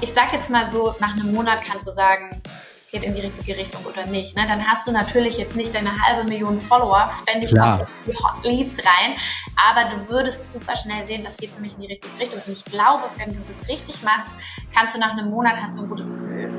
ich 0.00 0.12
sag 0.12 0.32
jetzt 0.32 0.50
mal 0.50 0.66
so, 0.66 0.94
nach 1.00 1.12
einem 1.14 1.32
Monat 1.32 1.58
kannst 1.66 1.86
du 1.86 1.90
sagen, 1.90 2.40
geht 2.90 3.04
in 3.04 3.14
die 3.14 3.20
richtige 3.20 3.56
Richtung 3.56 3.84
oder 3.84 4.06
nicht. 4.06 4.34
Ne? 4.36 4.46
Dann 4.46 4.66
hast 4.66 4.86
du 4.86 4.92
natürlich 4.92 5.36
jetzt 5.36 5.56
nicht 5.56 5.74
deine 5.74 5.90
halbe 6.00 6.28
Million 6.28 6.58
Follower 6.60 7.10
ständig 7.22 7.50
die 7.50 7.60
Hot 7.60 8.44
Leads 8.44 8.78
rein, 8.78 9.14
aber 9.56 9.94
du 9.94 10.08
würdest 10.08 10.50
super 10.52 10.74
schnell 10.76 11.06
sehen, 11.06 11.22
das 11.24 11.36
geht 11.36 11.50
für 11.50 11.60
mich 11.60 11.74
in 11.74 11.82
die 11.82 11.88
richtige 11.88 12.18
Richtung. 12.18 12.40
Und 12.46 12.52
ich 12.52 12.64
glaube, 12.64 13.04
wenn 13.16 13.28
du 13.28 13.40
das 13.46 13.68
richtig 13.68 14.02
machst, 14.02 14.28
kannst 14.74 14.94
du 14.94 15.00
nach 15.00 15.12
einem 15.12 15.30
Monat 15.30 15.56
hast 15.60 15.76
du 15.76 15.82
ein 15.82 15.88
gutes 15.88 16.10
Gefühl. 16.10 16.50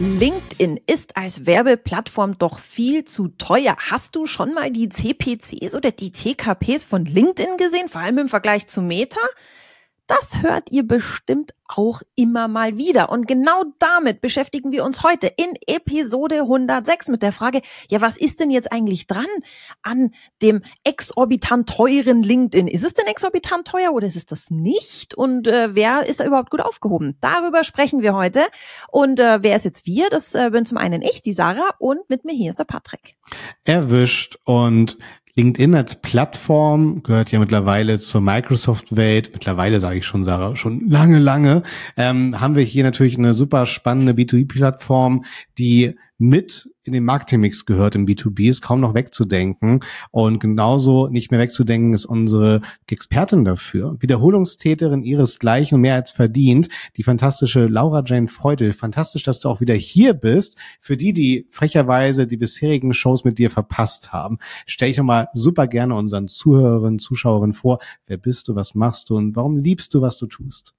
LinkedIn 0.00 0.80
ist 0.88 1.16
als 1.16 1.46
Werbeplattform 1.46 2.36
doch 2.36 2.58
viel 2.58 3.04
zu 3.04 3.28
teuer. 3.28 3.76
Hast 3.78 4.16
du 4.16 4.26
schon 4.26 4.52
mal 4.52 4.72
die 4.72 4.88
CPCs 4.88 5.76
oder 5.76 5.92
die 5.92 6.10
TKPs 6.10 6.84
von 6.84 7.04
LinkedIn 7.04 7.56
gesehen, 7.56 7.88
vor 7.88 8.00
allem 8.00 8.18
im 8.18 8.28
Vergleich 8.28 8.66
zu 8.66 8.82
Meta? 8.82 9.20
Das 10.06 10.42
hört 10.42 10.70
ihr 10.70 10.86
bestimmt 10.86 11.52
auch 11.66 12.02
immer 12.14 12.46
mal 12.46 12.76
wieder. 12.76 13.10
Und 13.10 13.26
genau 13.26 13.64
damit 13.78 14.20
beschäftigen 14.20 14.70
wir 14.70 14.84
uns 14.84 15.02
heute 15.02 15.28
in 15.28 15.54
Episode 15.66 16.40
106 16.40 17.08
mit 17.08 17.22
der 17.22 17.32
Frage, 17.32 17.62
ja, 17.88 18.02
was 18.02 18.18
ist 18.18 18.38
denn 18.38 18.50
jetzt 18.50 18.70
eigentlich 18.70 19.06
dran 19.06 19.26
an 19.82 20.10
dem 20.42 20.62
exorbitant 20.84 21.70
teuren 21.70 22.22
LinkedIn? 22.22 22.68
Ist 22.68 22.84
es 22.84 22.92
denn 22.92 23.06
exorbitant 23.06 23.66
teuer 23.66 23.92
oder 23.92 24.06
ist 24.06 24.16
es 24.16 24.26
das 24.26 24.50
nicht? 24.50 25.14
Und 25.14 25.48
äh, 25.48 25.74
wer 25.74 26.06
ist 26.06 26.20
da 26.20 26.26
überhaupt 26.26 26.50
gut 26.50 26.60
aufgehoben? 26.60 27.16
Darüber 27.22 27.64
sprechen 27.64 28.02
wir 28.02 28.14
heute. 28.14 28.42
Und 28.88 29.20
äh, 29.20 29.42
wer 29.42 29.56
ist 29.56 29.64
jetzt 29.64 29.86
wir? 29.86 30.10
Das 30.10 30.34
äh, 30.34 30.50
bin 30.50 30.66
zum 30.66 30.76
einen 30.76 31.00
ich, 31.00 31.22
die 31.22 31.32
Sarah, 31.32 31.70
und 31.78 32.08
mit 32.10 32.26
mir 32.26 32.34
hier 32.34 32.50
ist 32.50 32.58
der 32.58 32.64
Patrick. 32.64 33.16
Erwischt 33.64 34.36
und 34.44 34.98
LinkedIn 35.36 35.74
als 35.74 36.00
Plattform 36.00 37.02
gehört 37.02 37.32
ja 37.32 37.40
mittlerweile 37.40 37.98
zur 37.98 38.20
Microsoft-Welt. 38.20 39.30
Mittlerweile 39.32 39.80
sage 39.80 39.98
ich 39.98 40.06
schon, 40.06 40.22
Sarah, 40.22 40.54
schon 40.54 40.88
lange, 40.88 41.18
lange. 41.18 41.64
Ähm, 41.96 42.40
haben 42.40 42.54
wir 42.54 42.62
hier 42.62 42.84
natürlich 42.84 43.18
eine 43.18 43.34
super 43.34 43.66
spannende 43.66 44.12
B2B-Plattform, 44.12 45.24
die 45.58 45.96
mit 46.18 46.70
in 46.84 46.92
den 46.92 47.04
Marketingmix 47.04 47.66
gehört 47.66 47.94
im 47.94 48.06
B2B, 48.06 48.50
ist 48.50 48.60
kaum 48.60 48.80
noch 48.80 48.94
wegzudenken. 48.94 49.80
Und 50.10 50.38
genauso 50.38 51.08
nicht 51.08 51.30
mehr 51.30 51.40
wegzudenken 51.40 51.92
ist 51.92 52.04
unsere 52.04 52.60
Expertin 52.88 53.44
dafür. 53.44 53.96
Wiederholungstäterin 54.00 55.02
ihresgleichen 55.02 55.80
mehr 55.80 55.94
als 55.94 56.10
verdient. 56.10 56.68
Die 56.96 57.02
fantastische 57.02 57.66
Laura 57.66 58.02
Jane 58.06 58.28
Freudel. 58.28 58.72
Fantastisch, 58.72 59.22
dass 59.24 59.40
du 59.40 59.48
auch 59.48 59.60
wieder 59.60 59.74
hier 59.74 60.14
bist. 60.14 60.56
Für 60.80 60.96
die, 60.96 61.12
die 61.12 61.46
frecherweise 61.50 62.26
die 62.26 62.36
bisherigen 62.36 62.94
Shows 62.94 63.24
mit 63.24 63.38
dir 63.38 63.50
verpasst 63.50 64.12
haben, 64.12 64.38
stell 64.66 64.90
ich 64.90 64.98
nochmal 64.98 65.28
super 65.32 65.66
gerne 65.66 65.96
unseren 65.96 66.28
Zuhörerinnen, 66.28 66.98
Zuschauerinnen 66.98 67.54
vor. 67.54 67.78
Wer 68.06 68.18
bist 68.18 68.48
du? 68.48 68.54
Was 68.54 68.74
machst 68.74 69.10
du? 69.10 69.16
Und 69.16 69.34
warum 69.34 69.56
liebst 69.56 69.94
du, 69.94 70.00
was 70.00 70.18
du 70.18 70.26
tust? 70.26 70.74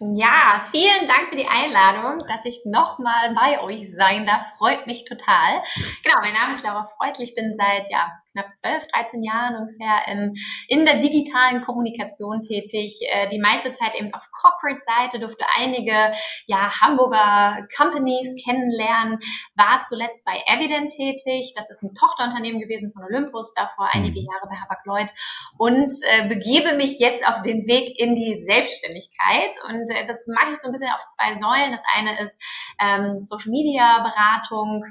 Ja, 0.00 0.60
vielen 0.72 1.06
Dank 1.06 1.28
für 1.30 1.36
die 1.36 1.46
Einladung, 1.46 2.26
dass 2.26 2.44
ich 2.44 2.62
nochmal 2.64 3.34
bei 3.34 3.62
euch 3.62 3.90
sein 3.92 4.26
darf. 4.26 4.42
Es 4.42 4.52
freut 4.58 4.86
mich 4.86 5.04
total. 5.04 5.62
Genau, 6.02 6.16
mein 6.20 6.34
Name 6.34 6.54
ist 6.54 6.64
Laura 6.64 6.84
Freudl. 6.84 7.22
Ich 7.22 7.34
bin 7.34 7.54
seit 7.54 7.90
ja, 7.90 8.12
knapp 8.34 8.54
12, 8.54 8.86
13 8.88 9.22
Jahren 9.22 9.56
ungefähr 9.56 10.08
in, 10.08 10.34
in 10.68 10.84
der 10.84 10.98
digitalen 10.98 11.62
Kommunikation 11.62 12.42
tätig. 12.42 13.00
Äh, 13.08 13.28
die 13.28 13.38
meiste 13.38 13.72
Zeit 13.72 13.94
eben 13.94 14.12
auf 14.12 14.28
Corporate-Seite, 14.30 15.20
durfte 15.20 15.44
einige 15.56 16.12
ja, 16.46 16.70
Hamburger 16.80 17.66
Companies 17.76 18.34
kennenlernen, 18.44 19.20
war 19.54 19.82
zuletzt 19.82 20.24
bei 20.24 20.42
Evident 20.46 20.90
tätig. 20.92 21.54
Das 21.56 21.70
ist 21.70 21.82
ein 21.82 21.94
Tochterunternehmen 21.94 22.60
gewesen 22.60 22.92
von 22.92 23.04
Olympus, 23.04 23.54
davor 23.54 23.88
einige 23.92 24.20
mhm. 24.20 24.26
Jahre 24.26 24.48
bei 24.48 24.56
Hapag-Lloyd 24.56 25.10
und 25.56 25.94
äh, 26.02 26.28
begebe 26.28 26.74
mich 26.74 26.98
jetzt 26.98 27.26
auf 27.26 27.42
den 27.42 27.66
Weg 27.66 27.98
in 27.98 28.14
die 28.14 28.34
Selbstständigkeit. 28.44 29.56
Und 29.68 29.90
äh, 29.90 30.06
das 30.06 30.26
mache 30.26 30.52
ich 30.52 30.60
so 30.60 30.68
ein 30.68 30.72
bisschen 30.72 30.90
auf 30.90 31.06
zwei 31.06 31.34
Säulen. 31.36 31.72
Das 31.72 31.84
eine 31.94 32.20
ist 32.20 32.40
ähm, 32.80 33.20
Social-Media-Beratung, 33.20 34.84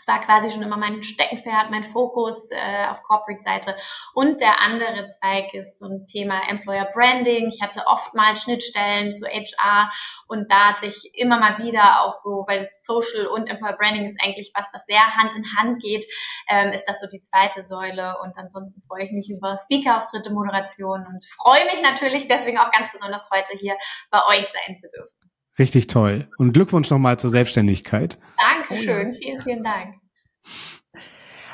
das 0.00 0.14
war 0.14 0.24
quasi 0.24 0.50
schon 0.50 0.62
immer 0.62 0.76
mein 0.78 1.02
Steckenpferd, 1.02 1.70
mein 1.70 1.84
Fokus 1.84 2.50
äh, 2.50 2.86
auf 2.88 3.02
Corporate-Seite. 3.02 3.74
Und 4.14 4.40
der 4.40 4.62
andere 4.62 5.08
Zweig 5.10 5.52
ist 5.52 5.78
so 5.78 5.86
ein 5.86 6.06
Thema 6.06 6.48
Employer 6.48 6.86
Branding. 6.86 7.48
Ich 7.48 7.60
hatte 7.60 7.82
oft 7.86 8.14
mal 8.14 8.36
Schnittstellen 8.36 9.12
zu 9.12 9.26
HR 9.26 9.90
und 10.26 10.50
da 10.50 10.70
hat 10.70 10.80
sich 10.80 11.10
immer 11.14 11.38
mal 11.38 11.58
wieder 11.58 12.02
auch 12.02 12.14
so, 12.14 12.44
weil 12.48 12.70
Social 12.74 13.26
und 13.26 13.48
Employer 13.48 13.76
Branding 13.76 14.06
ist 14.06 14.18
eigentlich 14.22 14.52
was, 14.54 14.70
was 14.72 14.86
sehr 14.86 15.04
Hand 15.04 15.32
in 15.36 15.44
Hand 15.58 15.82
geht, 15.82 16.06
ähm, 16.48 16.72
ist 16.72 16.86
das 16.86 17.00
so 17.00 17.06
die 17.06 17.20
zweite 17.20 17.62
Säule. 17.62 18.16
Und 18.22 18.36
ansonsten 18.38 18.80
freue 18.82 19.04
ich 19.04 19.12
mich 19.12 19.30
über 19.30 19.56
Speaker-Auftritte, 19.58 20.30
Moderation 20.30 21.06
und 21.06 21.24
freue 21.26 21.64
mich 21.66 21.82
natürlich 21.82 22.26
deswegen 22.26 22.58
auch 22.58 22.70
ganz 22.70 22.90
besonders 22.90 23.28
heute 23.30 23.56
hier 23.58 23.76
bei 24.10 24.20
euch 24.28 24.46
sein 24.46 24.76
zu 24.78 24.88
dürfen. 24.88 25.19
Richtig 25.58 25.88
toll. 25.88 26.28
Und 26.38 26.52
Glückwunsch 26.52 26.90
nochmal 26.90 27.18
zur 27.18 27.30
Selbstständigkeit. 27.30 28.18
Dankeschön. 28.36 29.08
Oh. 29.08 29.18
Vielen, 29.18 29.40
vielen 29.42 29.62
Dank. 29.62 29.94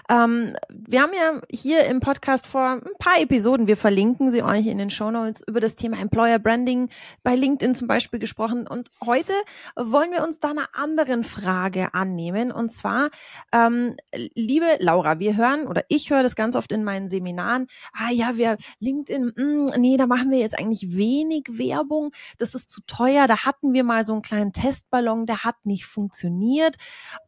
Ähm, 0.09 0.57
wir 0.69 1.03
haben 1.03 1.13
ja 1.13 1.41
hier 1.51 1.85
im 1.87 2.01
Podcast 2.01 2.47
vor 2.47 2.81
ein 2.85 2.99
paar 2.99 3.21
Episoden, 3.21 3.67
wir 3.67 3.77
verlinken 3.77 4.31
sie 4.31 4.43
euch 4.43 4.67
in 4.67 4.79
den 4.79 4.91
Show 4.91 5.11
Notes, 5.11 5.43
über 5.47 5.61
das 5.61 5.75
Thema 5.75 5.99
Employer 5.99 6.39
Branding 6.39 6.91
bei 7.23 7.35
LinkedIn 7.35 7.75
zum 7.75 7.89
Beispiel 7.89 8.21
gesprochen. 8.21 8.67
Und 8.67 8.91
heute 9.05 9.33
wollen 9.75 10.13
wir 10.13 10.23
uns 10.23 10.39
da 10.39 10.51
einer 10.51 10.69
anderen 10.75 11.25
Frage 11.25 11.95
annehmen. 11.95 12.53
Und 12.53 12.71
zwar, 12.71 13.11
ähm, 13.53 13.97
liebe 14.35 14.77
Laura, 14.79 15.19
wir 15.19 15.37
hören 15.37 15.67
oder 15.67 15.83
ich 15.89 16.11
höre 16.11 16.23
das 16.23 16.37
ganz 16.37 16.55
oft 16.55 16.71
in 16.73 16.85
meinen 16.85 17.09
Seminaren, 17.09 17.67
ah 17.93 18.11
ja, 18.13 18.37
wir 18.37 18.57
LinkedIn, 18.79 19.33
mh, 19.37 19.45
mm, 19.45 19.81
nee, 19.81 19.97
da 19.97 20.07
machen 20.07 20.31
wir 20.31 20.39
jetzt 20.39 20.59
eigentlich 20.59 20.97
wenig 20.97 21.45
Werbung, 21.51 22.13
das 22.39 22.55
ist 22.55 22.71
zu 22.71 22.81
teuer, 22.87 23.27
da 23.27 23.45
hatten 23.45 23.73
wir 23.73 23.83
mal 23.83 24.05
so 24.05 24.13
einen 24.13 24.23
kleinen 24.23 24.53
Testballon, 24.53 25.27
der 25.27 25.45
hat 25.45 25.57
nicht 25.65 25.87
funktioniert. 25.87 26.77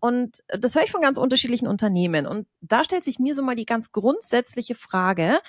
Und 0.01 0.43
das 0.47 0.75
höre 0.75 0.85
ich 0.85 0.91
von 0.93 1.03
ganz 1.03 1.19
unterschiedlichen 1.19 1.67
Unternehmen. 1.67 2.27
Und 2.27 2.47
da 2.69 2.85
stellt 2.85 3.05
sich 3.05 3.19
mir 3.19 3.35
so 3.35 3.43
mal 3.43 3.57
die 3.57 3.67
ganz 3.67 3.93
grundsätzliche 3.93 4.75
Frage, 4.75 5.41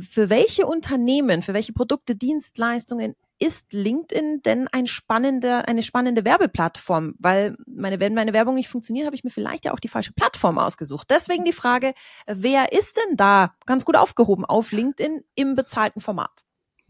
für 0.00 0.30
welche 0.30 0.66
Unternehmen, 0.66 1.42
für 1.42 1.54
welche 1.54 1.72
Produkte, 1.72 2.16
Dienstleistungen 2.16 3.14
ist 3.38 3.72
LinkedIn 3.72 4.42
denn 4.42 4.66
ein 4.68 4.86
spannende, 4.86 5.68
eine 5.68 5.82
spannende 5.82 6.24
Werbeplattform? 6.24 7.14
Weil 7.18 7.56
meine, 7.66 8.00
wenn 8.00 8.14
meine 8.14 8.32
Werbung 8.32 8.54
nicht 8.54 8.68
funktioniert, 8.68 9.06
habe 9.06 9.14
ich 9.14 9.24
mir 9.24 9.30
vielleicht 9.30 9.66
ja 9.66 9.72
auch 9.72 9.80
die 9.80 9.88
falsche 9.88 10.12
Plattform 10.12 10.58
ausgesucht. 10.58 11.08
Deswegen 11.10 11.44
die 11.44 11.52
Frage, 11.52 11.92
wer 12.26 12.72
ist 12.72 12.96
denn 12.96 13.16
da 13.16 13.54
ganz 13.66 13.84
gut 13.84 13.96
aufgehoben 13.96 14.44
auf 14.44 14.72
LinkedIn 14.72 15.22
im 15.34 15.54
bezahlten 15.54 16.00
Format? 16.00 16.44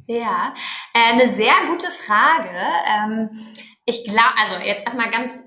Ja, 0.07 0.55
äh, 0.95 1.13
eine 1.13 1.29
sehr 1.31 1.55
gute 1.69 1.91
Frage. 1.91 2.57
Ähm, 2.87 3.31
ich 3.85 4.05
glaube, 4.05 4.35
also 4.39 4.65
jetzt 4.65 4.83
erstmal 4.85 5.11
ganz 5.11 5.43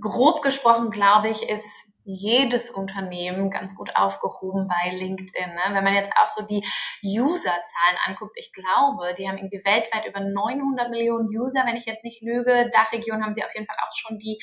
grob 0.00 0.42
gesprochen, 0.42 0.90
glaube 0.90 1.28
ich, 1.28 1.48
ist 1.48 1.92
jedes 2.08 2.70
Unternehmen 2.70 3.50
ganz 3.50 3.74
gut 3.74 3.94
aufgehoben 3.94 4.66
bei 4.66 4.90
LinkedIn. 4.90 5.54
Ne? 5.54 5.74
Wenn 5.74 5.84
man 5.84 5.94
jetzt 5.94 6.12
auch 6.16 6.28
so 6.28 6.46
die 6.46 6.64
Userzahlen 7.04 7.98
anguckt, 8.06 8.36
ich 8.38 8.52
glaube, 8.52 9.14
die 9.18 9.28
haben 9.28 9.36
irgendwie 9.36 9.62
weltweit 9.64 10.06
über 10.06 10.20
900 10.20 10.90
Millionen 10.90 11.28
User, 11.28 11.64
wenn 11.66 11.76
ich 11.76 11.84
jetzt 11.84 12.04
nicht 12.04 12.22
lüge. 12.22 12.70
Dachregion 12.72 13.22
haben 13.22 13.34
sie 13.34 13.44
auf 13.44 13.54
jeden 13.54 13.66
Fall 13.66 13.76
auch 13.86 13.94
schon 13.94 14.18
die 14.18 14.38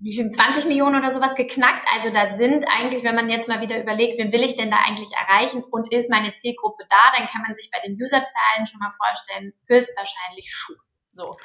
20 0.00 0.66
Millionen 0.66 0.98
oder 0.98 1.10
sowas 1.10 1.34
geknackt. 1.34 1.86
Also 1.94 2.10
da 2.10 2.36
sind 2.36 2.66
eigentlich, 2.68 3.04
wenn 3.04 3.14
man 3.14 3.30
jetzt 3.30 3.48
mal 3.48 3.60
wieder 3.60 3.80
überlegt, 3.80 4.18
wen 4.18 4.32
will 4.32 4.42
ich 4.42 4.56
denn 4.56 4.70
da 4.70 4.78
eigentlich 4.84 5.12
erreichen 5.12 5.62
und 5.70 5.92
ist 5.92 6.10
meine 6.10 6.34
Zielgruppe 6.34 6.84
da, 6.90 7.16
dann 7.16 7.28
kann 7.28 7.42
man 7.42 7.54
sich 7.54 7.70
bei 7.70 7.80
den 7.86 7.94
Userzahlen 7.94 8.66
schon 8.66 8.80
mal 8.80 8.92
vorstellen, 8.98 9.52
höchstwahrscheinlich 9.68 10.52
Schuh. 10.52 10.74
So, 11.14 11.36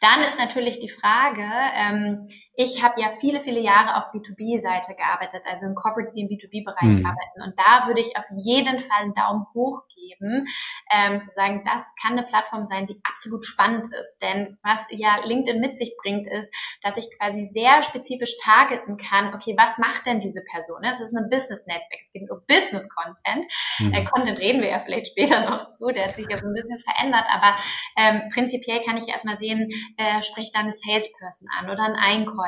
dann 0.00 0.22
ist 0.22 0.38
natürlich 0.38 0.78
die 0.78 0.88
Frage, 0.88 1.42
ähm, 1.74 2.28
ich 2.60 2.82
habe 2.82 3.00
ja 3.00 3.10
viele, 3.10 3.38
viele 3.38 3.60
Jahre 3.60 3.96
auf 3.96 4.12
B2B-Seite 4.12 4.96
gearbeitet, 4.96 5.44
also 5.48 5.66
in 5.66 5.76
Corporates, 5.76 6.10
die 6.10 6.22
im 6.22 6.28
B2B-Bereich 6.28 6.98
mhm. 6.98 7.06
arbeiten. 7.06 7.42
Und 7.44 7.54
da 7.56 7.86
würde 7.86 8.00
ich 8.00 8.16
auf 8.16 8.24
jeden 8.32 8.80
Fall 8.80 9.02
einen 9.02 9.14
Daumen 9.14 9.46
hoch 9.54 9.82
geben, 9.94 10.44
ähm, 10.92 11.20
zu 11.20 11.30
sagen, 11.30 11.62
das 11.64 11.84
kann 12.02 12.18
eine 12.18 12.26
Plattform 12.26 12.66
sein, 12.66 12.88
die 12.88 13.00
absolut 13.08 13.46
spannend 13.46 13.86
ist. 14.02 14.18
Denn 14.22 14.58
was 14.64 14.84
ja 14.90 15.20
LinkedIn 15.24 15.60
mit 15.60 15.78
sich 15.78 15.94
bringt, 16.02 16.26
ist, 16.26 16.52
dass 16.82 16.96
ich 16.96 17.08
quasi 17.16 17.48
sehr 17.54 17.80
spezifisch 17.82 18.36
targeten 18.42 18.96
kann, 18.96 19.34
okay, 19.34 19.54
was 19.56 19.78
macht 19.78 20.06
denn 20.06 20.18
diese 20.18 20.42
Person? 20.42 20.82
Es 20.82 20.98
ist 20.98 21.14
ein 21.14 21.28
Business-Netzwerk, 21.30 22.00
es 22.02 22.10
geht 22.10 22.28
um 22.28 22.40
Business-Content. 22.48 23.52
Mhm. 23.78 23.92
Äh, 23.94 24.04
Content 24.04 24.40
reden 24.40 24.62
wir 24.62 24.70
ja 24.70 24.80
vielleicht 24.80 25.12
später 25.12 25.48
noch 25.48 25.70
zu, 25.70 25.92
der 25.92 26.08
hat 26.08 26.16
sich 26.16 26.26
ja 26.28 26.36
so 26.36 26.48
ein 26.48 26.54
bisschen 26.54 26.80
verändert, 26.80 27.24
aber 27.32 27.54
ähm, 27.96 28.22
prinzipiell 28.34 28.82
kann 28.82 28.96
ich 28.96 29.06
erstmal 29.06 29.38
sehen, 29.38 29.70
äh, 29.96 30.22
spricht 30.22 30.56
da 30.56 30.58
eine 30.58 30.72
Salesperson 30.72 31.46
an 31.56 31.70
oder 31.70 31.84
ein 31.84 31.94
Einkäufer 31.94 32.47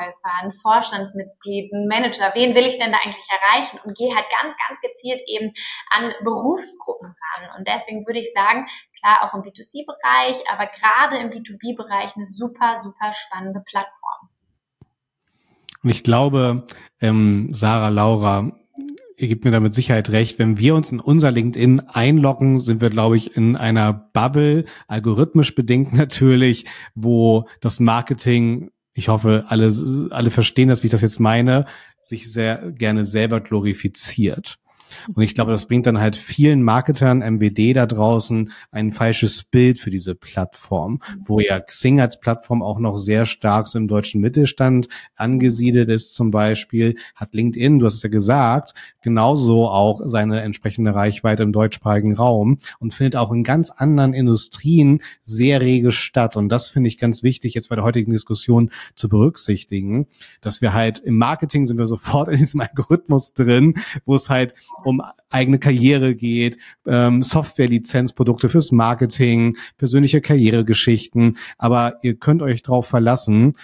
Vorstandsmitglied, 0.61 1.71
ein 1.73 1.87
Manager, 1.87 2.31
wen 2.33 2.55
will 2.55 2.65
ich 2.65 2.77
denn 2.77 2.91
da 2.91 2.97
eigentlich 3.03 3.27
erreichen? 3.29 3.79
Und 3.83 3.97
gehe 3.97 4.13
halt 4.15 4.25
ganz, 4.41 4.55
ganz 4.67 4.79
gezielt 4.81 5.21
eben 5.27 5.53
an 5.89 6.13
Berufsgruppen 6.23 7.07
ran. 7.07 7.49
Und 7.57 7.67
deswegen 7.67 8.05
würde 8.05 8.19
ich 8.19 8.31
sagen, 8.33 8.67
klar 8.99 9.23
auch 9.23 9.33
im 9.33 9.41
B2C-Bereich, 9.41 10.43
aber 10.51 10.67
gerade 10.67 11.17
im 11.17 11.29
B2B-Bereich 11.29 12.15
eine 12.15 12.25
super, 12.25 12.77
super 12.77 13.13
spannende 13.13 13.61
Plattform. 13.65 14.29
Und 15.83 15.89
ich 15.89 16.03
glaube, 16.03 16.65
ähm, 16.99 17.49
Sarah, 17.53 17.89
Laura, 17.89 18.51
ihr 19.21 19.27
gebt 19.27 19.45
mir 19.45 19.51
da 19.51 19.59
mit 19.59 19.73
Sicherheit 19.73 20.09
recht, 20.11 20.39
wenn 20.39 20.57
wir 20.57 20.75
uns 20.75 20.91
in 20.91 20.99
unser 20.99 21.31
LinkedIn 21.31 21.81
einloggen, 21.81 22.57
sind 22.57 22.81
wir, 22.81 22.89
glaube 22.89 23.17
ich, 23.17 23.35
in 23.35 23.55
einer 23.55 23.93
Bubble, 23.93 24.65
algorithmisch 24.87 25.55
bedingt 25.55 25.93
natürlich, 25.97 26.65
wo 26.95 27.47
das 27.61 27.79
Marketing, 27.79 28.71
ich 28.93 29.07
hoffe, 29.07 29.45
alle, 29.47 29.71
alle 30.11 30.31
verstehen 30.31 30.69
das, 30.69 30.83
wie 30.83 30.87
ich 30.87 30.91
das 30.91 31.01
jetzt 31.01 31.19
meine, 31.19 31.65
sich 32.03 32.31
sehr 32.31 32.71
gerne 32.71 33.03
selber 33.03 33.39
glorifiziert. 33.39 34.57
Und 35.13 35.23
ich 35.23 35.35
glaube, 35.35 35.51
das 35.51 35.67
bringt 35.67 35.85
dann 35.87 35.99
halt 35.99 36.15
vielen 36.15 36.63
Marketern, 36.63 37.19
MWD 37.19 37.75
da 37.75 37.85
draußen 37.85 38.51
ein 38.71 38.91
falsches 38.91 39.43
Bild 39.43 39.79
für 39.79 39.89
diese 39.89 40.15
Plattform, 40.15 41.01
wo 41.19 41.39
ja 41.39 41.59
Xing 41.59 41.99
als 41.99 42.19
Plattform 42.19 42.61
auch 42.61 42.79
noch 42.79 42.97
sehr 42.97 43.25
stark 43.25 43.67
so 43.67 43.77
im 43.77 43.87
deutschen 43.87 44.21
Mittelstand 44.21 44.87
angesiedelt 45.15 45.89
ist 45.89 46.13
zum 46.13 46.31
Beispiel, 46.31 46.95
hat 47.15 47.33
LinkedIn, 47.33 47.79
du 47.79 47.85
hast 47.85 47.95
es 47.95 48.03
ja 48.03 48.09
gesagt, 48.09 48.73
genauso 49.01 49.67
auch 49.69 50.01
seine 50.05 50.41
entsprechende 50.41 50.93
Reichweite 50.93 51.43
im 51.43 51.51
deutschsprachigen 51.51 52.15
Raum 52.15 52.59
und 52.79 52.93
findet 52.93 53.15
auch 53.15 53.31
in 53.31 53.43
ganz 53.43 53.69
anderen 53.69 54.13
Industrien 54.13 55.01
sehr 55.23 55.61
rege 55.61 55.91
statt. 55.91 56.35
Und 56.35 56.49
das 56.49 56.69
finde 56.69 56.87
ich 56.87 56.97
ganz 56.97 57.23
wichtig, 57.23 57.53
jetzt 57.53 57.69
bei 57.69 57.75
der 57.75 57.83
heutigen 57.83 58.11
Diskussion 58.11 58.71
zu 58.95 59.09
berücksichtigen, 59.09 60.07
dass 60.41 60.61
wir 60.61 60.73
halt 60.73 60.99
im 60.99 61.17
Marketing 61.17 61.65
sind 61.65 61.77
wir 61.77 61.87
sofort 61.87 62.27
in 62.29 62.37
diesem 62.37 62.61
Algorithmus 62.61 63.33
drin, 63.33 63.75
wo 64.05 64.15
es 64.15 64.29
halt 64.29 64.55
um 64.83 65.01
eigene 65.29 65.59
Karriere 65.59 66.15
geht, 66.15 66.57
ähm, 66.85 67.21
Software-Lizenzprodukte 67.21 68.49
fürs 68.49 68.71
Marketing, 68.71 69.57
persönliche 69.77 70.21
Karrieregeschichten. 70.21 71.37
Aber 71.57 71.99
ihr 72.01 72.15
könnt 72.15 72.41
euch 72.41 72.61
darauf 72.61 72.87
verlassen, 72.87 73.55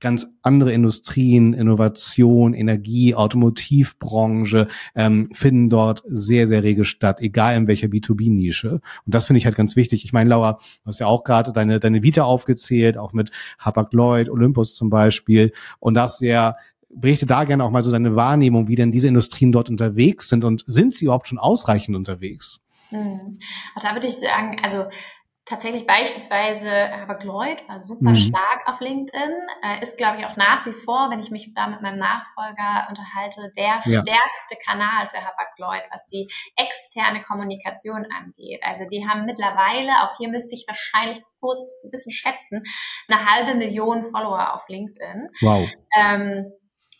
ganz 0.00 0.26
andere 0.42 0.72
Industrien, 0.72 1.52
Innovation, 1.52 2.54
Energie, 2.54 3.14
Automotivbranche 3.14 4.68
ähm, 4.94 5.30
finden 5.32 5.70
dort 5.70 6.02
sehr, 6.06 6.46
sehr 6.46 6.62
rege 6.62 6.84
statt, 6.84 7.20
egal 7.20 7.56
in 7.56 7.66
welcher 7.66 7.88
B2B-Nische. 7.88 8.72
Und 8.72 8.82
das 9.04 9.26
finde 9.26 9.38
ich 9.38 9.46
halt 9.46 9.56
ganz 9.56 9.74
wichtig. 9.74 10.04
Ich 10.04 10.12
meine, 10.12 10.30
Laura, 10.30 10.58
du 10.84 10.88
hast 10.88 10.98
ja 10.98 11.06
auch 11.06 11.24
gerade 11.24 11.52
deine, 11.52 11.80
deine 11.80 12.02
Vita 12.02 12.24
aufgezählt, 12.24 12.98
auch 12.98 13.12
mit 13.12 13.30
Hapag-Lloyd, 13.58 14.28
Olympus 14.28 14.76
zum 14.76 14.90
Beispiel. 14.90 15.52
Und 15.80 15.94
das 15.94 16.20
ja 16.20 16.56
berichte 16.88 17.26
da 17.26 17.44
gerne 17.44 17.64
auch 17.64 17.70
mal 17.70 17.82
so 17.82 17.90
deine 17.90 18.16
Wahrnehmung, 18.16 18.68
wie 18.68 18.76
denn 18.76 18.92
diese 18.92 19.08
Industrien 19.08 19.52
dort 19.52 19.68
unterwegs 19.68 20.28
sind 20.28 20.44
und 20.44 20.64
sind 20.66 20.94
sie 20.94 21.06
überhaupt 21.06 21.28
schon 21.28 21.38
ausreichend 21.38 21.96
unterwegs? 21.96 22.60
Hm. 22.90 23.38
Und 23.74 23.84
da 23.84 23.94
würde 23.94 24.06
ich 24.06 24.16
sagen, 24.16 24.56
also 24.62 24.86
tatsächlich 25.46 25.86
beispielsweise 25.86 26.68
Herbert 26.68 27.22
Lloyd 27.22 27.68
war 27.68 27.80
super 27.80 28.10
mhm. 28.10 28.16
stark 28.16 28.62
auf 28.66 28.80
LinkedIn, 28.80 29.32
äh, 29.62 29.80
ist 29.80 29.96
glaube 29.96 30.18
ich 30.18 30.26
auch 30.26 30.36
nach 30.36 30.66
wie 30.66 30.72
vor, 30.72 31.08
wenn 31.10 31.20
ich 31.20 31.30
mich 31.30 31.54
da 31.54 31.68
mit 31.68 31.80
meinem 31.82 31.98
Nachfolger 31.98 32.88
unterhalte, 32.88 33.52
der 33.56 33.80
ja. 33.84 34.02
stärkste 34.02 34.56
Kanal 34.64 35.06
für 35.08 35.18
Herbert 35.18 35.56
Lloyd, 35.58 35.82
was 35.92 36.04
die 36.08 36.28
externe 36.56 37.22
Kommunikation 37.22 38.06
angeht. 38.06 38.60
Also 38.62 38.84
die 38.90 39.06
haben 39.08 39.24
mittlerweile, 39.24 39.92
auch 40.02 40.16
hier 40.18 40.28
müsste 40.28 40.56
ich 40.56 40.66
wahrscheinlich 40.66 41.22
kurz 41.40 41.72
ein 41.84 41.90
bisschen 41.92 42.12
schätzen, 42.12 42.64
eine 43.08 43.24
halbe 43.24 43.54
Million 43.56 44.02
Follower 44.10 44.52
auf 44.54 44.68
LinkedIn. 44.68 45.28
Wow. 45.42 45.68
Ähm, 45.96 46.52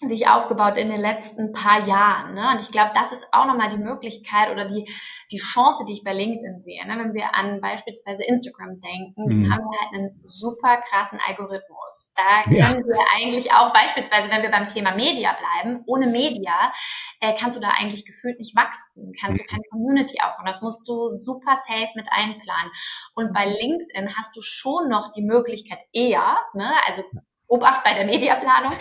sich 0.04 0.28
aufgebaut 0.28 0.76
in 0.76 0.88
den 0.88 1.00
letzten 1.00 1.52
paar 1.52 1.86
Jahren. 1.86 2.34
Ne? 2.34 2.50
Und 2.50 2.60
ich 2.60 2.70
glaube, 2.70 2.90
das 2.94 3.12
ist 3.12 3.26
auch 3.32 3.46
nochmal 3.46 3.70
die 3.70 3.78
Möglichkeit 3.78 4.50
oder 4.50 4.66
die, 4.66 4.86
die 5.30 5.38
Chance, 5.38 5.84
die 5.88 5.94
ich 5.94 6.04
bei 6.04 6.12
LinkedIn 6.12 6.60
sehe. 6.60 6.86
Ne? 6.86 6.98
Wenn 6.98 7.14
wir 7.14 7.34
an 7.34 7.60
beispielsweise 7.60 8.22
Instagram 8.24 8.80
denken, 8.80 9.24
mhm. 9.24 9.52
haben 9.52 9.64
wir 9.64 9.80
halt 9.80 9.94
einen 9.94 10.20
super 10.22 10.76
krassen 10.76 11.18
Algorithmus. 11.26 12.12
Da 12.14 12.42
können 12.42 12.56
ja. 12.56 12.74
wir 12.74 13.04
eigentlich 13.16 13.52
auch 13.52 13.72
beispielsweise, 13.72 14.30
wenn 14.30 14.42
wir 14.42 14.50
beim 14.50 14.68
Thema 14.68 14.94
Media 14.94 15.34
bleiben, 15.34 15.82
ohne 15.86 16.06
Media 16.06 16.72
äh, 17.20 17.34
kannst 17.38 17.56
du 17.56 17.60
da 17.60 17.70
eigentlich 17.70 18.04
gefühlt 18.04 18.38
nicht 18.38 18.54
wachsen, 18.54 19.12
kannst 19.18 19.40
mhm. 19.40 19.44
du 19.44 19.50
keine 19.50 19.64
Community 19.70 20.18
aufbauen. 20.20 20.46
Das 20.46 20.60
musst 20.60 20.86
du 20.86 21.08
super 21.08 21.56
safe 21.56 21.90
mit 21.94 22.08
einplanen. 22.10 22.70
Und 23.14 23.32
bei 23.32 23.46
LinkedIn 23.46 24.14
hast 24.16 24.36
du 24.36 24.42
schon 24.42 24.88
noch 24.88 25.12
die 25.12 25.22
Möglichkeit 25.22 25.78
eher, 25.92 26.36
ne? 26.54 26.70
also 26.86 27.02
Obacht 27.48 27.84
bei 27.84 27.94
der 27.94 28.06
Mediaplanung, 28.06 28.72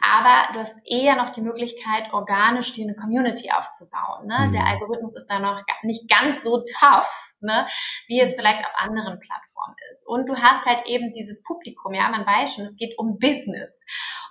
aber 0.00 0.52
du 0.52 0.58
hast 0.58 0.80
eher 0.86 1.16
noch 1.16 1.30
die 1.30 1.40
Möglichkeit, 1.40 2.12
organisch 2.12 2.72
dir 2.72 2.84
eine 2.84 2.94
Community 2.94 3.50
aufzubauen. 3.50 4.26
Ne? 4.26 4.46
Mhm. 4.46 4.52
Der 4.52 4.66
Algorithmus 4.66 5.16
ist 5.16 5.26
da 5.26 5.38
noch 5.38 5.62
nicht 5.82 6.08
ganz 6.08 6.42
so 6.42 6.62
tough, 6.78 7.34
ne? 7.40 7.66
wie 8.06 8.20
es 8.20 8.34
vielleicht 8.34 8.64
auf 8.64 8.74
anderen 8.76 9.18
Plattformen 9.20 9.76
ist. 9.90 10.06
Und 10.06 10.28
du 10.28 10.36
hast 10.36 10.66
halt 10.66 10.86
eben 10.86 11.12
dieses 11.12 11.42
Publikum, 11.42 11.94
ja, 11.94 12.08
man 12.08 12.26
weiß 12.26 12.54
schon, 12.54 12.64
es 12.64 12.76
geht 12.76 12.98
um 12.98 13.18
Business. 13.18 13.82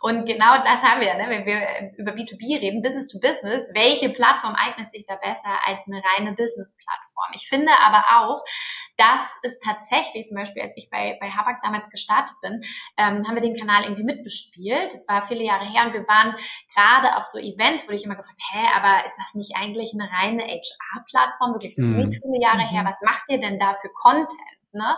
Und 0.01 0.25
genau 0.25 0.57
das 0.63 0.81
haben 0.81 0.99
wir, 0.99 1.13
ne? 1.13 1.29
wenn 1.29 1.45
wir 1.45 1.93
über 1.97 2.13
B2B 2.13 2.59
reden, 2.59 2.81
Business 2.81 3.07
to 3.07 3.19
Business, 3.19 3.69
welche 3.75 4.09
Plattform 4.09 4.55
eignet 4.55 4.91
sich 4.91 5.05
da 5.05 5.15
besser 5.15 5.59
als 5.63 5.85
eine 5.85 6.01
reine 6.01 6.33
Business-Plattform? 6.35 7.31
Ich 7.35 7.47
finde 7.47 7.71
aber 7.79 8.03
auch, 8.17 8.43
dass 8.97 9.37
es 9.43 9.59
tatsächlich, 9.59 10.25
zum 10.25 10.37
Beispiel 10.37 10.63
als 10.63 10.73
ich 10.75 10.89
bei, 10.89 11.17
bei 11.21 11.29
Habak 11.29 11.61
damals 11.61 11.87
gestartet 11.89 12.35
bin, 12.41 12.63
ähm, 12.97 13.27
haben 13.27 13.35
wir 13.35 13.41
den 13.41 13.55
Kanal 13.55 13.83
irgendwie 13.83 14.03
mitbespielt. 14.03 14.91
Das 14.91 15.07
war 15.07 15.21
viele 15.21 15.43
Jahre 15.43 15.65
her 15.65 15.85
und 15.85 15.93
wir 15.93 16.07
waren 16.07 16.35
gerade 16.73 17.15
auf 17.15 17.23
so 17.23 17.37
Events, 17.37 17.87
wo 17.87 17.93
ich 17.93 18.03
immer 18.03 18.15
gefragt, 18.15 18.41
hä, 18.51 18.65
aber 18.75 19.05
ist 19.05 19.17
das 19.17 19.35
nicht 19.35 19.55
eigentlich 19.55 19.93
eine 19.93 20.09
reine 20.11 20.43
HR-Plattform? 20.43 21.53
Wirklich, 21.53 21.75
das 21.75 21.85
ist 21.85 21.91
mhm. 21.91 22.09
nicht 22.09 22.23
viele 22.23 22.41
Jahre 22.41 22.67
her. 22.67 22.81
Mhm. 22.81 22.87
Was 22.87 23.01
macht 23.01 23.25
ihr 23.29 23.39
denn 23.39 23.59
da 23.59 23.75
für 23.81 23.89
Content? 23.93 24.31
Ne? 24.73 24.97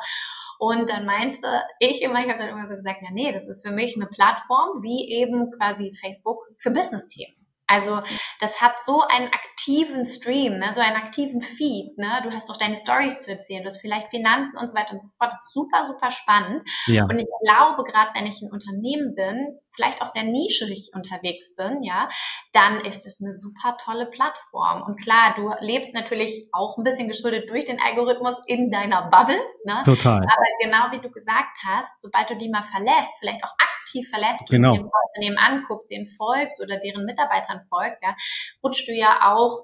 Und 0.63 0.89
dann 0.89 1.05
meinte 1.05 1.61
ich 1.79 2.01
immer, 2.01 2.23
ich 2.23 2.29
habe 2.29 2.39
dann 2.39 2.47
immer 2.47 2.65
so 2.65 2.75
gesagt, 2.75 3.01
ja 3.01 3.09
nee, 3.11 3.31
das 3.31 3.49
ist 3.49 3.67
für 3.67 3.73
mich 3.73 3.97
eine 3.97 4.05
Plattform 4.05 4.81
wie 4.81 5.11
eben 5.11 5.51
quasi 5.51 5.93
Facebook 5.93 6.37
für 6.57 6.71
Business-Themen. 6.71 7.35
Also 7.67 8.01
das 8.39 8.61
hat 8.61 8.75
so 8.85 9.01
einen 9.01 9.27
aktiven 9.27 10.05
Stream, 10.05 10.59
ne, 10.59 10.71
so 10.71 10.79
einen 10.79 10.95
aktiven 10.95 11.41
Feed. 11.41 11.97
Ne? 11.97 12.21
Du 12.23 12.31
hast 12.31 12.47
doch 12.47 12.55
deine 12.55 12.75
Stories 12.75 13.23
zu 13.23 13.31
erzählen, 13.31 13.61
du 13.61 13.67
hast 13.67 13.81
vielleicht 13.81 14.07
Finanzen 14.07 14.57
und 14.57 14.69
so 14.69 14.75
weiter 14.75 14.93
und 14.93 15.01
so 15.01 15.09
fort. 15.17 15.33
Das 15.33 15.43
ist 15.43 15.53
super, 15.53 15.85
super 15.85 16.11
spannend. 16.11 16.63
Ja. 16.87 17.03
Und 17.03 17.19
ich 17.19 17.27
glaube, 17.43 17.83
gerade 17.83 18.11
wenn 18.15 18.25
ich 18.25 18.41
ein 18.41 18.49
Unternehmen 18.49 19.15
bin, 19.15 19.59
vielleicht 19.75 20.01
auch 20.01 20.07
sehr 20.07 20.23
nischig 20.23 20.91
unterwegs 20.93 21.55
bin, 21.55 21.83
ja, 21.83 22.09
dann 22.51 22.81
ist 22.81 23.05
es 23.05 23.21
eine 23.21 23.33
super 23.33 23.77
tolle 23.83 24.07
Plattform. 24.07 24.83
Und 24.83 25.01
klar, 25.01 25.33
du 25.35 25.51
lebst 25.59 25.93
natürlich 25.93 26.49
auch 26.51 26.77
ein 26.77 26.83
bisschen 26.83 27.07
geschuldet 27.07 27.49
durch 27.49 27.65
den 27.65 27.79
Algorithmus 27.81 28.35
in 28.47 28.71
deiner 28.71 29.09
Bubble. 29.09 29.39
Ne? 29.65 29.81
Total. 29.83 30.17
Aber 30.17 30.45
genau 30.61 30.91
wie 30.91 31.01
du 31.01 31.11
gesagt 31.11 31.57
hast, 31.65 32.01
sobald 32.01 32.29
du 32.29 32.37
die 32.37 32.49
mal 32.49 32.63
verlässt, 32.63 33.11
vielleicht 33.19 33.43
auch 33.43 33.53
aktiv 33.57 34.09
verlässt 34.09 34.49
genau. 34.49 34.73
und 34.73 34.79
dir 34.79 34.89
Unternehmen 35.13 35.37
anguckst, 35.37 35.91
denen 35.91 36.07
folgst 36.07 36.61
oder 36.61 36.79
deren 36.79 37.05
Mitarbeitern 37.05 37.61
folgst, 37.69 38.01
ja, 38.01 38.15
rutschst 38.63 38.87
du 38.87 38.93
ja 38.93 39.33
auch 39.33 39.63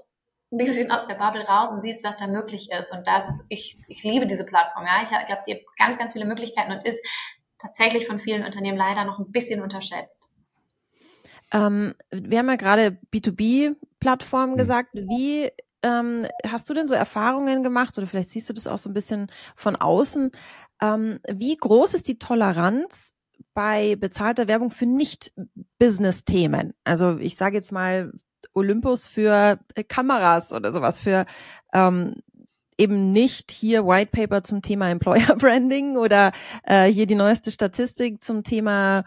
ein 0.52 0.58
bisschen 0.58 0.92
aus 0.92 1.06
der 1.08 1.16
Bubble 1.16 1.46
raus 1.46 1.70
und 1.72 1.82
siehst, 1.82 2.04
was 2.04 2.18
da 2.18 2.28
möglich 2.28 2.70
ist. 2.72 2.92
Und 2.92 3.06
das, 3.06 3.40
ich, 3.50 3.78
ich 3.88 4.04
liebe 4.04 4.26
diese 4.26 4.46
Plattform, 4.46 4.86
ja. 4.86 5.04
Ich 5.04 5.10
glaube, 5.10 5.44
die 5.48 5.54
hat 5.54 5.62
ganz, 5.78 5.98
ganz 5.98 6.14
viele 6.14 6.26
Möglichkeiten 6.26 6.72
und 6.72 6.86
ist 6.86 7.00
tatsächlich 7.60 8.08
von 8.08 8.20
vielen 8.20 8.44
Unternehmen 8.44 8.78
leider 8.78 9.06
noch 9.06 9.20
ein 9.20 9.32
bisschen 9.32 9.62
unterschätzt. 9.62 10.30
Ähm, 11.52 11.96
wir 12.12 12.40
haben 12.40 12.50
ja 12.50 12.56
gerade 12.56 12.98
B2B-Plattformen 13.14 14.54
mhm. 14.54 14.58
gesagt. 14.58 14.90
Wie 14.94 15.52
ähm, 15.84 16.28
hast 16.46 16.70
du 16.70 16.74
denn 16.74 16.88
so 16.88 16.94
Erfahrungen 16.94 17.64
gemacht 17.64 17.98
oder 17.98 18.08
vielleicht 18.08 18.30
siehst 18.30 18.50
du 18.50 18.54
das 18.54 18.68
auch 18.68 18.78
so 18.78 18.90
ein 18.90 18.94
bisschen 18.94 19.32
von 19.56 19.76
außen? 19.76 20.32
Ähm, 20.82 21.20
wie 21.30 21.56
groß 21.56 21.94
ist 21.94 22.08
die 22.08 22.20
Toleranz 22.20 23.16
bei 23.54 23.96
bezahlter 23.96 24.48
Werbung 24.48 24.72
für 24.72 24.86
Nicht-Business-Themen? 24.86 26.74
Also 26.84 27.18
ich 27.18 27.36
sage 27.36 27.58
jetzt 27.58 27.72
mal 27.72 28.12
Olympus 28.54 29.08
für 29.08 29.60
Kameras 29.88 30.54
oder 30.54 30.72
sowas, 30.72 31.00
für 31.00 31.26
ähm, 31.74 32.16
eben 32.80 33.12
nicht 33.12 33.52
hier 33.52 33.86
White 33.86 34.12
Paper 34.12 34.42
zum 34.42 34.62
Thema 34.62 34.90
Employer 34.90 35.36
Branding 35.38 35.98
oder 35.98 36.32
äh, 36.64 36.86
hier 36.86 37.06
die 37.06 37.16
neueste 37.16 37.52
Statistik 37.52 38.24
zum 38.24 38.44
Thema 38.44 39.04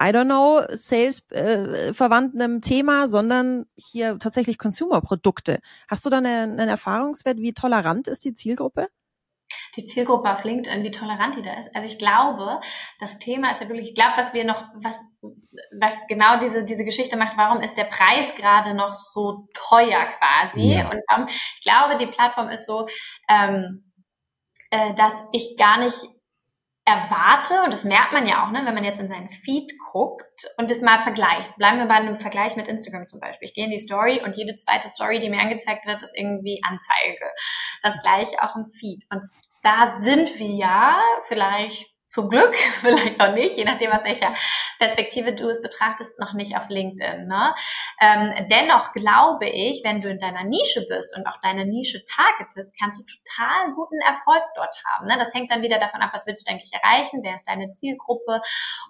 I 0.00 0.10
don't 0.10 0.26
know, 0.26 0.62
Sales 0.76 1.28
äh, 1.32 1.92
verwandtem 1.92 2.60
Thema, 2.60 3.08
sondern 3.08 3.66
hier 3.74 4.20
tatsächlich 4.20 4.56
Consumer-Produkte. 4.56 5.58
Hast 5.88 6.06
du 6.06 6.10
da 6.10 6.18
einen, 6.18 6.60
einen 6.60 6.68
Erfahrungswert, 6.68 7.38
wie 7.38 7.52
tolerant 7.52 8.06
ist 8.06 8.24
die 8.24 8.32
Zielgruppe? 8.32 8.86
Die 9.78 9.86
Zielgruppe 9.86 10.30
auf 10.30 10.44
LinkedIn, 10.44 10.82
wie 10.82 10.90
tolerant 10.90 11.36
die 11.36 11.42
da 11.42 11.54
ist. 11.54 11.74
Also 11.74 11.86
ich 11.86 11.98
glaube, 11.98 12.60
das 13.00 13.18
Thema 13.18 13.50
ist 13.50 13.60
ja 13.60 13.68
wirklich, 13.68 13.88
ich 13.88 13.94
glaube, 13.94 14.12
was 14.16 14.34
wir 14.34 14.44
noch, 14.44 14.64
was, 14.74 15.00
was 15.78 16.06
genau 16.08 16.38
diese, 16.38 16.64
diese 16.64 16.84
Geschichte 16.84 17.16
macht, 17.16 17.36
warum 17.36 17.60
ist 17.60 17.76
der 17.76 17.84
Preis 17.84 18.34
gerade 18.34 18.74
noch 18.74 18.92
so 18.92 19.46
teuer 19.54 20.06
quasi? 20.06 20.74
Ja. 20.74 20.90
Und 20.90 21.00
warum, 21.08 21.28
ich 21.28 21.62
glaube, 21.62 21.96
die 21.96 22.10
Plattform 22.10 22.48
ist 22.48 22.66
so, 22.66 22.86
ähm, 23.28 23.92
äh, 24.70 24.94
dass 24.94 25.24
ich 25.32 25.56
gar 25.56 25.78
nicht 25.78 25.96
erwarte, 26.84 27.62
und 27.64 27.72
das 27.72 27.84
merkt 27.84 28.12
man 28.12 28.26
ja 28.26 28.44
auch, 28.44 28.50
ne, 28.50 28.62
wenn 28.64 28.74
man 28.74 28.84
jetzt 28.84 28.98
in 28.98 29.08
seinen 29.08 29.30
Feed 29.30 29.72
guckt 29.92 30.46
und 30.56 30.70
das 30.70 30.80
mal 30.80 30.98
vergleicht. 30.98 31.54
Bleiben 31.56 31.78
wir 31.78 31.86
bei 31.86 31.96
einem 31.96 32.18
Vergleich 32.18 32.56
mit 32.56 32.66
Instagram 32.66 33.06
zum 33.06 33.20
Beispiel. 33.20 33.46
Ich 33.46 33.54
gehe 33.54 33.66
in 33.66 33.70
die 33.70 33.78
Story 33.78 34.22
und 34.24 34.36
jede 34.36 34.56
zweite 34.56 34.88
Story, 34.88 35.20
die 35.20 35.28
mir 35.28 35.40
angezeigt 35.40 35.86
wird, 35.86 36.02
ist 36.02 36.16
irgendwie 36.16 36.62
Anzeige. 36.66 37.26
Das 37.82 37.98
gleiche 37.98 38.42
auch 38.42 38.56
im 38.56 38.64
Feed. 38.64 39.04
Und 39.10 39.22
da 39.62 40.00
sind 40.00 40.38
wir 40.38 40.54
ja 40.54 41.00
vielleicht 41.24 41.88
zum 42.08 42.30
Glück, 42.30 42.54
vielleicht 42.80 43.20
auch 43.20 43.34
nicht, 43.34 43.56
je 43.56 43.64
nachdem, 43.64 43.92
aus 43.92 44.04
welcher 44.04 44.34
Perspektive 44.78 45.34
du 45.34 45.48
es 45.48 45.62
betrachtest, 45.62 46.18
noch 46.18 46.32
nicht 46.32 46.56
auf 46.56 46.68
LinkedIn. 46.68 47.26
Ne? 47.26 47.54
Ähm, 48.00 48.48
dennoch 48.50 48.92
glaube 48.92 49.48
ich, 49.48 49.82
wenn 49.84 50.00
du 50.00 50.08
in 50.08 50.18
deiner 50.18 50.44
Nische 50.44 50.84
bist 50.88 51.16
und 51.16 51.26
auch 51.26 51.38
deine 51.42 51.66
Nische 51.66 52.02
targetest, 52.06 52.74
kannst 52.80 53.00
du 53.00 53.04
total 53.04 53.74
guten 53.74 54.00
Erfolg 54.00 54.42
dort 54.56 54.82
haben. 54.86 55.06
Ne? 55.06 55.16
Das 55.18 55.34
hängt 55.34 55.50
dann 55.50 55.62
wieder 55.62 55.78
davon 55.78 56.00
ab, 56.00 56.10
was 56.12 56.26
willst 56.26 56.48
du 56.48 56.50
eigentlich 56.50 56.72
erreichen, 56.72 57.20
wer 57.22 57.34
ist 57.34 57.46
deine 57.46 57.72
Zielgruppe. 57.72 58.40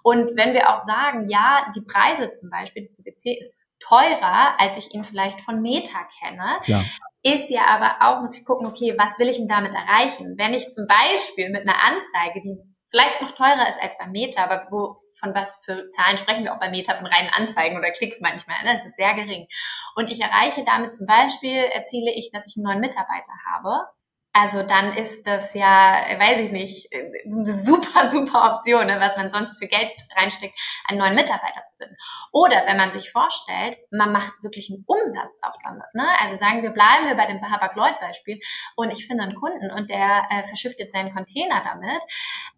Und 0.01 0.37
wenn 0.37 0.53
wir 0.53 0.69
auch 0.73 0.77
sagen, 0.77 1.27
ja, 1.29 1.71
die 1.75 1.81
Preise 1.81 2.31
zum 2.31 2.49
Beispiel, 2.49 2.83
die 2.83 2.91
CPC 2.91 3.39
ist 3.39 3.57
teurer, 3.79 4.59
als 4.59 4.77
ich 4.77 4.93
ihn 4.93 5.03
vielleicht 5.03 5.41
von 5.41 5.61
Meta 5.61 6.07
kenne, 6.19 6.59
ja 6.65 6.83
ist 7.23 7.49
ja 7.49 7.65
aber 7.67 7.97
auch, 8.01 8.21
muss 8.21 8.37
ich 8.37 8.45
gucken, 8.45 8.67
okay, 8.67 8.95
was 8.97 9.19
will 9.19 9.27
ich 9.27 9.37
denn 9.37 9.47
damit 9.47 9.73
erreichen? 9.73 10.35
Wenn 10.37 10.53
ich 10.53 10.71
zum 10.71 10.87
Beispiel 10.87 11.49
mit 11.49 11.61
einer 11.61 11.83
Anzeige, 11.83 12.41
die 12.41 12.57
vielleicht 12.89 13.21
noch 13.21 13.31
teurer 13.31 13.69
ist 13.69 13.81
als 13.81 13.97
bei 13.97 14.07
Meta, 14.07 14.43
aber 14.43 14.67
wo, 14.71 14.95
von 15.19 15.35
was 15.35 15.61
für 15.65 15.89
Zahlen 15.89 16.17
sprechen 16.17 16.43
wir 16.45 16.53
auch 16.53 16.59
bei 16.59 16.69
Meta, 16.69 16.95
von 16.95 17.05
reinen 17.05 17.29
Anzeigen 17.29 17.77
oder 17.77 17.91
Klicks 17.91 18.21
manchmal, 18.21 18.63
ne? 18.63 18.73
das 18.73 18.85
ist 18.85 18.95
sehr 18.95 19.13
gering. 19.13 19.47
Und 19.95 20.09
ich 20.09 20.21
erreiche 20.21 20.63
damit 20.63 20.93
zum 20.93 21.05
Beispiel, 21.05 21.55
erziele 21.55 22.11
ich, 22.13 22.31
dass 22.31 22.47
ich 22.47 22.55
einen 22.55 22.63
neuen 22.63 22.79
Mitarbeiter 22.79 23.33
habe 23.53 23.89
also 24.31 24.61
dann 24.61 24.93
ist 24.93 25.25
das 25.25 25.55
ja, 25.55 26.05
weiß 26.19 26.41
ich 26.41 26.51
nicht, 26.51 26.89
eine 26.93 27.51
super, 27.53 28.09
super 28.09 28.55
Option, 28.55 28.85
ne, 28.85 28.99
was 28.99 29.17
man 29.17 29.31
sonst 29.31 29.57
für 29.57 29.67
Geld 29.67 29.91
reinsteckt, 30.15 30.53
einen 30.87 30.99
neuen 30.99 31.15
Mitarbeiter 31.15 31.65
zu 31.65 31.77
finden. 31.77 31.95
Oder 32.31 32.63
wenn 32.67 32.77
man 32.77 32.91
sich 32.91 33.11
vorstellt, 33.11 33.77
man 33.91 34.11
macht 34.11 34.33
wirklich 34.43 34.69
einen 34.69 34.85
Umsatz 34.85 35.39
auch 35.41 35.55
damit. 35.63 35.87
Ne? 35.93 36.07
Also 36.19 36.35
sagen 36.35 36.61
wir, 36.61 36.69
bleiben 36.69 37.07
wir 37.07 37.15
bei 37.15 37.25
dem 37.25 37.41
Habak-Lloyd-Beispiel 37.41 38.39
und 38.75 38.91
ich 38.91 39.07
finde 39.07 39.23
einen 39.23 39.35
Kunden 39.35 39.71
und 39.71 39.89
der 39.89 40.27
äh, 40.29 40.43
verschifft 40.43 40.79
jetzt 40.79 40.93
seinen 40.93 41.11
Container 41.11 41.63
damit 41.63 42.01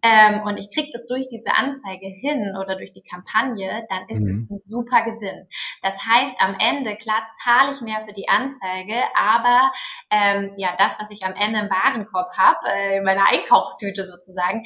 ähm, 0.02 0.42
und 0.42 0.58
ich 0.58 0.70
kriege 0.74 0.90
das 0.92 1.06
durch 1.06 1.26
diese 1.28 1.54
Anzeige 1.54 2.06
hin 2.06 2.54
oder 2.60 2.76
durch 2.76 2.92
die 2.92 3.02
Kampagne, 3.02 3.86
dann 3.88 4.08
ist 4.08 4.20
mhm. 4.20 4.28
es 4.28 4.50
ein 4.50 4.62
super 4.66 5.02
Gewinn. 5.04 5.48
Das 5.80 6.04
heißt, 6.04 6.34
am 6.38 6.54
Ende, 6.58 6.96
klar 6.96 7.26
zahle 7.42 7.70
ich 7.70 7.80
mehr 7.80 8.02
für 8.06 8.12
die 8.12 8.28
Anzeige, 8.28 9.02
aber 9.16 9.72
ähm, 10.10 10.52
ja, 10.58 10.74
das, 10.76 10.98
was 11.00 11.10
ich 11.10 11.24
am 11.24 11.34
Ende 11.34 11.61
im 11.62 11.70
Warenkorb 11.70 12.36
habe, 12.36 12.58
äh, 12.68 12.98
in 12.98 13.04
meiner 13.04 13.28
Einkaufstüte 13.30 14.06
sozusagen, 14.06 14.64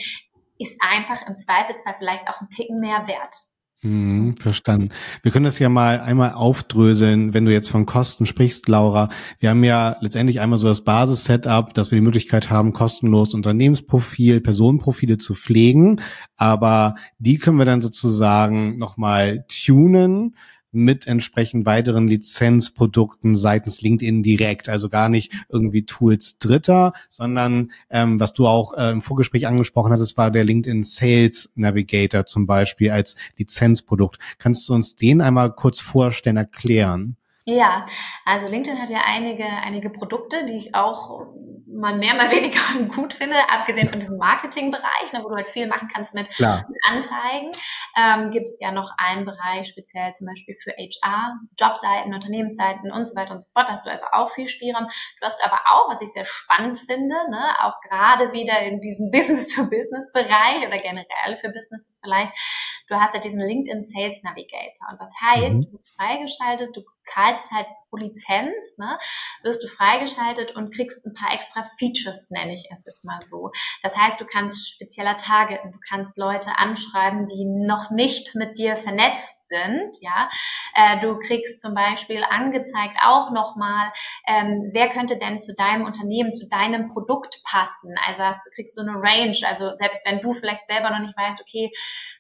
ist 0.58 0.80
einfach 0.80 1.26
im 1.28 1.36
Zweifelsfall 1.36 1.94
vielleicht 1.98 2.28
auch 2.28 2.40
ein 2.40 2.48
Ticken 2.48 2.80
mehr 2.80 3.06
wert. 3.06 3.34
Hm, 3.82 4.36
verstanden. 4.38 4.88
Wir 5.22 5.30
können 5.30 5.44
das 5.44 5.58
ja 5.58 5.68
mal 5.68 6.00
einmal 6.00 6.32
aufdröseln, 6.32 7.34
wenn 7.34 7.44
du 7.44 7.52
jetzt 7.52 7.68
von 7.68 7.84
Kosten 7.84 8.24
sprichst, 8.24 8.68
Laura. 8.68 9.10
Wir 9.38 9.50
haben 9.50 9.62
ja 9.64 9.96
letztendlich 10.00 10.40
einmal 10.40 10.58
so 10.58 10.66
das 10.66 10.82
Basis-Setup, 10.82 11.74
dass 11.74 11.90
wir 11.90 11.96
die 11.96 12.04
Möglichkeit 12.04 12.48
haben, 12.50 12.72
kostenlos 12.72 13.34
Unternehmensprofil, 13.34 14.40
Personenprofile 14.40 15.18
zu 15.18 15.34
pflegen. 15.34 16.00
Aber 16.36 16.94
die 17.18 17.38
können 17.38 17.58
wir 17.58 17.66
dann 17.66 17.82
sozusagen 17.82 18.78
nochmal 18.78 19.44
tunen 19.46 20.34
mit 20.76 21.06
entsprechend 21.06 21.66
weiteren 21.66 22.06
Lizenzprodukten 22.06 23.34
seitens 23.34 23.80
LinkedIn 23.80 24.22
direkt. 24.22 24.68
Also 24.68 24.88
gar 24.88 25.08
nicht 25.08 25.32
irgendwie 25.48 25.84
Tools 25.84 26.38
Dritter, 26.38 26.92
sondern 27.08 27.72
ähm, 27.90 28.20
was 28.20 28.32
du 28.32 28.46
auch 28.46 28.74
äh, 28.74 28.90
im 28.90 29.02
Vorgespräch 29.02 29.46
angesprochen 29.46 29.92
hattest, 29.92 30.16
war 30.16 30.30
der 30.30 30.44
LinkedIn 30.44 30.84
Sales 30.84 31.50
Navigator 31.54 32.26
zum 32.26 32.46
Beispiel 32.46 32.90
als 32.90 33.16
Lizenzprodukt. 33.38 34.18
Kannst 34.38 34.68
du 34.68 34.74
uns 34.74 34.96
den 34.96 35.20
einmal 35.20 35.52
kurz 35.52 35.80
vorstellen, 35.80 36.36
erklären? 36.36 37.16
Ja, 37.48 37.86
also 38.24 38.48
LinkedIn 38.48 38.82
hat 38.82 38.90
ja 38.90 39.02
einige, 39.06 39.44
einige 39.44 39.88
Produkte, 39.88 40.44
die 40.46 40.56
ich 40.56 40.74
auch 40.74 41.28
mal 41.76 41.96
mehr, 41.96 42.14
mal 42.14 42.30
weniger 42.30 42.58
gut 42.94 43.14
finde, 43.14 43.36
abgesehen 43.48 43.88
von 43.88 44.00
diesem 44.00 44.16
Marketingbereich, 44.16 45.12
ne, 45.12 45.22
wo 45.22 45.28
du 45.28 45.36
halt 45.36 45.50
viel 45.50 45.68
machen 45.68 45.88
kannst 45.92 46.12
mit, 46.12 46.28
mit 46.28 46.78
Anzeigen, 46.88 47.52
ähm, 47.96 48.30
gibt 48.32 48.48
es 48.48 48.58
ja 48.60 48.72
noch 48.72 48.90
einen 48.98 49.24
Bereich 49.24 49.68
speziell 49.68 50.12
zum 50.14 50.26
Beispiel 50.26 50.56
für 50.60 50.72
HR, 50.72 51.38
Jobseiten, 51.58 52.14
Unternehmensseiten 52.14 52.90
und 52.90 53.08
so 53.08 53.14
weiter 53.14 53.32
und 53.32 53.42
so 53.42 53.48
fort. 53.52 53.68
Da 53.68 53.72
hast 53.72 53.86
du 53.86 53.90
also 53.90 54.06
auch 54.12 54.30
viel 54.30 54.48
Spielraum. 54.48 54.88
Du 55.20 55.26
hast 55.26 55.44
aber 55.44 55.60
auch, 55.70 55.88
was 55.88 56.00
ich 56.00 56.12
sehr 56.12 56.24
spannend 56.24 56.80
finde, 56.80 57.14
ne, 57.30 57.54
auch 57.60 57.80
gerade 57.82 58.32
wieder 58.32 58.58
in 58.62 58.80
diesem 58.80 59.10
Business-to-Business-Bereich 59.12 60.66
oder 60.66 60.78
generell 60.78 61.36
für 61.36 61.50
Businesses 61.50 62.00
vielleicht, 62.02 62.32
du 62.88 62.96
hast 62.96 63.14
ja 63.14 63.20
diesen 63.20 63.40
LinkedIn 63.40 63.82
Sales 63.82 64.22
Navigator. 64.22 64.88
Und 64.90 65.00
das 65.00 65.12
heißt, 65.22 65.56
mhm. 65.56 65.62
du 65.62 65.78
bist 65.78 65.94
freigeschaltet, 65.94 66.76
du 66.76 66.82
zahlst 67.06 67.50
halt 67.50 67.66
pro 67.88 67.96
Lizenz, 67.96 68.76
ne, 68.78 68.98
wirst 69.42 69.62
du 69.62 69.68
freigeschaltet 69.68 70.56
und 70.56 70.74
kriegst 70.74 71.04
ein 71.06 71.14
paar 71.14 71.32
extra 71.32 71.62
Features, 71.78 72.30
nenne 72.30 72.54
ich 72.54 72.68
es 72.72 72.84
jetzt 72.84 73.04
mal 73.04 73.22
so. 73.22 73.50
Das 73.82 73.96
heißt, 73.96 74.20
du 74.20 74.26
kannst 74.26 74.70
spezieller 74.70 75.16
targeten, 75.16 75.72
du 75.72 75.78
kannst 75.88 76.16
Leute 76.16 76.58
anschreiben, 76.58 77.26
die 77.26 77.44
noch 77.44 77.90
nicht 77.90 78.34
mit 78.34 78.58
dir 78.58 78.76
vernetzt 78.76 79.35
sind, 79.48 79.96
ja. 80.00 80.28
Äh, 80.74 81.00
du 81.00 81.18
kriegst 81.18 81.60
zum 81.60 81.74
Beispiel 81.74 82.24
angezeigt 82.28 82.96
auch 83.04 83.30
nochmal, 83.30 83.92
ähm, 84.26 84.70
wer 84.72 84.88
könnte 84.88 85.18
denn 85.18 85.40
zu 85.40 85.54
deinem 85.54 85.84
Unternehmen, 85.84 86.32
zu 86.32 86.48
deinem 86.48 86.88
Produkt 86.88 87.42
passen. 87.44 87.94
Also 88.06 88.22
hast, 88.22 88.46
du 88.46 88.50
kriegst 88.54 88.74
so 88.74 88.82
eine 88.82 88.94
Range. 88.94 89.36
Also 89.48 89.76
selbst 89.76 90.04
wenn 90.04 90.20
du 90.20 90.32
vielleicht 90.32 90.66
selber 90.66 90.90
noch 90.90 91.00
nicht 91.00 91.16
weißt, 91.16 91.40
okay, 91.40 91.70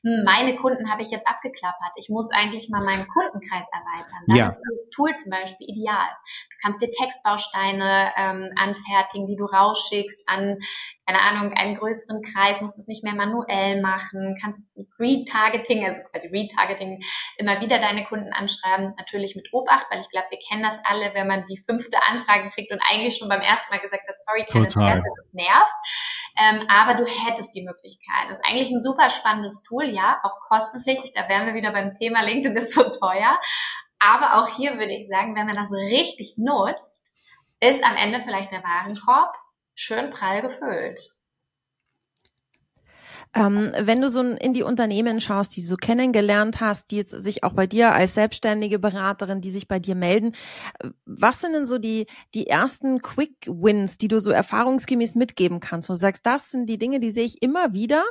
hm, 0.02 0.24
meine 0.24 0.56
Kunden 0.56 0.90
habe 0.90 1.02
ich 1.02 1.10
jetzt 1.10 1.26
abgeklappert, 1.26 1.92
ich 1.96 2.08
muss 2.08 2.30
eigentlich 2.30 2.68
mal 2.68 2.84
meinen 2.84 3.06
Kundenkreis 3.08 3.66
erweitern. 3.72 4.24
Dann 4.26 4.36
ja. 4.36 4.46
ist 4.48 4.56
das 4.56 4.85
Tool 4.90 5.14
zum 5.16 5.30
Beispiel 5.30 5.68
ideal. 5.68 6.08
Du 6.50 6.56
kannst 6.62 6.82
dir 6.82 6.90
Textbausteine 6.90 8.12
ähm, 8.16 8.50
anfertigen, 8.56 9.26
die 9.26 9.36
du 9.36 9.44
rausschickst 9.44 10.28
an 10.28 10.58
keine 11.06 11.20
Ahnung, 11.20 11.52
einen 11.52 11.76
größeren 11.76 12.20
Kreis, 12.22 12.60
musst 12.60 12.78
es 12.78 12.88
nicht 12.88 13.04
mehr 13.04 13.14
manuell 13.14 13.80
machen, 13.80 14.36
kannst 14.42 14.62
Retargeting, 14.98 15.84
also 15.84 16.02
quasi 16.10 16.26
Retargeting, 16.28 17.00
immer 17.36 17.60
wieder 17.60 17.78
deine 17.78 18.04
Kunden 18.04 18.32
anschreiben, 18.32 18.92
natürlich 18.98 19.36
mit 19.36 19.48
Obacht, 19.52 19.86
weil 19.90 20.00
ich 20.00 20.08
glaube, 20.10 20.26
wir 20.30 20.38
kennen 20.38 20.64
das 20.64 20.76
alle, 20.84 21.14
wenn 21.14 21.28
man 21.28 21.46
die 21.46 21.58
fünfte 21.58 21.96
Anfrage 22.08 22.48
kriegt 22.48 22.72
und 22.72 22.82
eigentlich 22.90 23.16
schon 23.16 23.28
beim 23.28 23.40
ersten 23.40 23.72
Mal 23.72 23.80
gesagt 23.80 24.08
hat, 24.08 24.16
sorry, 24.20 24.44
keine 24.50 24.64
Interesse, 24.64 25.06
das 25.16 25.32
nervt. 25.32 25.74
Ähm, 26.38 26.66
aber 26.68 26.94
du 26.94 27.04
hättest 27.06 27.54
die 27.54 27.62
Möglichkeit. 27.62 28.28
Das 28.28 28.38
ist 28.38 28.44
eigentlich 28.44 28.70
ein 28.70 28.80
super 28.80 29.08
spannendes 29.08 29.62
Tool, 29.62 29.84
ja, 29.84 30.18
auch 30.24 30.40
kostenpflichtig, 30.48 31.12
da 31.14 31.28
wären 31.28 31.46
wir 31.46 31.54
wieder 31.54 31.70
beim 31.70 31.94
Thema 31.94 32.22
LinkedIn 32.22 32.56
ist 32.56 32.74
so 32.74 32.82
teuer. 32.82 33.38
Aber 33.98 34.38
auch 34.38 34.56
hier 34.56 34.78
würde 34.78 34.92
ich 34.92 35.08
sagen, 35.08 35.34
wenn 35.34 35.46
man 35.46 35.56
das 35.56 35.72
richtig 35.72 36.34
nutzt, 36.36 37.16
ist 37.60 37.82
am 37.84 37.96
Ende 37.96 38.22
vielleicht 38.24 38.52
der 38.52 38.62
Warenkorb 38.62 39.34
schön 39.74 40.10
prall 40.10 40.42
gefüllt. 40.42 41.00
Ähm, 43.36 43.72
wenn 43.78 44.00
du 44.00 44.08
so 44.08 44.22
in 44.22 44.54
die 44.54 44.62
Unternehmen 44.62 45.20
schaust, 45.20 45.54
die 45.54 45.60
du 45.60 45.66
so 45.66 45.76
kennengelernt 45.76 46.60
hast, 46.62 46.90
die 46.90 46.96
jetzt 46.96 47.10
sich 47.10 47.44
auch 47.44 47.52
bei 47.52 47.66
dir 47.66 47.92
als 47.92 48.14
selbstständige 48.14 48.78
Beraterin, 48.78 49.42
die 49.42 49.50
sich 49.50 49.68
bei 49.68 49.78
dir 49.78 49.94
melden, 49.94 50.32
was 51.04 51.42
sind 51.42 51.52
denn 51.52 51.66
so 51.66 51.76
die, 51.76 52.06
die 52.34 52.46
ersten 52.46 53.02
Quick 53.02 53.46
Wins, 53.46 53.98
die 53.98 54.08
du 54.08 54.20
so 54.20 54.30
erfahrungsgemäß 54.30 55.16
mitgeben 55.16 55.60
kannst? 55.60 55.90
Wo 55.90 55.92
du 55.92 55.98
sagst, 55.98 56.24
das 56.24 56.50
sind 56.50 56.66
die 56.66 56.78
Dinge, 56.78 56.98
die 56.98 57.10
sehe 57.10 57.26
ich 57.26 57.42
immer 57.42 57.74
wieder, 57.74 58.04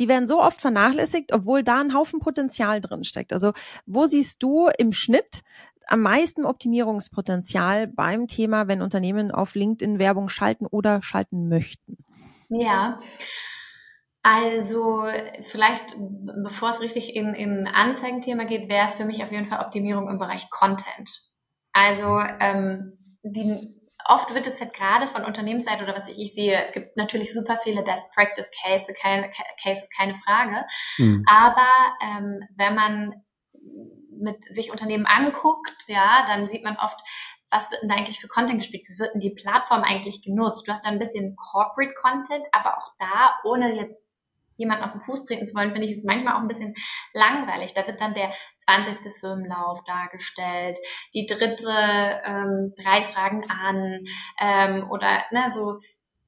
die 0.00 0.08
werden 0.08 0.26
so 0.26 0.40
oft 0.42 0.60
vernachlässigt, 0.60 1.32
obwohl 1.32 1.62
da 1.62 1.80
ein 1.80 1.94
Haufen 1.94 2.18
Potenzial 2.18 2.80
drin 2.80 3.04
steckt. 3.04 3.32
Also 3.32 3.52
wo 3.86 4.06
siehst 4.06 4.42
du 4.42 4.68
im 4.78 4.92
Schnitt 4.92 5.42
am 5.86 6.00
meisten 6.00 6.44
Optimierungspotenzial 6.44 7.86
beim 7.86 8.26
Thema, 8.26 8.66
wenn 8.66 8.82
Unternehmen 8.82 9.30
auf 9.30 9.54
LinkedIn 9.54 10.00
Werbung 10.00 10.28
schalten 10.28 10.66
oder 10.66 11.02
schalten 11.02 11.48
möchten? 11.48 11.98
Ja. 12.48 12.98
Also 14.22 15.06
vielleicht, 15.42 15.96
bevor 15.96 16.70
es 16.70 16.80
richtig 16.80 17.16
in, 17.16 17.34
in 17.34 17.66
Anzeigenthema 17.66 18.44
geht, 18.44 18.68
wäre 18.68 18.86
es 18.86 18.94
für 18.94 19.04
mich 19.04 19.22
auf 19.24 19.32
jeden 19.32 19.48
Fall 19.48 19.64
Optimierung 19.64 20.08
im 20.08 20.18
Bereich 20.18 20.48
Content. 20.48 21.10
Also 21.72 22.20
ähm, 22.40 23.16
die, 23.24 23.74
oft 24.04 24.32
wird 24.32 24.46
es 24.46 24.60
halt 24.60 24.74
gerade 24.74 25.08
von 25.08 25.24
Unternehmensseite 25.24 25.82
oder 25.82 25.96
was 25.96 26.08
ich, 26.08 26.20
ich 26.20 26.34
sehe, 26.34 26.62
es 26.62 26.72
gibt 26.72 26.96
natürlich 26.96 27.32
super 27.32 27.58
viele 27.64 27.82
Best 27.82 28.12
Practice 28.12 28.50
Cases, 28.62 28.94
keine, 29.00 29.30
Cases, 29.60 29.88
keine 29.96 30.14
Frage. 30.14 30.64
Mhm. 30.98 31.24
Aber 31.28 31.68
ähm, 32.02 32.40
wenn 32.56 32.74
man 32.76 33.14
mit 34.20 34.44
sich 34.54 34.70
Unternehmen 34.70 35.06
anguckt, 35.06 35.88
ja, 35.88 36.24
dann 36.28 36.46
sieht 36.46 36.62
man 36.62 36.76
oft, 36.76 37.00
was 37.50 37.70
wird 37.70 37.82
denn 37.82 37.88
da 37.88 37.96
eigentlich 37.96 38.20
für 38.20 38.28
Content 38.28 38.60
gespielt? 38.60 38.84
Wie 38.88 38.98
wird 38.98 39.14
denn 39.14 39.20
die 39.20 39.34
Plattform 39.34 39.82
eigentlich 39.82 40.22
genutzt? 40.22 40.66
Du 40.66 40.72
hast 40.72 40.86
da 40.86 40.90
ein 40.90 40.98
bisschen 40.98 41.36
Corporate 41.36 41.92
Content, 42.00 42.46
aber 42.52 42.78
auch 42.78 42.92
da, 42.98 43.34
ohne 43.44 43.74
jetzt 43.74 44.11
jemanden 44.62 44.84
auf 44.84 44.92
den 44.92 45.00
Fuß 45.00 45.24
treten 45.24 45.46
zu 45.46 45.54
wollen, 45.54 45.72
finde 45.72 45.86
ich 45.86 45.92
es 45.92 46.04
manchmal 46.04 46.34
auch 46.34 46.40
ein 46.40 46.48
bisschen 46.48 46.74
langweilig. 47.12 47.74
Da 47.74 47.86
wird 47.86 48.00
dann 48.00 48.14
der 48.14 48.32
20. 48.60 49.12
Firmenlauf 49.18 49.82
dargestellt, 49.84 50.78
die 51.14 51.26
dritte 51.26 51.72
ähm, 52.24 52.72
drei 52.82 53.02
Fragen 53.02 53.44
an 53.50 54.04
ähm, 54.40 54.90
oder 54.90 55.24
ne, 55.30 55.50
so 55.50 55.80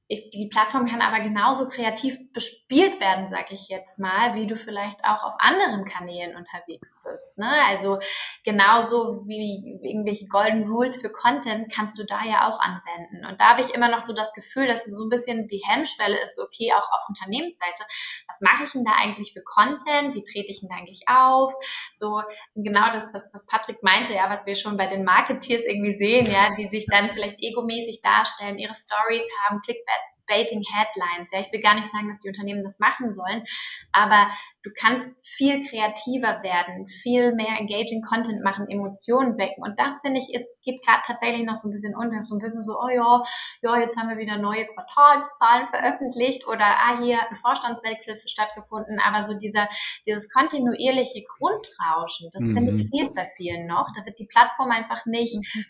ich, 0.07 0.29
die 0.29 0.49
Plattform 0.49 0.85
kann 0.85 1.01
aber 1.01 1.23
genauso 1.23 1.67
kreativ 1.67 2.17
bespielt 2.31 2.99
werden, 2.99 3.27
sag 3.27 3.51
ich 3.51 3.69
jetzt 3.69 3.99
mal, 3.99 4.35
wie 4.35 4.45
du 4.45 4.55
vielleicht 4.55 5.03
auch 5.03 5.23
auf 5.23 5.33
anderen 5.39 5.83
Kanälen 5.85 6.35
unterwegs 6.35 7.01
bist. 7.03 7.37
Ne? 7.39 7.49
Also 7.67 7.97
genauso 8.43 9.23
wie 9.25 9.79
irgendwelche 9.81 10.27
Golden 10.27 10.67
Rules 10.67 11.01
für 11.01 11.11
Content 11.11 11.73
kannst 11.73 11.97
du 11.97 12.05
da 12.05 12.23
ja 12.23 12.47
auch 12.47 12.59
anwenden. 12.59 13.25
Und 13.25 13.41
da 13.41 13.49
habe 13.49 13.61
ich 13.61 13.73
immer 13.73 13.89
noch 13.89 14.01
so 14.01 14.13
das 14.13 14.31
Gefühl, 14.33 14.67
dass 14.67 14.85
so 14.85 15.05
ein 15.05 15.09
bisschen 15.09 15.47
die 15.47 15.63
Hemmschwelle 15.67 16.21
ist, 16.21 16.39
okay, 16.39 16.71
auch 16.73 16.87
auf 16.91 17.09
Unternehmensseite, 17.09 17.83
was 18.27 18.41
mache 18.41 18.63
ich 18.63 18.71
denn 18.73 18.85
da 18.85 18.91
eigentlich 18.91 19.33
für 19.33 19.41
Content? 19.41 20.13
Wie 20.13 20.23
trete 20.23 20.51
ich 20.51 20.59
denn 20.59 20.69
da 20.69 20.75
eigentlich 20.75 21.05
auf? 21.07 21.51
So 21.95 22.21
genau 22.53 22.93
das, 22.93 23.11
was, 23.11 23.31
was 23.33 23.47
Patrick 23.47 23.81
meinte, 23.81 24.13
ja, 24.13 24.29
was 24.29 24.45
wir 24.45 24.53
schon 24.53 24.77
bei 24.77 24.85
den 24.85 25.03
Marketeers 25.03 25.63
irgendwie 25.65 25.97
sehen, 25.97 26.31
ja, 26.31 26.55
die 26.59 26.67
sich 26.67 26.85
dann 26.85 27.09
vielleicht 27.09 27.41
egomäßig 27.41 28.01
darstellen, 28.03 28.59
ihre 28.59 28.75
Stories 28.75 29.25
haben, 29.43 29.61
Clickbait 29.61 29.94
Baiting 30.27 30.63
Headlines. 30.73 31.31
Ja, 31.31 31.39
ich 31.41 31.51
will 31.51 31.61
gar 31.61 31.75
nicht 31.75 31.89
sagen, 31.89 32.07
dass 32.07 32.19
die 32.19 32.29
Unternehmen 32.29 32.63
das 32.63 32.79
machen 32.79 33.13
sollen, 33.13 33.43
aber 33.91 34.29
du 34.65 34.71
kannst 34.75 35.09
viel 35.21 35.63
kreativer 35.63 36.41
werden, 36.41 36.87
viel 36.87 37.33
mehr 37.35 37.59
engaging 37.59 38.01
Content 38.01 38.43
machen, 38.43 38.67
Emotionen 38.67 39.37
wecken. 39.37 39.63
Und 39.63 39.79
das 39.79 40.01
finde 40.01 40.19
ich, 40.19 40.33
ist, 40.33 40.47
geht 40.63 40.83
gerade 40.83 41.01
tatsächlich 41.05 41.45
noch 41.45 41.55
so 41.55 41.69
ein 41.69 41.71
bisschen 41.71 41.95
unter. 41.95 42.19
So 42.21 42.35
ein 42.35 42.41
bisschen 42.41 42.63
so, 42.63 42.73
oh 42.81 42.89
ja, 42.89 43.23
ja, 43.61 43.79
jetzt 43.79 43.97
haben 43.97 44.09
wir 44.09 44.17
wieder 44.17 44.37
neue 44.37 44.65
Quartalszahlen 44.65 45.67
veröffentlicht 45.69 46.47
oder 46.47 46.65
ah, 46.65 46.99
hier 46.99 47.21
hat 47.21 47.29
ein 47.29 47.35
Vorstandswechsel 47.35 48.17
stattgefunden. 48.25 48.99
Aber 48.99 49.23
so 49.23 49.37
dieser, 49.37 49.69
dieses 50.07 50.31
kontinuierliche 50.31 51.23
Grundrauschen, 51.37 52.29
das 52.33 52.45
mhm. 52.45 52.53
finde 52.53 52.71
ich 52.73 52.85
mhm. 52.85 52.89
fehlt 52.89 53.15
bei 53.15 53.29
vielen 53.37 53.67
noch. 53.67 53.87
Da 53.95 54.05
wird 54.05 54.17
die 54.17 54.25
Plattform 54.25 54.71
einfach 54.71 55.05
nicht 55.05 55.37
mhm. 55.37 55.65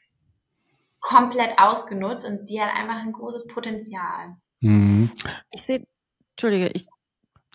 komplett 1.01 1.59
ausgenutzt 1.59 2.25
und 2.25 2.49
die 2.49 2.61
hat 2.61 2.73
einfach 2.73 3.01
ein 3.01 3.11
großes 3.11 3.47
Potenzial. 3.47 4.37
Mhm. 4.65 5.11
Ich 5.51 5.61
sehe, 5.61 5.85
Entschuldige, 6.31 6.71
ich, 6.73 6.85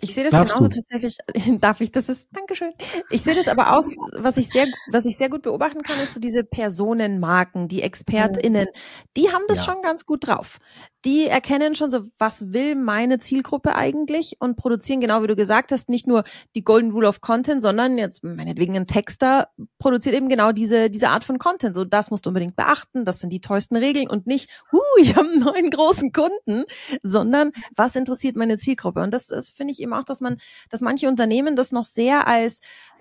ich 0.00 0.14
sehe 0.14 0.24
das 0.24 0.32
Darfst 0.32 0.54
genauso 0.54 0.68
du? 0.68 0.76
tatsächlich. 0.80 1.16
Darf 1.60 1.80
ich? 1.80 1.90
Das 1.90 2.08
ist, 2.08 2.28
Dankeschön. 2.32 2.72
Ich 3.10 3.22
sehe 3.22 3.34
das 3.34 3.48
aber 3.48 3.76
auch, 3.76 3.84
was 4.12 4.36
ich 4.36 4.48
sehr, 4.48 4.66
was 4.92 5.04
ich 5.06 5.18
sehr 5.18 5.28
gut 5.28 5.42
beobachten 5.42 5.82
kann, 5.82 5.98
ist 6.00 6.14
so 6.14 6.20
diese 6.20 6.44
Personenmarken, 6.44 7.68
die 7.68 7.82
ExpertInnen, 7.82 8.68
die 9.16 9.30
haben 9.30 9.44
das 9.48 9.66
ja. 9.66 9.72
schon 9.72 9.82
ganz 9.82 10.06
gut 10.06 10.28
drauf 10.28 10.58
die 11.04 11.26
erkennen 11.26 11.74
schon 11.74 11.90
so, 11.90 12.04
was 12.18 12.52
will 12.52 12.74
meine 12.74 13.18
Zielgruppe 13.18 13.74
eigentlich 13.74 14.36
und 14.38 14.56
produzieren, 14.56 15.00
genau 15.00 15.22
wie 15.22 15.28
du 15.28 15.36
gesagt 15.36 15.72
hast, 15.72 15.88
nicht 15.88 16.06
nur 16.06 16.24
die 16.54 16.62
Golden 16.62 16.90
Rule 16.90 17.08
of 17.08 17.20
Content, 17.20 17.62
sondern 17.62 17.96
jetzt 17.96 18.22
meinetwegen 18.22 18.76
ein 18.76 18.86
Texter 18.86 19.48
produziert 19.78 20.14
eben 20.14 20.28
genau 20.28 20.52
diese, 20.52 20.90
diese 20.90 21.08
Art 21.08 21.24
von 21.24 21.38
Content. 21.38 21.74
So, 21.74 21.84
das 21.84 22.10
musst 22.10 22.26
du 22.26 22.30
unbedingt 22.30 22.56
beachten, 22.56 23.04
das 23.04 23.20
sind 23.20 23.30
die 23.30 23.40
tollsten 23.40 23.76
Regeln 23.76 24.08
und 24.08 24.26
nicht, 24.26 24.50
huh, 24.72 24.78
ich 25.00 25.16
habe 25.16 25.28
einen 25.28 25.40
neuen 25.40 25.70
großen 25.70 26.12
Kunden, 26.12 26.64
sondern 27.02 27.52
was 27.74 27.96
interessiert 27.96 28.36
meine 28.36 28.58
Zielgruppe? 28.58 29.00
Und 29.00 29.14
das, 29.14 29.26
das 29.26 29.48
finde 29.48 29.72
ich 29.72 29.80
eben 29.80 29.94
auch, 29.94 30.04
dass 30.04 30.20
man, 30.20 30.36
dass 30.68 30.80
manche 30.80 31.08
Unternehmen 31.08 31.56
das 31.56 31.72
noch 31.72 31.86
sehr 31.86 32.26
als 32.26 32.60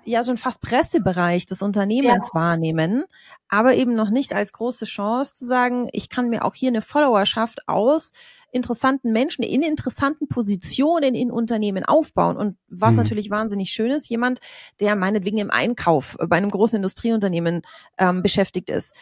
ja 0.10 0.24
so 0.24 0.32
ein 0.32 0.38
fast 0.38 0.62
Pressebereich 0.62 1.46
des 1.46 1.62
Unternehmens 1.62 2.30
ja. 2.34 2.40
wahrnehmen, 2.40 3.06
aber 3.48 3.76
eben 3.76 3.96
noch 3.96 4.10
nicht 4.10 4.34
als 4.34 4.54
große 4.54 4.86
Chance 4.86 5.34
zu 5.34 5.46
sagen, 5.46 5.88
ich 5.92 6.10
kann 6.10 6.30
mir 6.30 6.46
auch 6.46 6.56
hier 6.56 6.70
eine 6.70 6.82
Followerschaft 6.82 7.68
aus 7.68 8.14
interessanten 8.52 9.12
Menschen 9.12 9.44
in 9.44 9.62
interessanten 9.62 10.28
Positionen 10.28 11.14
in 11.14 11.32
Unternehmen 11.32 11.86
aufbauen. 11.86 12.38
Und 12.38 12.58
was 12.68 12.96
mhm. 12.96 13.04
natürlich 13.04 13.30
wahnsinnig 13.30 13.72
schön 13.72 13.92
ist, 13.92 14.10
jemand, 14.10 14.40
der 14.80 14.96
meinetwegen 14.96 15.38
im 15.38 15.52
Einkauf 15.52 16.18
bei 16.28 16.38
einem 16.38 16.50
großen 16.50 16.78
Industrieunternehmen 16.78 17.62
ähm, 17.98 18.24
beschäftigt 18.24 18.70
ist, 18.72 18.96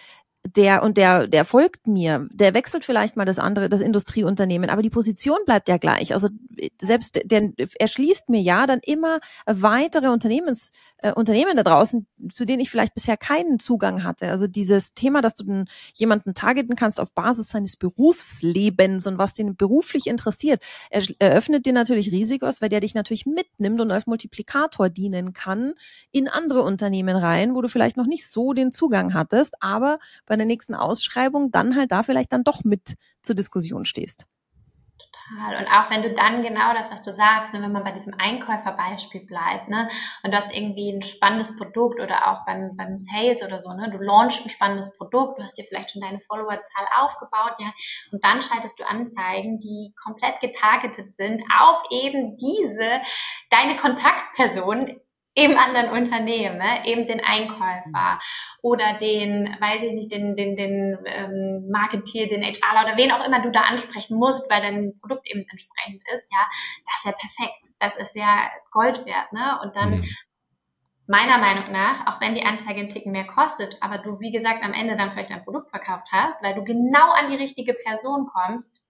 der 0.56 0.84
und 0.84 0.98
der, 0.98 1.28
der 1.28 1.46
folgt 1.46 1.88
mir, 1.88 2.28
der 2.32 2.54
wechselt 2.54 2.86
vielleicht 2.86 3.16
mal 3.16 3.26
das 3.26 3.40
andere, 3.40 3.70
das 3.70 3.82
Industrieunternehmen, 3.82 4.70
aber 4.70 4.82
die 4.82 4.90
Position 4.90 5.38
bleibt 5.46 5.68
ja 5.70 5.78
gleich. 5.78 6.14
Also 6.14 6.30
selbst 6.82 7.20
der 7.26 7.52
erschließt 7.80 8.30
mir 8.30 8.42
ja 8.42 8.68
dann 8.68 8.80
immer 8.84 9.20
weitere 9.46 10.08
Unternehmens 10.08 10.72
äh, 11.00 11.12
Unternehmen 11.14 11.56
da 11.56 11.64
draußen, 11.64 12.08
zu 12.32 12.46
denen 12.46 12.60
ich 12.60 12.70
vielleicht 12.70 12.96
bisher 12.96 13.18
keinen 13.18 13.60
Zugang 13.60 14.04
hatte. 14.04 14.30
Also 14.30 14.48
dieses 14.48 14.94
Thema, 14.94 15.22
dass 15.22 15.36
du 15.36 15.44
den, 15.44 15.66
jemanden 15.94 16.34
targeten 16.34 16.76
kannst 16.76 17.00
auf 17.00 17.14
Basis 17.14 17.50
seines 17.50 17.78
Berufslebens 17.78 19.06
und 19.06 19.18
was 19.18 19.34
den 19.34 19.56
beruflich 19.56 20.08
interessiert, 20.08 20.64
er, 20.90 21.04
eröffnet 21.20 21.66
dir 21.66 21.74
natürlich 21.74 22.12
Risikos, 22.12 22.62
weil 22.62 22.70
der 22.70 22.80
dich 22.80 22.96
natürlich 22.96 23.26
mitnimmt 23.26 23.80
und 23.80 23.92
als 23.92 24.08
Multiplikator 24.08 24.90
dienen 24.90 25.34
kann 25.34 25.74
in 26.12 26.28
andere 26.28 26.64
Unternehmen 26.64 27.16
rein, 27.16 27.54
wo 27.54 27.62
du 27.62 27.70
vielleicht 27.70 27.98
noch 27.98 28.08
nicht 28.08 28.28
so 28.28 28.54
den 28.54 28.72
Zugang 28.72 29.14
hattest, 29.14 29.62
aber 29.62 30.00
bei 30.26 30.34
der 30.38 30.48
nächsten 30.48 30.76
Ausschreibung 30.76 31.52
dann 31.52 31.76
halt 31.76 31.92
da 31.92 32.04
vielleicht 32.04 32.34
dann 32.34 32.44
doch 32.44 32.64
mit 32.64 32.96
zur 33.22 33.36
Diskussion 33.36 33.86
stehst. 33.86 34.26
Total. 34.98 35.58
Und 35.58 35.68
auch 35.68 35.90
wenn 35.90 36.02
du 36.02 36.14
dann 36.14 36.42
genau 36.42 36.74
das, 36.74 36.92
was 36.92 37.04
du 37.04 37.12
sagst, 37.12 37.54
ne, 37.54 37.62
wenn 37.62 37.72
man 37.72 37.84
bei 37.84 37.92
diesem 37.92 38.14
Einkäuferbeispiel 38.18 39.26
bleibt, 39.26 39.68
ne, 39.70 39.90
und 40.24 40.32
du 40.32 40.38
hast 40.38 40.54
irgendwie 40.54 40.90
ein 40.90 41.02
spannendes 41.02 41.56
Produkt 41.56 42.00
oder 42.00 42.32
auch 42.32 42.46
beim, 42.46 42.76
beim 42.76 42.98
Sales 42.98 43.44
oder 43.44 43.60
so, 43.60 43.74
ne, 43.74 43.90
du 43.92 43.98
launchst 43.98 44.46
ein 44.46 44.50
spannendes 44.50 44.96
Produkt, 44.98 45.38
du 45.38 45.44
hast 45.44 45.58
dir 45.58 45.66
vielleicht 45.66 45.92
schon 45.92 46.02
deine 46.02 46.20
Followerzahl 46.22 46.88
aufgebaut, 47.00 47.56
ja, 47.60 47.72
und 48.12 48.24
dann 48.24 48.42
schaltest 48.42 48.80
du 48.80 48.88
Anzeigen, 48.88 49.60
die 49.60 49.94
komplett 50.02 50.40
getargetet 50.40 51.16
sind 51.16 51.44
auf 51.60 51.84
eben 51.92 52.36
diese, 52.36 53.02
deine 53.50 53.76
Kontaktperson 53.76 55.00
im 55.38 55.56
anderen 55.56 55.92
Unternehmen, 55.92 56.58
ne? 56.58 56.84
eben 56.86 57.06
den 57.06 57.24
Einkäufer 57.24 58.20
oder 58.64 58.96
den, 58.96 59.56
weiß 59.60 59.84
ich 59.84 59.94
nicht, 59.94 60.12
den, 60.12 60.36
den, 60.36 60.56
den 60.56 60.98
ähm, 61.06 61.70
Marketeer, 61.70 62.28
den 62.28 62.42
HRler 62.42 62.86
oder 62.86 62.98
wen 62.98 63.12
auch 63.12 63.24
immer 63.24 63.40
du 63.44 63.52
da 63.52 63.62
ansprechen 63.62 64.18
musst, 64.18 64.50
weil 64.50 64.64
dein 64.64 65.00
Produkt 65.00 65.30
eben 65.30 65.46
entsprechend 65.48 66.02
ist, 66.12 66.32
ja, 66.32 66.40
das 66.86 66.96
ist 66.96 67.06
ja 67.06 67.12
perfekt. 67.12 67.76
Das 67.78 67.96
ist 67.98 68.16
ja 68.16 68.50
Gold 68.72 69.06
wert, 69.06 69.32
ne? 69.32 69.60
Und 69.62 69.76
dann 69.76 70.00
mhm. 70.00 70.10
meiner 71.06 71.38
Meinung 71.38 71.72
nach, 71.72 72.08
auch 72.08 72.20
wenn 72.20 72.34
die 72.34 72.44
Anzeige 72.44 72.80
einen 72.80 72.90
Ticken 72.90 73.12
mehr 73.12 73.28
kostet, 73.28 73.78
aber 73.80 74.00
du, 74.00 74.20
wie 74.20 74.32
gesagt, 74.32 74.64
am 74.64 74.74
Ende 74.74 74.98
dann 74.98 75.12
vielleicht 75.12 75.32
ein 75.32 75.44
Produkt 75.44 75.70
verkauft 75.70 76.08
hast, 76.12 76.42
weil 76.42 76.56
du 76.56 76.64
genau 76.64 77.12
an 77.12 77.30
die 77.30 77.38
richtige 77.38 77.76
Person 77.76 78.26
kommst, 78.26 78.90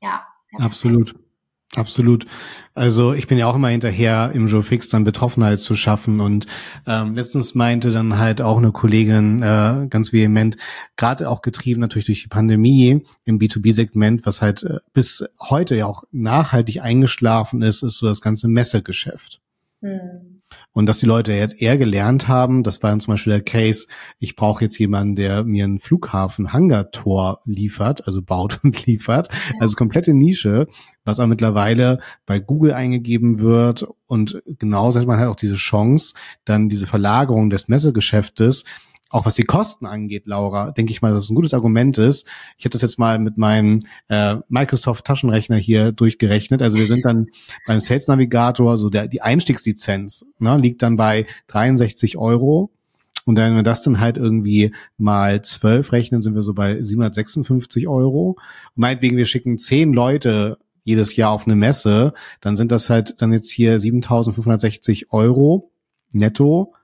ja. 0.00 0.26
Absolut. 0.58 1.12
Perfekt. 1.12 1.29
Absolut. 1.76 2.26
Also 2.74 3.12
ich 3.14 3.28
bin 3.28 3.38
ja 3.38 3.46
auch 3.46 3.54
immer 3.54 3.68
hinterher, 3.68 4.32
im 4.34 4.48
Joe 4.48 4.62
Fix 4.62 4.88
dann 4.88 5.04
Betroffenheit 5.04 5.60
zu 5.60 5.76
schaffen. 5.76 6.20
Und 6.20 6.46
ähm, 6.86 7.14
letztens 7.14 7.54
meinte 7.54 7.92
dann 7.92 8.18
halt 8.18 8.42
auch 8.42 8.58
eine 8.58 8.72
Kollegin 8.72 9.40
äh, 9.42 9.86
ganz 9.88 10.12
vehement, 10.12 10.56
gerade 10.96 11.28
auch 11.28 11.42
getrieben 11.42 11.80
natürlich 11.80 12.06
durch 12.06 12.22
die 12.22 12.28
Pandemie 12.28 13.04
im 13.24 13.38
B2B-Segment, 13.38 14.26
was 14.26 14.42
halt 14.42 14.64
äh, 14.64 14.78
bis 14.92 15.24
heute 15.38 15.76
ja 15.76 15.86
auch 15.86 16.02
nachhaltig 16.10 16.82
eingeschlafen 16.82 17.62
ist, 17.62 17.82
ist 17.82 17.98
so 17.98 18.06
das 18.06 18.20
ganze 18.20 18.48
Messegeschäft. 18.48 19.40
Hm. 19.80 20.29
Und 20.72 20.86
dass 20.86 20.98
die 20.98 21.06
Leute 21.06 21.32
jetzt 21.32 21.60
eher 21.60 21.76
gelernt 21.76 22.28
haben, 22.28 22.62
das 22.62 22.82
war 22.82 22.90
dann 22.90 23.00
zum 23.00 23.14
Beispiel 23.14 23.32
der 23.32 23.42
Case, 23.42 23.88
ich 24.18 24.36
brauche 24.36 24.64
jetzt 24.64 24.78
jemanden, 24.78 25.16
der 25.16 25.42
mir 25.44 25.64
einen 25.64 25.80
Flughafen-Hangar-Tor 25.80 27.40
liefert, 27.44 28.06
also 28.06 28.22
baut 28.22 28.60
und 28.64 28.86
liefert. 28.86 29.28
Also 29.58 29.76
komplette 29.76 30.14
Nische, 30.14 30.68
was 31.04 31.18
aber 31.18 31.28
mittlerweile 31.28 31.98
bei 32.24 32.38
Google 32.38 32.72
eingegeben 32.72 33.40
wird. 33.40 33.86
Und 34.06 34.42
genauso 34.58 35.00
hat 35.00 35.06
man 35.06 35.18
halt 35.18 35.28
auch 35.28 35.36
diese 35.36 35.56
Chance, 35.56 36.14
dann 36.44 36.68
diese 36.68 36.86
Verlagerung 36.86 37.50
des 37.50 37.68
Messegeschäftes 37.68 38.64
auch 39.10 39.26
was 39.26 39.34
die 39.34 39.44
Kosten 39.44 39.86
angeht, 39.86 40.26
Laura, 40.26 40.70
denke 40.70 40.92
ich 40.92 41.02
mal, 41.02 41.12
dass 41.12 41.24
es 41.24 41.30
ein 41.30 41.34
gutes 41.34 41.52
Argument 41.52 41.98
ist. 41.98 42.26
Ich 42.56 42.64
habe 42.64 42.70
das 42.70 42.80
jetzt 42.80 42.98
mal 42.98 43.18
mit 43.18 43.36
meinem 43.36 43.82
äh, 44.08 44.36
Microsoft 44.48 45.04
Taschenrechner 45.04 45.56
hier 45.56 45.92
durchgerechnet. 45.92 46.62
Also 46.62 46.78
wir 46.78 46.86
sind 46.86 47.04
dann 47.04 47.26
beim 47.66 47.80
Sales 47.80 48.06
Navigator, 48.06 48.76
so 48.76 48.88
der 48.88 49.08
die 49.08 49.20
Einstiegslizenz 49.20 50.24
ne, 50.38 50.56
liegt 50.56 50.82
dann 50.82 50.96
bei 50.96 51.26
63 51.48 52.16
Euro. 52.16 52.70
Und 53.26 53.36
wenn 53.36 53.54
wir 53.54 53.62
das 53.62 53.82
dann 53.82 54.00
halt 54.00 54.16
irgendwie 54.16 54.72
mal 54.96 55.42
zwölf 55.42 55.92
rechnen, 55.92 56.22
sind 56.22 56.34
wir 56.34 56.42
so 56.42 56.54
bei 56.54 56.82
756 56.82 57.86
Euro. 57.88 58.30
Und 58.30 58.80
meinetwegen, 58.80 59.16
wir 59.16 59.26
schicken 59.26 59.58
zehn 59.58 59.92
Leute 59.92 60.58
jedes 60.84 61.16
Jahr 61.16 61.30
auf 61.32 61.46
eine 61.46 61.56
Messe, 61.56 62.14
dann 62.40 62.56
sind 62.56 62.72
das 62.72 62.88
halt 62.88 63.20
dann 63.20 63.32
jetzt 63.32 63.50
hier 63.50 63.78
7.560 63.78 65.06
Euro 65.10 65.70
netto 66.12 66.74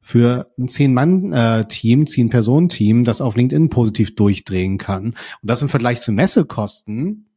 für 0.00 0.50
ein 0.58 0.68
Zehn-Mann-Team, 0.68 2.06
Zehn-Personen-Team, 2.06 3.04
das 3.04 3.20
auf 3.20 3.36
LinkedIn 3.36 3.70
positiv 3.70 4.14
durchdrehen 4.14 4.78
kann. 4.78 5.06
Und 5.06 5.16
das 5.42 5.62
im 5.62 5.68
Vergleich 5.68 6.00
zu 6.00 6.12
Messekosten. 6.12 7.30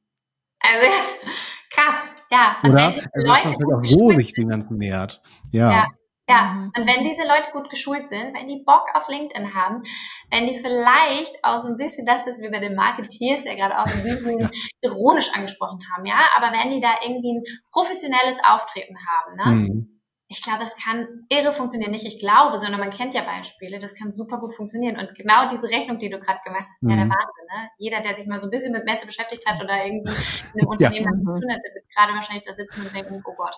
Also 0.60 0.88
krass, 1.72 2.16
ja. 2.30 2.58
Und 2.64 2.72
Oder? 2.72 2.86
Also 2.86 3.00
Leute 3.16 3.44
das 3.44 3.58
halt 3.58 3.74
auch 3.74 3.86
so 3.86 4.12
sich 4.12 4.34
den 4.34 4.50
ganzen 4.50 4.80
Wert. 4.80 5.22
Ja. 5.52 5.72
ja. 5.72 5.88
Ja, 6.30 6.54
mhm. 6.54 6.72
und 6.78 6.88
wenn 6.88 7.04
diese 7.04 7.28
Leute 7.28 7.52
gut 7.52 7.70
geschult 7.70 8.08
sind, 8.08 8.34
wenn 8.34 8.48
die 8.48 8.64
Bock 8.66 8.86
auf 8.94 9.10
LinkedIn 9.10 9.54
haben, 9.54 9.84
wenn 10.30 10.48
die 10.48 10.58
vielleicht 10.58 11.36
auch 11.44 11.62
so 11.62 11.68
ein 11.68 11.76
bisschen 11.76 12.06
das, 12.06 12.26
was 12.26 12.40
wir 12.40 12.50
bei 12.52 12.60
den 12.60 12.76
Marketeers 12.76 13.44
ja 13.44 13.56
gerade 13.56 13.78
auch 13.78 13.88
ein 13.88 14.04
bisschen 14.04 14.50
ironisch 14.82 15.30
angesprochen 15.34 15.80
haben, 15.92 16.06
ja, 16.06 16.30
aber 16.38 16.54
wenn 16.54 16.72
die 16.72 16.80
da 16.80 16.94
irgendwie 17.04 17.34
ein 17.34 17.44
professionelles 17.74 18.38
Auftreten 18.48 18.96
haben, 18.96 19.36
ne, 19.36 19.68
mhm 19.68 20.01
ich 20.32 20.42
glaube, 20.42 20.60
das 20.60 20.78
kann 20.78 21.26
irre 21.28 21.52
funktionieren. 21.52 21.92
Nicht 21.92 22.06
ich 22.06 22.18
glaube, 22.18 22.58
sondern 22.58 22.80
man 22.80 22.90
kennt 22.90 23.14
ja 23.14 23.22
Beispiele, 23.22 23.80
das 23.80 23.96
kann 23.96 24.14
super 24.14 24.40
gut 24.40 24.56
funktionieren. 24.56 24.98
Und 24.98 25.14
genau 25.14 25.50
diese 25.50 25.68
Rechnung, 25.68 25.98
die 25.98 26.10
du 26.10 26.20
gerade 26.20 26.40
gemacht 26.46 26.68
hast, 26.70 26.82
ist 26.82 26.84
mhm. 26.84 26.92
ja 26.92 26.96
der 26.96 27.06
mhm. 27.06 27.12
Wahnsinn. 27.12 27.46
Ne? 27.52 27.70
Jeder, 27.78 28.02
der 28.02 28.16
sich 28.16 28.26
mal 28.28 28.40
so 28.40 28.48
ein 28.48 28.50
bisschen 28.50 28.72
mit 28.72 28.86
Messe 28.86 29.06
beschäftigt 29.06 29.46
hat 29.46 29.62
oder 29.62 29.86
irgendwie 29.86 30.10
in 30.10 30.60
einem 30.62 30.70
Unternehmen 30.70 31.26
ja. 31.28 31.36
zu 31.36 31.42
tun 31.42 31.52
hat, 31.52 31.60
wird 31.62 31.90
gerade 31.94 32.14
wahrscheinlich 32.14 32.44
da 32.44 32.56
sitzen 32.56 32.82
und 32.82 32.96
denken, 32.96 33.22
oh 33.26 33.34
Gott. 33.36 33.56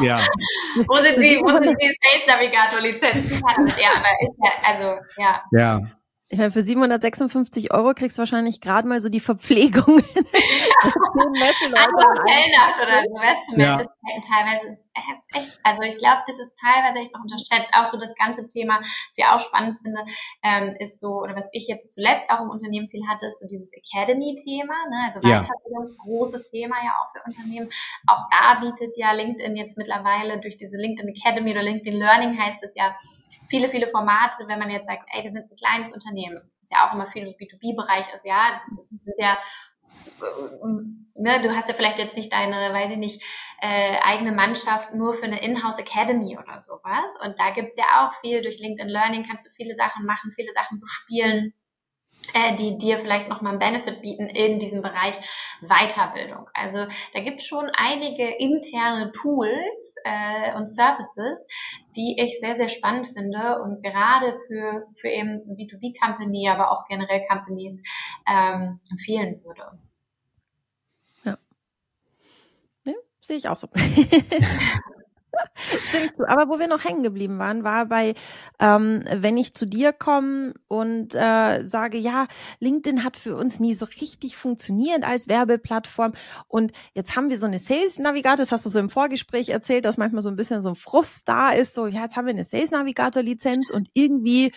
ja. 0.00 0.20
wo 0.88 0.96
sind 0.96 1.22
die, 1.22 1.36
wo 1.44 1.50
sind 1.50 1.76
die 1.78 1.96
Sales 2.00 2.26
Navigator 2.26 2.80
Lizenzen? 2.80 3.42
Ja, 3.76 3.90
aber 3.96 4.10
ist 4.20 4.38
ja, 4.42 4.52
also, 4.64 5.00
ja. 5.18 5.42
Ja. 5.52 5.80
Ich 6.34 6.38
meine, 6.38 6.50
für 6.50 6.62
756 6.62 7.72
Euro 7.72 7.94
kriegst 7.94 8.18
du 8.18 8.22
wahrscheinlich 8.22 8.60
gerade 8.60 8.88
mal 8.88 8.98
so 8.98 9.08
die 9.08 9.20
Verpflegung. 9.20 10.02
Hotelnacht 11.94 12.74
oder 12.82 13.02
so, 13.06 13.14
weißt 13.14 13.52
du, 13.52 13.60
ja. 13.60 13.76
teilweise 13.78 14.66
ist 14.66 14.80
es 14.80 14.84
echt, 15.30 15.60
also 15.62 15.82
ich 15.82 15.96
glaube, 15.96 16.22
das 16.26 16.40
ist 16.40 16.56
teilweise 16.60 16.98
echt 16.98 17.14
noch 17.14 17.22
unterschätzt. 17.22 17.70
Auch 17.72 17.84
so 17.86 18.00
das 18.00 18.12
ganze 18.16 18.48
Thema, 18.48 18.80
was 18.80 19.16
ich 19.16 19.24
auch 19.24 19.38
spannend 19.38 19.78
finde, 19.80 20.00
ähm, 20.42 20.74
ist 20.80 20.98
so, 20.98 21.22
oder 21.22 21.36
was 21.36 21.48
ich 21.52 21.68
jetzt 21.68 21.92
zuletzt 21.92 22.28
auch 22.28 22.40
im 22.40 22.50
Unternehmen 22.50 22.88
viel 22.88 23.06
hatte, 23.06 23.26
ist 23.26 23.38
so 23.38 23.46
dieses 23.46 23.70
Academy-Thema, 23.72 24.74
ne? 24.90 25.06
also 25.06 25.20
Weiterbildung, 25.20 25.90
ja. 25.90 26.02
großes 26.02 26.50
Thema 26.50 26.74
ja 26.82 26.96
auch 26.98 27.12
für 27.12 27.22
Unternehmen. 27.30 27.70
Auch 28.08 28.26
da 28.32 28.58
bietet 28.58 28.96
ja 28.96 29.12
LinkedIn 29.12 29.54
jetzt 29.54 29.78
mittlerweile 29.78 30.40
durch 30.40 30.56
diese 30.56 30.78
LinkedIn 30.78 31.14
Academy 31.14 31.52
oder 31.52 31.62
LinkedIn 31.62 31.96
Learning 31.96 32.36
heißt 32.36 32.58
es 32.64 32.74
ja, 32.74 32.96
viele, 33.54 33.68
viele 33.68 33.86
Formate, 33.88 34.48
wenn 34.48 34.58
man 34.58 34.70
jetzt 34.70 34.86
sagt, 34.86 35.08
ey, 35.12 35.22
wir 35.22 35.30
sind 35.30 35.48
ein 35.48 35.56
kleines 35.56 35.92
Unternehmen, 35.92 36.34
ist 36.60 36.72
ja 36.72 36.88
auch 36.88 36.92
immer 36.92 37.06
viel 37.06 37.22
im 37.22 37.34
B2B-Bereich 37.34 38.12
ist, 38.12 38.24
ja, 38.24 38.54
das 38.54 38.64
sind 38.88 39.14
ja, 39.16 39.38
ne, 41.14 41.40
du 41.40 41.54
hast 41.54 41.68
ja 41.68 41.74
vielleicht 41.74 41.98
jetzt 41.98 42.16
nicht 42.16 42.32
deine, 42.32 42.74
weiß 42.74 42.90
ich 42.92 42.98
nicht, 42.98 43.22
äh, 43.60 43.96
eigene 44.02 44.32
Mannschaft 44.32 44.92
nur 44.92 45.14
für 45.14 45.26
eine 45.26 45.40
Inhouse 45.40 45.78
Academy 45.78 46.36
oder 46.36 46.60
sowas. 46.60 47.06
Und 47.24 47.38
da 47.38 47.50
gibt's 47.50 47.78
ja 47.78 47.84
auch 48.00 48.20
viel, 48.20 48.42
durch 48.42 48.58
LinkedIn 48.58 48.90
Learning 48.90 49.24
kannst 49.24 49.46
du 49.46 49.50
viele 49.54 49.76
Sachen 49.76 50.04
machen, 50.04 50.32
viele 50.32 50.52
Sachen 50.52 50.80
bespielen 50.80 51.54
äh, 52.34 52.54
die 52.56 52.78
dir 52.78 52.98
vielleicht 52.98 53.28
nochmal 53.28 53.52
einen 53.52 53.58
Benefit 53.58 54.02
bieten 54.02 54.26
in 54.26 54.58
diesem 54.58 54.82
Bereich 54.82 55.14
Weiterbildung. 55.60 56.48
Also 56.54 56.86
da 57.12 57.20
gibt 57.20 57.40
es 57.40 57.46
schon 57.46 57.70
einige 57.74 58.28
interne 58.38 59.10
Tools 59.12 59.94
äh, 60.04 60.54
und 60.56 60.66
Services, 60.66 61.46
die 61.96 62.16
ich 62.18 62.38
sehr, 62.40 62.56
sehr 62.56 62.68
spannend 62.68 63.08
finde 63.08 63.60
und 63.62 63.82
gerade 63.82 64.38
für, 64.46 64.86
für 65.00 65.08
eben 65.08 65.40
B2B-Company, 65.56 66.48
aber 66.48 66.70
auch 66.70 66.86
generell 66.88 67.24
Companies 67.28 67.82
ähm, 68.26 68.80
empfehlen 68.90 69.42
würde. 69.44 69.78
Ja. 71.24 71.38
ja 72.84 72.94
sehe 73.20 73.36
ich 73.36 73.48
auch 73.48 73.56
so. 73.56 73.68
Stimme 75.88 76.04
ich 76.04 76.14
zu. 76.14 76.28
Aber 76.28 76.48
wo 76.48 76.58
wir 76.58 76.66
noch 76.66 76.84
hängen 76.84 77.02
geblieben 77.02 77.38
waren, 77.38 77.64
war 77.64 77.86
bei, 77.86 78.14
ähm, 78.58 79.04
wenn 79.12 79.36
ich 79.36 79.54
zu 79.54 79.66
dir 79.66 79.92
komme 79.92 80.54
und 80.68 81.14
äh, 81.14 81.64
sage, 81.66 81.98
ja, 81.98 82.26
LinkedIn 82.60 83.04
hat 83.04 83.16
für 83.16 83.36
uns 83.36 83.60
nie 83.60 83.74
so 83.74 83.86
richtig 84.00 84.36
funktioniert 84.36 85.04
als 85.04 85.28
Werbeplattform. 85.28 86.12
Und 86.48 86.72
jetzt 86.94 87.16
haben 87.16 87.30
wir 87.30 87.38
so 87.38 87.46
eine 87.46 87.58
Sales 87.58 87.98
Navigator, 87.98 88.36
das 88.36 88.52
hast 88.52 88.66
du 88.66 88.70
so 88.70 88.78
im 88.78 88.90
Vorgespräch 88.90 89.48
erzählt, 89.48 89.84
dass 89.84 89.96
manchmal 89.96 90.22
so 90.22 90.28
ein 90.28 90.36
bisschen 90.36 90.62
so 90.62 90.70
ein 90.70 90.76
Frust 90.76 91.28
da 91.28 91.50
ist, 91.50 91.74
so, 91.74 91.86
ja, 91.86 92.02
jetzt 92.02 92.16
haben 92.16 92.26
wir 92.26 92.34
eine 92.34 92.44
Sales 92.44 92.70
Navigator 92.70 93.22
Lizenz 93.22 93.70
und 93.70 93.88
irgendwie 93.92 94.52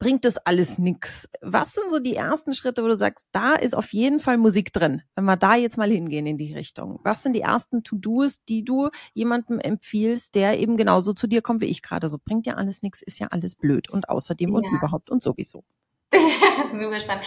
bringt 0.00 0.24
das 0.24 0.38
alles 0.38 0.78
nix. 0.78 1.28
Was 1.42 1.74
sind 1.74 1.90
so 1.90 2.00
die 2.00 2.16
ersten 2.16 2.54
Schritte, 2.54 2.82
wo 2.82 2.88
du 2.88 2.96
sagst, 2.96 3.28
da 3.30 3.54
ist 3.54 3.76
auf 3.76 3.92
jeden 3.92 4.18
Fall 4.18 4.38
Musik 4.38 4.72
drin, 4.72 5.02
wenn 5.14 5.24
wir 5.26 5.36
da 5.36 5.54
jetzt 5.54 5.76
mal 5.76 5.90
hingehen 5.90 6.26
in 6.26 6.38
die 6.38 6.54
Richtung? 6.54 6.98
Was 7.04 7.22
sind 7.22 7.34
die 7.34 7.42
ersten 7.42 7.84
To-Dos, 7.84 8.42
die 8.44 8.64
du 8.64 8.88
jemandem 9.12 9.60
empfiehlst, 9.60 10.34
der 10.34 10.58
eben 10.58 10.76
genauso 10.76 11.12
zu 11.12 11.28
dir 11.28 11.42
kommt 11.42 11.60
wie 11.60 11.66
ich 11.66 11.82
gerade? 11.82 12.08
So 12.08 12.18
bringt 12.18 12.46
ja 12.46 12.54
alles 12.54 12.82
nix, 12.82 13.02
ist 13.02 13.20
ja 13.20 13.28
alles 13.28 13.54
blöd 13.54 13.88
und 13.90 14.08
außerdem 14.08 14.50
ja. 14.50 14.56
und 14.56 14.64
überhaupt 14.64 15.10
und 15.10 15.22
sowieso. 15.22 15.62
Super 16.12 17.00
spannend. 17.00 17.24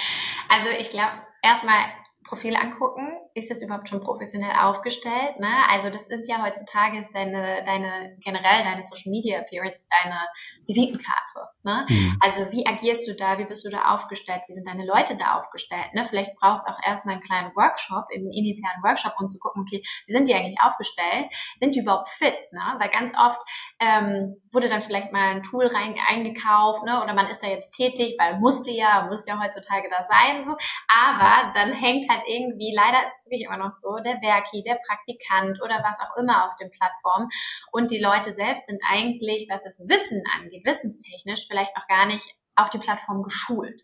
Also 0.50 0.70
ich 0.78 0.90
glaube, 0.90 1.14
erstmal 1.44 1.86
Profil 2.24 2.56
angucken, 2.56 3.08
ist 3.36 3.50
das 3.50 3.64
überhaupt 3.64 3.90
schon 3.90 4.02
professionell 4.02 4.56
aufgestellt? 4.60 5.40
Ne? 5.40 5.50
Also 5.70 5.90
das 5.90 6.06
ist 6.08 6.28
ja 6.28 6.44
heutzutage 6.44 7.04
deine, 7.14 7.64
deine 7.66 8.18
generell 8.24 8.64
deine 8.64 8.84
Social 8.84 9.12
Media 9.12 9.40
Appearance, 9.40 9.88
deine 10.04 10.20
Visitenkarte. 10.68 11.50
Ne? 11.64 11.86
Mhm. 11.90 12.18
Also 12.22 12.52
wie 12.52 12.66
agierst 12.66 13.08
du 13.08 13.16
da? 13.16 13.40
Wie 13.40 13.46
bist 13.46 13.66
du 13.66 13.70
da 13.70 13.94
aufgestellt? 13.94 14.42
Wie 14.48 14.54
sind 14.54 14.68
deine 14.68 14.86
Leute 14.86 15.18
da 15.18 15.40
aufgestellt? 15.40 15.94
Ne? 15.94 16.06
Vielleicht 16.08 16.36
brauchst 16.36 16.68
du 16.68 16.72
auch 16.72 16.80
erstmal 16.86 17.16
einen 17.16 17.24
kleinen 17.24 17.56
Workshop, 17.56 18.06
einen 18.14 18.32
initialen 18.32 18.84
Workshop, 18.84 19.14
um 19.20 19.28
zu 19.30 19.40
gucken, 19.40 19.64
okay, 19.64 19.82
wie 20.06 20.12
sind 20.12 20.28
die 20.28 20.36
eigentlich 20.36 20.60
aufgestellt? 20.62 21.28
Sind 21.60 21.76
die 21.76 21.80
überhaupt 21.80 22.10
fit? 22.10 22.36
Ne? 22.52 22.76
Weil 22.80 22.90
ganz 22.90 23.14
oft 23.18 23.40
ähm, 23.80 24.34
wurde 24.52 24.70
dann 24.70 24.84
vielleicht 24.84 25.12
mal 25.12 25.36
ein 25.36 25.44
Tool 25.44 25.66
rein 25.66 25.96
eingekauft, 26.08 26.84
ne? 26.84 27.02
Oder 27.04 27.14
man 27.14 27.28
ist 27.28 27.42
da 27.44 27.48
jetzt 27.48 27.72
tätig, 27.72 28.16
weil 28.20 28.40
musste 28.40 28.72
ja, 28.72 29.08
musste 29.10 29.32
ja 29.32 29.42
heutzutage 29.42 29.90
da 29.90 30.06
sein, 30.06 30.44
so. 30.44 30.52
Aber 30.88 31.54
dann 31.54 31.74
hängt 31.74 32.10
halt 32.10 32.24
irgendwie, 32.28 32.74
leider 32.76 33.04
ist 33.04 33.23
wirklich 33.26 33.46
immer 33.46 33.58
noch 33.58 33.72
so, 33.72 33.98
der 33.98 34.22
Werki, 34.22 34.64
der 34.64 34.80
Praktikant 34.88 35.62
oder 35.62 35.84
was 35.84 36.00
auch 36.00 36.18
immer 36.18 36.46
auf 36.46 36.56
den 36.58 36.72
Plattformen. 36.72 37.30
Und 37.72 37.92
die 37.92 38.00
Leute 38.00 38.34
selbst 38.34 38.68
sind 38.68 38.82
eigentlich, 38.90 39.48
was 39.50 39.64
das 39.64 39.80
Wissen 39.88 40.24
angeht, 40.38 40.66
wissenstechnisch 40.66 41.48
vielleicht 41.48 41.76
noch 41.76 41.88
gar 41.88 42.06
nicht 42.06 42.36
auf 42.56 42.70
die 42.70 42.78
Plattform 42.78 43.24
geschult. 43.24 43.82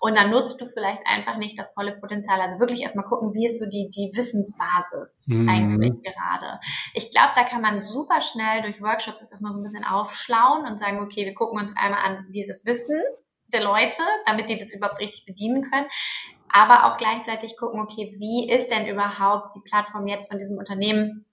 Und 0.00 0.16
dann 0.16 0.30
nutzt 0.30 0.60
du 0.60 0.66
vielleicht 0.66 1.04
einfach 1.06 1.36
nicht 1.36 1.58
das 1.58 1.74
volle 1.74 1.98
Potenzial. 1.98 2.40
Also 2.40 2.58
wirklich 2.58 2.82
erstmal 2.82 3.04
gucken, 3.04 3.34
wie 3.34 3.46
ist 3.46 3.58
so 3.58 3.66
die, 3.68 3.90
die 3.90 4.12
Wissensbasis 4.14 5.24
mhm. 5.26 5.48
eigentlich 5.48 5.92
gerade. 6.02 6.60
Ich 6.94 7.10
glaube, 7.10 7.32
da 7.34 7.44
kann 7.44 7.62
man 7.62 7.80
super 7.80 8.20
schnell 8.20 8.62
durch 8.62 8.80
Workshops 8.80 9.20
das 9.20 9.30
erstmal 9.30 9.52
so 9.52 9.60
ein 9.60 9.64
bisschen 9.64 9.84
aufschlauen 9.84 10.66
und 10.66 10.78
sagen, 10.78 11.00
okay, 11.00 11.24
wir 11.24 11.34
gucken 11.34 11.60
uns 11.60 11.76
einmal 11.76 12.04
an, 12.04 12.26
wie 12.30 12.40
ist 12.40 12.48
das 12.48 12.64
Wissen 12.64 13.00
der 13.52 13.62
Leute, 13.62 14.02
damit 14.24 14.48
die 14.48 14.58
das 14.58 14.74
überhaupt 14.74 14.98
richtig 14.98 15.26
bedienen 15.26 15.70
können. 15.70 15.86
Aber 16.52 16.86
auch 16.86 16.98
gleichzeitig 16.98 17.56
gucken, 17.56 17.80
okay, 17.80 18.14
wie 18.18 18.48
ist 18.50 18.70
denn 18.70 18.86
überhaupt 18.86 19.54
die 19.56 19.62
Plattform 19.68 20.06
jetzt 20.06 20.28
von 20.28 20.38
diesem 20.38 20.58
Unternehmen 20.58 21.26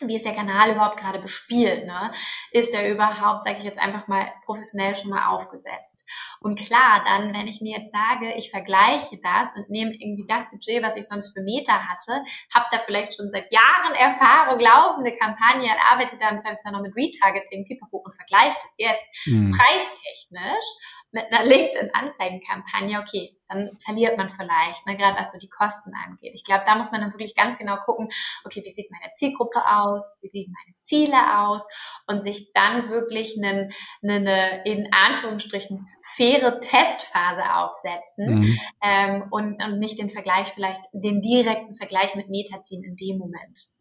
wie 0.00 0.16
ist 0.16 0.24
der 0.24 0.34
Kanal 0.34 0.72
überhaupt 0.72 0.98
gerade 0.98 1.18
bespielt? 1.18 1.86
Ne? 1.86 2.12
Ist 2.50 2.74
er 2.74 2.90
überhaupt, 2.90 3.44
sage 3.44 3.58
ich 3.58 3.64
jetzt 3.64 3.78
einfach 3.78 4.08
mal, 4.08 4.30
professionell 4.44 4.94
schon 4.94 5.10
mal 5.10 5.28
aufgesetzt? 5.28 6.04
Und 6.40 6.58
klar, 6.58 7.02
dann, 7.04 7.32
wenn 7.32 7.48
ich 7.48 7.60
mir 7.60 7.78
jetzt 7.78 7.92
sage, 7.92 8.34
ich 8.36 8.50
vergleiche 8.50 9.18
das 9.22 9.48
und 9.56 9.70
nehme 9.70 9.92
irgendwie 9.92 10.26
das 10.28 10.50
Budget, 10.50 10.82
was 10.82 10.96
ich 10.96 11.06
sonst 11.06 11.32
für 11.32 11.42
Meta 11.42 11.88
hatte, 11.88 12.24
habe 12.54 12.66
da 12.70 12.78
vielleicht 12.78 13.16
schon 13.16 13.30
seit 13.30 13.50
Jahren 13.52 13.94
Erfahrung, 13.94 14.60
laufende 14.60 15.16
Kampagne, 15.16 15.70
arbeite 15.90 16.18
da 16.18 16.28
im 16.28 16.38
Zweifelsfall 16.38 16.72
noch 16.72 16.82
mit 16.82 16.94
Retargeting, 16.94 17.64
Pipapo 17.64 17.98
und 17.98 18.14
vergleiche 18.14 18.58
das 18.62 18.74
jetzt 18.76 19.26
mhm. 19.26 19.52
preistechnisch 19.52 20.66
mit 21.12 21.24
einer 21.32 21.44
LinkedIn-Anzeigenkampagne, 21.44 23.00
okay, 23.00 23.35
dann 23.48 23.76
verliert 23.78 24.16
man 24.16 24.30
vielleicht, 24.30 24.86
ne, 24.86 24.96
gerade 24.96 25.18
was 25.18 25.32
so 25.32 25.38
die 25.38 25.48
Kosten 25.48 25.92
angeht. 26.06 26.32
Ich 26.34 26.44
glaube, 26.44 26.64
da 26.66 26.76
muss 26.76 26.90
man 26.90 27.00
dann 27.00 27.12
wirklich 27.12 27.34
ganz 27.34 27.58
genau 27.58 27.76
gucken, 27.76 28.08
okay, 28.44 28.62
wie 28.64 28.74
sieht 28.74 28.90
meine 28.90 29.12
Zielgruppe 29.14 29.60
aus, 29.66 30.16
wie 30.20 30.28
sehen 30.28 30.52
meine 30.52 30.76
Ziele 30.78 31.38
aus 31.38 31.66
und 32.06 32.24
sich 32.24 32.52
dann 32.52 32.90
wirklich 32.90 33.36
eine, 33.38 33.70
eine 34.02 34.64
in 34.64 34.88
Anführungsstrichen 34.92 35.88
faire 36.14 36.60
Testphase 36.60 37.54
aufsetzen 37.54 38.40
mhm. 38.40 38.60
ähm, 38.82 39.24
und, 39.30 39.62
und 39.62 39.78
nicht 39.78 39.98
den 39.98 40.10
Vergleich 40.10 40.48
vielleicht, 40.48 40.82
den 40.92 41.20
direkten 41.20 41.74
Vergleich 41.74 42.14
mit 42.14 42.28
Meta 42.28 42.62
ziehen 42.62 42.84
in 42.84 42.96
dem 42.96 43.18
Moment. 43.18 43.75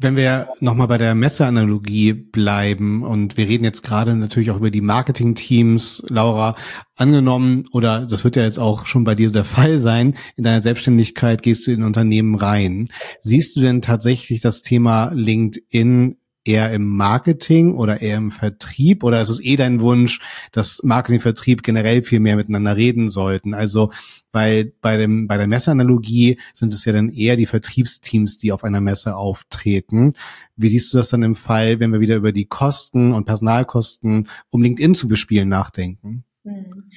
Wenn 0.00 0.14
wir 0.14 0.50
nochmal 0.60 0.86
bei 0.86 0.96
der 0.96 1.16
Messeanalogie 1.16 2.12
bleiben 2.12 3.02
und 3.02 3.36
wir 3.36 3.48
reden 3.48 3.64
jetzt 3.64 3.82
gerade 3.82 4.14
natürlich 4.14 4.52
auch 4.52 4.58
über 4.58 4.70
die 4.70 4.80
Marketing-Teams, 4.80 6.04
Laura, 6.08 6.54
angenommen, 6.94 7.64
oder 7.72 8.06
das 8.06 8.22
wird 8.22 8.36
ja 8.36 8.44
jetzt 8.44 8.60
auch 8.60 8.86
schon 8.86 9.02
bei 9.02 9.16
dir 9.16 9.32
der 9.32 9.44
Fall 9.44 9.78
sein, 9.78 10.14
in 10.36 10.44
deiner 10.44 10.62
Selbstständigkeit 10.62 11.42
gehst 11.42 11.66
du 11.66 11.72
in 11.72 11.82
Unternehmen 11.82 12.36
rein. 12.36 12.90
Siehst 13.22 13.56
du 13.56 13.60
denn 13.60 13.82
tatsächlich 13.82 14.38
das 14.38 14.62
Thema 14.62 15.10
LinkedIn 15.14 16.17
eher 16.48 16.72
im 16.72 16.96
Marketing 16.96 17.74
oder 17.74 18.00
eher 18.00 18.16
im 18.16 18.30
Vertrieb 18.30 19.04
oder 19.04 19.20
ist 19.20 19.28
es 19.28 19.44
eh 19.44 19.56
dein 19.56 19.80
Wunsch, 19.80 20.20
dass 20.50 20.82
Marketing 20.82 21.20
Vertrieb 21.20 21.62
generell 21.62 22.02
viel 22.02 22.20
mehr 22.20 22.36
miteinander 22.36 22.76
reden 22.76 23.10
sollten? 23.10 23.52
Also 23.52 23.92
weil 24.32 24.72
bei 24.80 24.96
dem 24.96 25.26
bei 25.26 25.36
der 25.36 25.46
Messeanalogie 25.46 26.40
sind 26.54 26.72
es 26.72 26.84
ja 26.84 26.92
dann 26.92 27.10
eher 27.10 27.36
die 27.36 27.46
Vertriebsteams, 27.46 28.38
die 28.38 28.52
auf 28.52 28.64
einer 28.64 28.80
Messe 28.80 29.16
auftreten. 29.16 30.14
Wie 30.56 30.68
siehst 30.68 30.92
du 30.92 30.98
das 30.98 31.10
dann 31.10 31.22
im 31.22 31.34
Fall, 31.34 31.80
wenn 31.80 31.92
wir 31.92 32.00
wieder 32.00 32.16
über 32.16 32.32
die 32.32 32.46
Kosten 32.46 33.12
und 33.12 33.26
Personalkosten, 33.26 34.28
um 34.50 34.62
LinkedIn 34.62 34.94
zu 34.94 35.06
bespielen, 35.06 35.48
nachdenken? 35.48 36.24
Hm. 36.44 36.90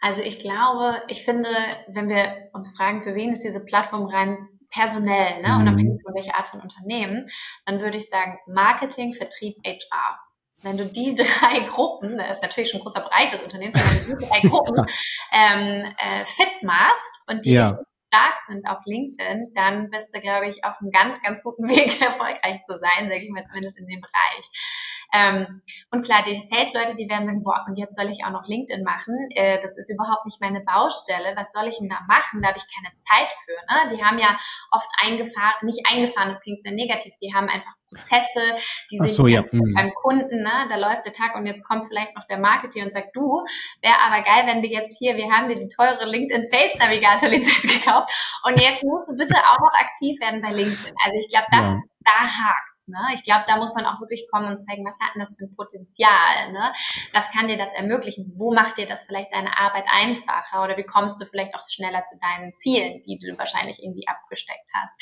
Also 0.00 0.22
ich 0.22 0.38
glaube, 0.38 0.96
ich 1.08 1.24
finde, 1.24 1.48
wenn 1.88 2.08
wir 2.08 2.50
uns 2.52 2.68
fragen, 2.76 3.02
für 3.02 3.14
wen 3.14 3.32
ist 3.32 3.40
diese 3.40 3.60
Plattform 3.60 4.04
rein 4.04 4.36
personell, 4.74 5.40
ne, 5.40 5.48
mhm. 5.48 5.60
unabhängig 5.60 6.02
von 6.02 6.14
welcher 6.14 6.36
Art 6.36 6.48
von 6.48 6.60
Unternehmen, 6.60 7.26
dann 7.64 7.80
würde 7.80 7.98
ich 7.98 8.08
sagen 8.08 8.38
Marketing, 8.46 9.12
Vertrieb, 9.12 9.56
HR. 9.64 10.18
Wenn 10.62 10.76
du 10.76 10.86
die 10.86 11.14
drei 11.14 11.60
Gruppen, 11.60 12.18
das 12.18 12.32
ist 12.32 12.42
natürlich 12.42 12.70
schon 12.70 12.80
ein 12.80 12.84
großer 12.84 13.02
Bereich 13.02 13.30
des 13.30 13.42
Unternehmens, 13.42 13.74
wenn 13.74 14.10
du 14.10 14.18
die 14.18 14.26
drei 14.26 14.40
Gruppen 14.40 14.86
ähm, 15.32 15.94
äh, 15.96 16.24
fit 16.24 16.62
machst 16.62 17.20
und 17.28 17.44
die 17.44 17.52
ja. 17.52 17.78
stark 18.08 18.44
sind 18.46 18.66
auf 18.66 18.78
LinkedIn, 18.84 19.52
dann 19.54 19.90
bist 19.90 20.14
du, 20.14 20.20
glaube 20.20 20.48
ich, 20.48 20.64
auf 20.64 20.80
einem 20.80 20.90
ganz, 20.90 21.22
ganz 21.22 21.42
guten 21.42 21.68
Weg, 21.68 22.00
erfolgreich 22.00 22.62
zu 22.64 22.78
sein, 22.78 23.08
sage 23.08 23.24
ich 23.24 23.30
mal 23.30 23.44
zumindest 23.44 23.78
in 23.78 23.86
dem 23.86 24.00
Bereich. 24.00 24.93
Ähm, 25.14 25.62
und 25.92 26.04
klar, 26.04 26.24
die 26.26 26.36
Sales-Leute, 26.36 26.96
die 26.96 27.08
werden 27.08 27.26
sagen, 27.26 27.44
boah, 27.44 27.64
und 27.68 27.78
jetzt 27.78 27.94
soll 27.94 28.10
ich 28.10 28.24
auch 28.24 28.30
noch 28.30 28.46
LinkedIn 28.46 28.82
machen. 28.82 29.14
Äh, 29.30 29.60
das 29.62 29.78
ist 29.78 29.88
überhaupt 29.88 30.24
nicht 30.24 30.40
meine 30.40 30.60
Baustelle. 30.60 31.34
Was 31.36 31.52
soll 31.52 31.68
ich 31.68 31.78
denn 31.78 31.88
da 31.88 32.00
machen? 32.08 32.42
Da 32.42 32.48
habe 32.48 32.58
ich 32.58 32.66
keine 32.74 32.92
Zeit 32.98 33.30
für. 33.44 33.54
Ne? 33.72 33.96
Die 33.96 34.04
haben 34.04 34.18
ja 34.18 34.36
oft 34.72 34.88
eingefahren, 35.00 35.54
nicht 35.62 35.86
eingefahren, 35.88 36.28
das 36.30 36.40
klingt 36.40 36.62
sehr 36.62 36.72
negativ, 36.72 37.14
die 37.22 37.32
haben 37.32 37.48
einfach 37.48 37.72
Prozesse, 37.94 38.58
die 38.90 38.98
sind 38.98 39.10
so, 39.10 39.26
ja. 39.26 39.42
Beim 39.52 39.92
Kunden, 39.94 40.42
ne? 40.42 40.66
da 40.68 40.76
läuft 40.76 41.06
der 41.06 41.12
Tag 41.12 41.36
und 41.36 41.46
jetzt 41.46 41.66
kommt 41.66 41.84
vielleicht 41.86 42.14
noch 42.16 42.26
der 42.26 42.38
Marketer 42.38 42.84
und 42.84 42.92
sagt, 42.92 43.14
du, 43.14 43.44
wäre 43.82 44.00
aber 44.00 44.22
geil, 44.24 44.44
wenn 44.46 44.62
du 44.62 44.68
jetzt 44.68 44.98
hier, 44.98 45.16
wir 45.16 45.30
haben 45.30 45.48
dir 45.48 45.54
die 45.54 45.68
teure 45.68 46.04
LinkedIn 46.04 46.44
Sales 46.44 46.74
Navigator 46.78 47.28
Lizenz 47.28 47.62
gekauft 47.84 48.10
und 48.44 48.60
jetzt 48.60 48.82
musst 48.82 49.08
du 49.08 49.16
bitte 49.16 49.36
auch 49.36 49.60
noch 49.60 49.72
aktiv 49.78 50.20
werden 50.20 50.42
bei 50.42 50.50
LinkedIn. 50.50 50.94
Also 51.04 51.18
ich 51.18 51.28
glaube, 51.28 51.46
das, 51.50 51.66
ja. 51.66 51.80
Da 52.04 52.22
hakt's. 52.22 52.88
Ne? 52.88 52.98
Ich 53.14 53.22
glaube, 53.22 53.44
da 53.46 53.56
muss 53.56 53.74
man 53.74 53.86
auch 53.86 54.00
wirklich 54.00 54.28
kommen 54.30 54.48
und 54.48 54.60
zeigen, 54.60 54.84
was 54.84 54.98
hat 55.00 55.14
denn 55.14 55.20
das 55.20 55.36
für 55.36 55.44
ein 55.44 55.54
Potenzial? 55.54 56.52
Ne? 56.52 56.72
Was 57.12 57.30
kann 57.30 57.48
dir 57.48 57.56
das 57.56 57.72
ermöglichen? 57.72 58.32
Wo 58.36 58.52
macht 58.52 58.78
dir 58.78 58.86
das 58.86 59.06
vielleicht 59.06 59.32
deine 59.32 59.58
Arbeit 59.58 59.84
einfacher? 59.90 60.62
Oder 60.62 60.76
wie 60.76 60.84
kommst 60.84 61.20
du 61.20 61.26
vielleicht 61.26 61.54
auch 61.54 61.62
schneller 61.68 62.04
zu 62.04 62.18
deinen 62.18 62.54
Zielen, 62.54 63.02
die 63.02 63.18
du 63.18 63.36
wahrscheinlich 63.38 63.82
irgendwie 63.82 64.06
abgesteckt 64.08 64.70
hast? 64.74 64.94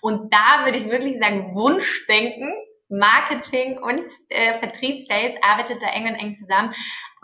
Und 0.00 0.32
da 0.32 0.64
würde 0.64 0.78
ich 0.78 0.90
wirklich 0.90 1.18
sagen, 1.18 1.54
Wunschdenken, 1.54 2.52
Marketing 2.88 3.78
und 3.78 4.04
äh, 4.28 4.54
Vertrieb, 4.54 4.98
Sales 4.98 5.34
arbeitet 5.42 5.82
da 5.82 5.88
eng 5.88 6.06
und 6.06 6.14
eng 6.14 6.36
zusammen. 6.36 6.72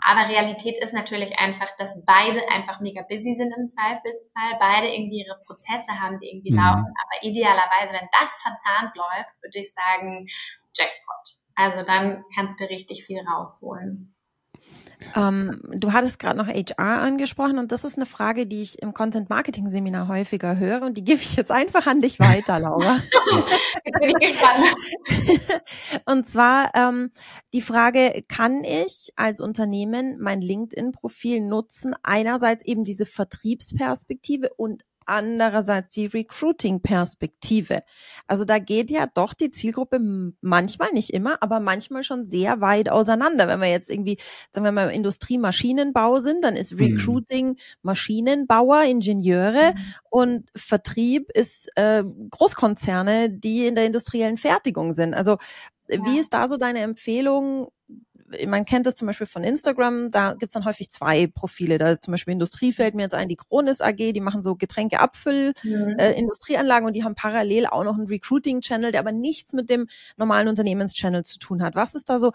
Aber 0.05 0.27
Realität 0.27 0.77
ist 0.81 0.93
natürlich 0.93 1.39
einfach, 1.39 1.75
dass 1.77 2.03
beide 2.05 2.49
einfach 2.49 2.81
mega 2.81 3.03
busy 3.03 3.35
sind 3.35 3.53
im 3.57 3.67
Zweifelsfall, 3.67 4.57
beide 4.59 4.93
irgendwie 4.93 5.25
ihre 5.25 5.39
Prozesse 5.45 5.99
haben, 5.99 6.19
die 6.19 6.29
irgendwie 6.29 6.51
mhm. 6.51 6.57
laufen. 6.57 6.85
Aber 6.85 7.23
idealerweise, 7.23 7.93
wenn 7.93 8.09
das 8.11 8.35
verzahnt 8.41 8.95
läuft, 8.95 9.41
würde 9.41 9.59
ich 9.59 9.73
sagen, 9.73 10.27
Jackpot. 10.75 11.43
Also 11.55 11.83
dann 11.83 12.23
kannst 12.35 12.59
du 12.59 12.65
richtig 12.65 13.05
viel 13.05 13.21
rausholen. 13.25 14.12
Ähm, 15.15 15.61
du 15.75 15.93
hattest 15.93 16.19
gerade 16.19 16.37
noch 16.37 16.47
HR 16.47 17.01
angesprochen 17.01 17.59
und 17.59 17.71
das 17.71 17.83
ist 17.83 17.97
eine 17.97 18.05
Frage, 18.05 18.45
die 18.47 18.61
ich 18.61 18.81
im 18.81 18.93
Content 18.93 19.29
Marketing 19.29 19.69
Seminar 19.69 20.07
häufiger 20.07 20.57
höre 20.57 20.81
und 20.81 20.97
die 20.97 21.03
gebe 21.03 21.21
ich 21.21 21.35
jetzt 21.35 21.51
einfach 21.51 21.87
an 21.87 22.01
dich 22.01 22.19
weiter, 22.19 22.59
Laura. 22.59 22.99
jetzt 23.85 23.99
bin 23.99 24.09
ich 24.09 24.27
gespannt. 24.27 25.61
und 26.05 26.25
zwar 26.25 26.71
ähm, 26.75 27.11
die 27.53 27.61
Frage, 27.61 28.21
kann 28.27 28.63
ich 28.63 29.11
als 29.15 29.41
Unternehmen 29.41 30.17
mein 30.19 30.41
LinkedIn-Profil 30.41 31.41
nutzen, 31.41 31.95
einerseits 32.03 32.65
eben 32.65 32.85
diese 32.85 33.05
Vertriebsperspektive 33.05 34.49
und 34.55 34.83
andererseits 35.05 35.89
die 35.89 36.05
Recruiting-Perspektive. 36.05 37.83
Also 38.27 38.45
da 38.45 38.59
geht 38.59 38.89
ja 38.89 39.07
doch 39.07 39.33
die 39.33 39.51
Zielgruppe 39.51 39.99
manchmal, 40.41 40.91
nicht 40.91 41.11
immer, 41.11 41.37
aber 41.41 41.59
manchmal 41.59 42.03
schon 42.03 42.25
sehr 42.25 42.61
weit 42.61 42.89
auseinander. 42.89 43.47
Wenn 43.47 43.61
wir 43.61 43.69
jetzt 43.69 43.89
irgendwie, 43.89 44.17
sagen 44.51 44.65
wir 44.65 44.71
mal, 44.71 44.89
Industriemaschinenbau 44.89 46.19
sind, 46.19 46.43
dann 46.43 46.55
ist 46.55 46.73
mhm. 46.73 46.79
Recruiting 46.79 47.57
Maschinenbauer, 47.81 48.83
Ingenieure 48.83 49.73
mhm. 49.73 49.79
und 50.09 50.49
Vertrieb 50.55 51.29
ist 51.33 51.69
äh, 51.75 52.03
Großkonzerne, 52.29 53.29
die 53.29 53.67
in 53.67 53.75
der 53.75 53.85
industriellen 53.85 54.37
Fertigung 54.37 54.93
sind. 54.93 55.13
Also 55.13 55.37
ja. 55.89 56.03
wie 56.05 56.19
ist 56.19 56.33
da 56.33 56.47
so 56.47 56.57
deine 56.57 56.79
Empfehlung? 56.79 57.69
Man 58.47 58.65
kennt 58.65 58.85
das 58.85 58.95
zum 58.95 59.07
Beispiel 59.07 59.27
von 59.27 59.43
Instagram, 59.43 60.11
da 60.11 60.33
gibt's 60.33 60.53
dann 60.53 60.65
häufig 60.65 60.89
zwei 60.89 61.27
Profile. 61.27 61.77
Da 61.77 61.89
ist 61.89 62.03
zum 62.03 62.11
Beispiel 62.11 62.33
Industrie 62.33 62.73
fällt 62.73 62.95
mir 62.95 63.03
jetzt 63.03 63.15
ein, 63.15 63.29
die 63.29 63.35
Kronis 63.35 63.81
AG, 63.81 63.97
die 63.97 64.21
machen 64.21 64.43
so 64.43 64.55
Getränke 64.55 64.99
Abfüll, 64.99 65.53
mhm. 65.63 65.95
äh, 65.97 66.11
Industrieanlagen 66.13 66.87
und 66.87 66.93
die 66.93 67.03
haben 67.03 67.15
parallel 67.15 67.67
auch 67.67 67.83
noch 67.83 67.95
einen 67.95 68.07
Recruiting-Channel, 68.07 68.91
der 68.91 69.01
aber 69.01 69.11
nichts 69.11 69.53
mit 69.53 69.69
dem 69.69 69.87
normalen 70.17 70.47
Unternehmenschannel 70.47 71.23
zu 71.23 71.39
tun 71.39 71.63
hat. 71.63 71.75
Was 71.75 71.95
ist 71.95 72.09
da 72.09 72.19
so 72.19 72.31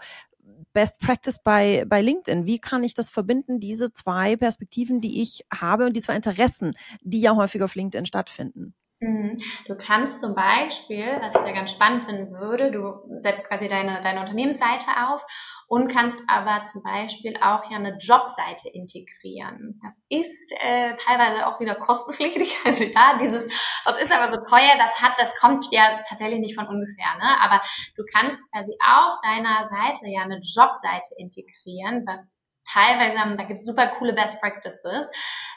Best 0.73 0.99
Practice 0.99 1.39
bei, 1.43 1.85
bei 1.87 2.01
LinkedIn? 2.01 2.45
Wie 2.45 2.59
kann 2.59 2.83
ich 2.83 2.93
das 2.93 3.09
verbinden, 3.09 3.59
diese 3.59 3.91
zwei 3.91 4.35
Perspektiven, 4.35 5.01
die 5.01 5.21
ich 5.21 5.45
habe 5.53 5.85
und 5.85 5.95
die 5.95 6.01
zwei 6.01 6.15
Interessen, 6.15 6.73
die 7.01 7.21
ja 7.21 7.35
häufig 7.35 7.61
auf 7.63 7.75
LinkedIn 7.75 8.05
stattfinden? 8.05 8.75
Mhm. 9.01 9.37
Du 9.65 9.75
kannst 9.75 10.19
zum 10.19 10.35
Beispiel, 10.35 11.05
was 11.21 11.35
ich 11.35 11.41
da 11.41 11.51
ganz 11.53 11.71
spannend 11.71 12.03
finden 12.03 12.31
würde, 12.33 12.71
du 12.71 13.21
setzt 13.21 13.47
quasi 13.47 13.67
deine, 13.67 14.01
deine 14.01 14.19
Unternehmensseite 14.19 14.87
auf 15.07 15.25
und 15.69 15.87
kannst 15.87 16.19
aber 16.27 16.65
zum 16.65 16.81
Beispiel 16.81 17.37
auch 17.37 17.69
ja 17.69 17.77
eine 17.77 17.95
Jobseite 17.97 18.69
integrieren. 18.73 19.79
Das 19.83 19.93
ist 20.09 20.51
äh, 20.59 20.95
teilweise 20.97 21.45
auch 21.45 21.59
wieder 21.59 21.75
kostenpflichtig. 21.75 22.57
Also 22.65 22.83
ja, 22.83 23.17
dieses, 23.19 23.47
dort 23.85 24.01
ist 24.01 24.11
aber 24.11 24.33
so 24.33 24.41
teuer, 24.41 24.77
das 24.77 25.01
hat, 25.01 25.13
das 25.17 25.35
kommt 25.35 25.67
ja 25.71 26.01
tatsächlich 26.07 26.39
nicht 26.39 26.55
von 26.55 26.67
ungefähr, 26.67 27.15
ne? 27.17 27.41
Aber 27.41 27.61
du 27.95 28.03
kannst 28.11 28.37
quasi 28.51 28.75
auf 28.83 29.13
deiner 29.23 29.67
Seite 29.67 30.07
ja 30.07 30.21
eine 30.21 30.39
Jobseite 30.39 31.15
integrieren, 31.17 32.03
was 32.05 32.27
teilweise, 32.71 33.17
da 33.17 33.43
gibt 33.43 33.59
es 33.59 33.65
super 33.65 33.87
coole 33.97 34.13
Best 34.13 34.41
Practices. 34.41 35.09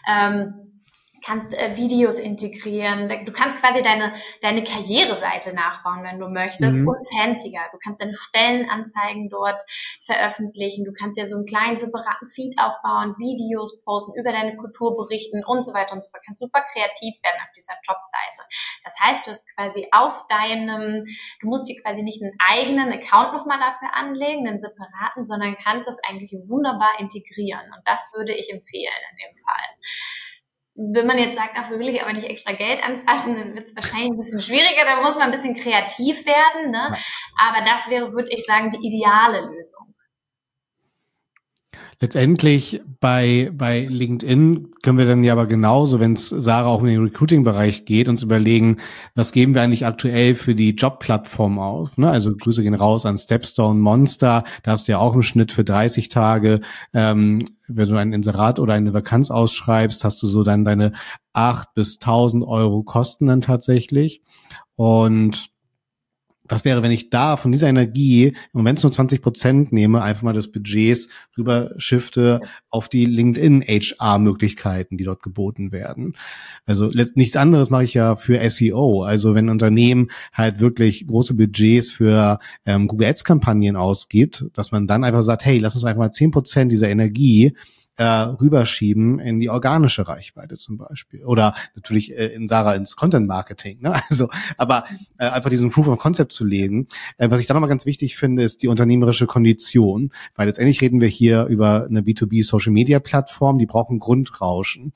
Ähm, 0.07 0.82
kannst 1.25 1.55
äh, 1.55 1.77
Videos 1.77 2.19
integrieren, 2.19 3.09
du 3.09 3.33
kannst 3.33 3.59
quasi 3.59 3.83
deine, 3.83 4.15
deine 4.41 4.65
Karriereseite 4.65 5.55
nachbauen, 5.55 6.03
wenn 6.03 6.19
du 6.19 6.29
möchtest, 6.29 6.79
mhm. 6.79 6.89
und 6.89 7.07
fancier. 7.09 7.61
Du 7.73 7.79
kannst 7.83 8.01
deine 8.01 8.15
Stellenanzeigen 8.15 9.29
dort 9.29 9.63
veröffentlichen, 10.01 10.85
du 10.85 10.93
kannst 10.93 11.19
ja 11.19 11.27
so 11.27 11.37
einen 11.37 11.45
kleinen 11.45 11.79
separaten 11.79 12.29
Feed 12.29 12.59
aufbauen, 12.59 13.15
Videos 13.19 13.83
posten, 13.85 14.19
über 14.19 14.33
deine 14.33 14.57
Kultur 14.57 14.97
berichten 14.97 15.45
und 15.45 15.63
so 15.63 15.73
weiter 15.73 15.93
und 15.93 16.03
so 16.03 16.11
fort. 16.11 16.23
Du 16.23 16.27
kannst 16.27 16.41
super 16.41 16.63
kreativ 16.73 17.15
werden 17.23 17.41
auf 17.43 17.53
dieser 17.57 17.75
Jobseite. 17.83 18.43
Das 18.85 18.95
heißt, 19.01 19.27
du 19.27 19.31
hast 19.31 19.45
quasi 19.55 19.87
auf 19.93 20.27
deinem, 20.29 21.07
du 21.41 21.47
musst 21.49 21.69
dir 21.69 21.81
quasi 21.81 22.03
nicht 22.03 22.23
einen 22.23 22.37
eigenen 22.39 22.93
Account 22.93 23.33
nochmal 23.33 23.59
dafür 23.59 23.95
anlegen, 23.95 24.47
einen 24.47 24.59
separaten, 24.59 25.25
sondern 25.25 25.57
kannst 25.57 25.89
das 25.89 25.99
eigentlich 26.09 26.33
wunderbar 26.49 26.99
integrieren. 26.99 27.65
Und 27.75 27.83
das 27.85 28.13
würde 28.15 28.33
ich 28.33 28.53
empfehlen 28.53 29.03
in 29.11 29.17
dem 29.17 29.37
Fall 29.37 29.53
wenn 30.75 31.07
man 31.07 31.19
jetzt 31.19 31.37
sagt, 31.37 31.57
dafür 31.57 31.79
will 31.79 31.89
ich 31.89 32.03
aber 32.03 32.13
nicht 32.13 32.29
extra 32.29 32.53
Geld 32.53 32.83
anfassen, 32.83 33.37
dann 33.37 33.55
wird 33.55 33.69
es 33.69 33.77
wahrscheinlich 33.77 34.11
ein 34.11 34.17
bisschen 34.17 34.41
schwieriger, 34.41 34.85
da 34.87 35.03
muss 35.03 35.17
man 35.17 35.27
ein 35.27 35.31
bisschen 35.31 35.55
kreativ 35.55 36.25
werden. 36.25 36.71
Ne? 36.71 36.97
Aber 37.39 37.65
das 37.65 37.91
wäre, 37.91 38.13
würde 38.13 38.31
ich 38.31 38.47
sagen, 38.47 38.71
die 38.71 38.87
ideale 38.87 39.41
Lösung. 39.41 39.95
Letztendlich 42.03 42.81
bei, 42.99 43.53
bei 43.57 43.87
LinkedIn 43.87 44.73
können 44.83 44.99
wir 44.99 45.07
dann 45.07 45.23
ja 45.23 45.35
aber 45.35 45.47
genauso, 45.47 46.01
wenn 46.01 46.15
es 46.15 46.31
Sarah 46.31 46.67
auch 46.67 46.81
in 46.81 46.89
den 46.89 47.01
Recruiting-Bereich 47.01 47.85
geht, 47.85 48.09
uns 48.09 48.25
überlegen, 48.25 48.79
was 49.15 49.31
geben 49.31 49.55
wir 49.55 49.63
eigentlich 49.63 49.87
aktuell 49.87 50.35
für 50.35 50.57
die 50.57 50.71
Jobplattform 50.71 51.61
auf. 51.61 51.99
Ne? 51.99 52.11
Also 52.11 52.35
Grüße 52.35 52.65
gehen 52.65 52.75
raus 52.75 53.07
an 53.07 53.17
Stepstone 53.17 53.79
Monster, 53.79 54.43
da 54.65 54.73
hast 54.73 54.89
du 54.89 54.93
ja 54.93 54.99
auch 54.99 55.15
im 55.15 55.23
Schnitt 55.23 55.53
für 55.53 55.63
30 55.63 56.09
Tage, 56.09 56.61
ähm, 56.93 57.47
wenn 57.69 57.89
du 57.89 57.95
ein 57.95 58.13
Inserat 58.13 58.59
oder 58.59 58.75
eine 58.75 58.93
Vakanz 58.93 59.31
ausschreibst, 59.31 60.03
hast 60.03 60.21
du 60.25 60.27
so 60.27 60.43
dann 60.43 60.65
deine 60.65 60.95
acht 61.33 61.73
bis 61.75 62.01
tausend 62.01 62.43
Euro 62.43 62.83
Kosten 62.83 63.27
dann 63.27 63.43
tatsächlich. 63.43 64.23
Und 64.75 65.52
was 66.49 66.65
wäre, 66.65 66.83
wenn 66.83 66.91
ich 66.91 67.11
da 67.11 67.37
von 67.37 67.53
dieser 67.53 67.69
Energie, 67.69 68.35
wenn 68.53 68.77
es 68.77 68.83
nur 68.83 68.93
20 68.93 69.23
Prozent 69.23 69.73
nehme, 69.73 70.03
einfach 70.03 70.23
mal 70.23 70.33
des 70.33 70.51
Budgets 70.51 71.09
rüber 71.39 71.73
shifte 71.77 72.41
auf 72.69 72.89
die 72.89 73.07
LinkedIn 73.07 73.63
HR-Möglichkeiten, 73.63 74.97
die 74.97 75.05
dort 75.05 75.23
geboten 75.23 75.73
werden. 75.73 76.15
Also 76.67 76.91
nichts 77.15 77.37
anderes 77.37 77.71
mache 77.71 77.85
ich 77.85 77.95
ja 77.95 78.17
für 78.17 78.39
SEO. 78.51 79.05
Also 79.05 79.35
wenn 79.35 79.47
ein 79.47 79.51
Unternehmen 79.51 80.09
halt 80.33 80.61
wirklich 80.61 81.07
große 81.07 81.35
Budgets 81.35 81.91
für 81.91 82.39
ähm, 82.67 82.89
Google 82.89 83.09
Ads-Kampagnen 83.09 83.77
ausgibt, 83.77 84.47
dass 84.55 84.73
man 84.73 84.87
dann 84.87 85.05
einfach 85.05 85.23
sagt, 85.23 85.45
hey, 85.45 85.59
lass 85.59 85.75
uns 85.75 85.85
einfach 85.85 86.01
mal 86.01 86.13
10 86.13 86.33
Prozent 86.33 86.73
dieser 86.73 86.89
Energie 86.89 87.55
äh, 87.97 88.05
rüberschieben 88.05 89.19
in 89.19 89.39
die 89.39 89.51
organische 89.51 90.09
Reichweite 90.09 90.57
zum 90.57 90.79
Beispiel. 90.79 91.25
Oder 91.25 91.55
natürlich 91.75 92.17
äh, 92.17 92.29
in 92.29 92.49
Sarah 92.49 92.75
ins 92.75 92.97
Content 92.97 93.27
Marketing. 93.27 93.81
Ne? 93.81 93.95
Also, 94.13 94.29
aber 94.59 94.85
äh, 95.19 95.27
einfach 95.27 95.49
diesen 95.49 95.71
Proof 95.71 95.89
of 95.89 95.99
Concept 95.99 96.33
zu 96.33 96.45
legen. 96.45 96.89
Äh, 97.17 97.31
was 97.31 97.41
ich 97.41 97.47
dann 97.47 97.55
nochmal 97.55 97.71
ganz 97.71 97.87
wichtig 97.87 98.17
finde, 98.17 98.43
ist 98.43 98.63
die 98.63 98.69
unternehmerische 98.69 99.27
Kondition. 99.27 100.13
Weil 100.35 100.47
letztendlich 100.49 100.81
reden 100.81 101.01
wir 101.01 101.09
hier 101.09 101.47
über 101.47 101.87
eine 101.87 102.01
B2B 102.01 102.45
Social 102.45 102.73
Media 102.73 102.99
Plattform, 102.99 103.59
die 103.59 103.67
brauchen 103.67 103.99
Grundrauschen. 103.99 104.93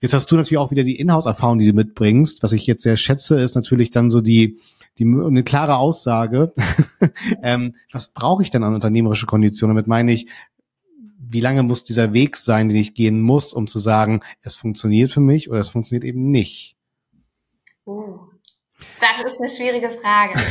Jetzt 0.00 0.14
hast 0.14 0.30
du 0.30 0.36
natürlich 0.36 0.58
auch 0.58 0.70
wieder 0.70 0.84
die 0.84 0.98
Inhouse-Erfahrung, 0.98 1.58
die 1.58 1.66
du 1.66 1.72
mitbringst. 1.72 2.42
Was 2.42 2.52
ich 2.52 2.66
jetzt 2.66 2.82
sehr 2.82 2.96
schätze, 2.96 3.36
ist 3.36 3.56
natürlich 3.56 3.90
dann 3.90 4.10
so 4.10 4.20
die, 4.20 4.58
die 4.98 5.04
eine 5.04 5.42
klare 5.42 5.76
Aussage. 5.76 6.52
ähm, 7.42 7.74
was 7.92 8.08
brauche 8.08 8.42
ich 8.42 8.50
denn 8.50 8.62
an 8.62 8.74
unternehmerische 8.74 9.26
Kondition? 9.26 9.70
Damit 9.70 9.88
meine 9.88 10.12
ich, 10.12 10.28
wie 11.30 11.40
lange 11.40 11.62
muss 11.62 11.84
dieser 11.84 12.12
Weg 12.12 12.36
sein, 12.36 12.68
den 12.68 12.76
ich 12.76 12.94
gehen 12.94 13.20
muss, 13.20 13.52
um 13.52 13.68
zu 13.68 13.78
sagen, 13.78 14.20
es 14.42 14.56
funktioniert 14.56 15.12
für 15.12 15.20
mich 15.20 15.50
oder 15.50 15.60
es 15.60 15.68
funktioniert 15.68 16.04
eben 16.04 16.30
nicht? 16.30 16.76
Uh, 17.86 18.18
das 19.00 19.24
ist 19.24 19.38
eine 19.38 19.48
schwierige 19.48 19.90
Frage. 19.90 20.34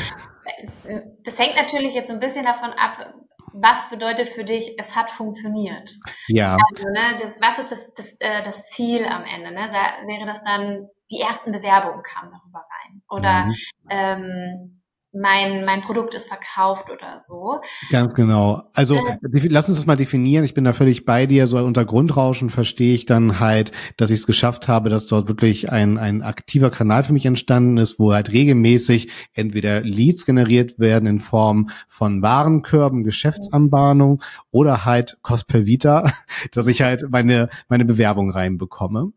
Das 1.23 1.37
hängt 1.37 1.57
natürlich 1.57 1.93
jetzt 1.93 2.09
ein 2.09 2.21
bisschen 2.21 2.45
davon 2.45 2.69
ab, 2.71 3.13
was 3.53 3.89
bedeutet 3.89 4.29
für 4.29 4.43
dich, 4.43 4.75
es 4.79 4.95
hat 4.95 5.11
funktioniert? 5.11 5.89
Ja. 6.27 6.57
Also, 6.69 6.87
ne, 6.89 7.17
das, 7.19 7.41
was 7.41 7.59
ist 7.59 7.71
das, 7.71 7.93
das, 7.93 8.15
äh, 8.19 8.43
das 8.43 8.63
Ziel 8.63 9.05
am 9.05 9.23
Ende? 9.23 9.51
Ne? 9.51 9.69
Wäre 10.05 10.25
das 10.25 10.43
dann, 10.43 10.87
die 11.11 11.19
ersten 11.19 11.51
Bewerbungen 11.51 12.01
kamen 12.03 12.31
darüber 12.31 12.59
rein? 12.59 13.01
Oder 13.09 13.45
mhm. 13.45 13.55
ähm, 13.89 14.76
mein, 15.13 15.65
mein 15.65 15.81
Produkt 15.81 16.13
ist 16.13 16.27
verkauft 16.27 16.89
oder 16.89 17.19
so. 17.19 17.61
Ganz 17.89 18.13
genau. 18.13 18.69
Also 18.73 18.95
äh, 18.95 19.17
lass 19.47 19.69
uns 19.69 19.77
das 19.77 19.85
mal 19.85 19.95
definieren. 19.95 20.43
Ich 20.43 20.53
bin 20.53 20.63
da 20.63 20.73
völlig 20.73 21.05
bei 21.05 21.25
dir. 21.25 21.47
So 21.47 21.57
unter 21.59 21.85
Grundrauschen 21.85 22.49
verstehe 22.49 22.93
ich 22.93 23.05
dann 23.05 23.39
halt, 23.39 23.71
dass 23.97 24.09
ich 24.09 24.19
es 24.19 24.27
geschafft 24.27 24.67
habe, 24.67 24.89
dass 24.89 25.07
dort 25.07 25.27
wirklich 25.27 25.71
ein, 25.71 25.97
ein 25.97 26.21
aktiver 26.21 26.69
Kanal 26.69 27.03
für 27.03 27.13
mich 27.13 27.25
entstanden 27.25 27.77
ist, 27.77 27.99
wo 27.99 28.13
halt 28.13 28.31
regelmäßig 28.31 29.09
entweder 29.33 29.81
Leads 29.81 30.25
generiert 30.25 30.79
werden 30.79 31.07
in 31.07 31.19
Form 31.19 31.69
von 31.87 32.21
Warenkörben, 32.21 33.03
Geschäftsanbahnung 33.03 34.21
oder 34.51 34.85
halt 34.85 35.17
Cost 35.21 35.47
per 35.47 35.65
Vita, 35.65 36.11
dass 36.51 36.67
ich 36.67 36.81
halt 36.81 37.09
meine, 37.09 37.49
meine 37.69 37.85
Bewerbung 37.85 38.29
reinbekomme. 38.29 39.11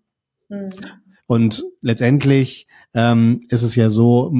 Mhm. 0.48 0.70
Und 1.30 1.64
letztendlich 1.80 2.66
ähm, 2.92 3.44
ist 3.50 3.62
es 3.62 3.76
ja 3.76 3.88
so, 3.88 4.34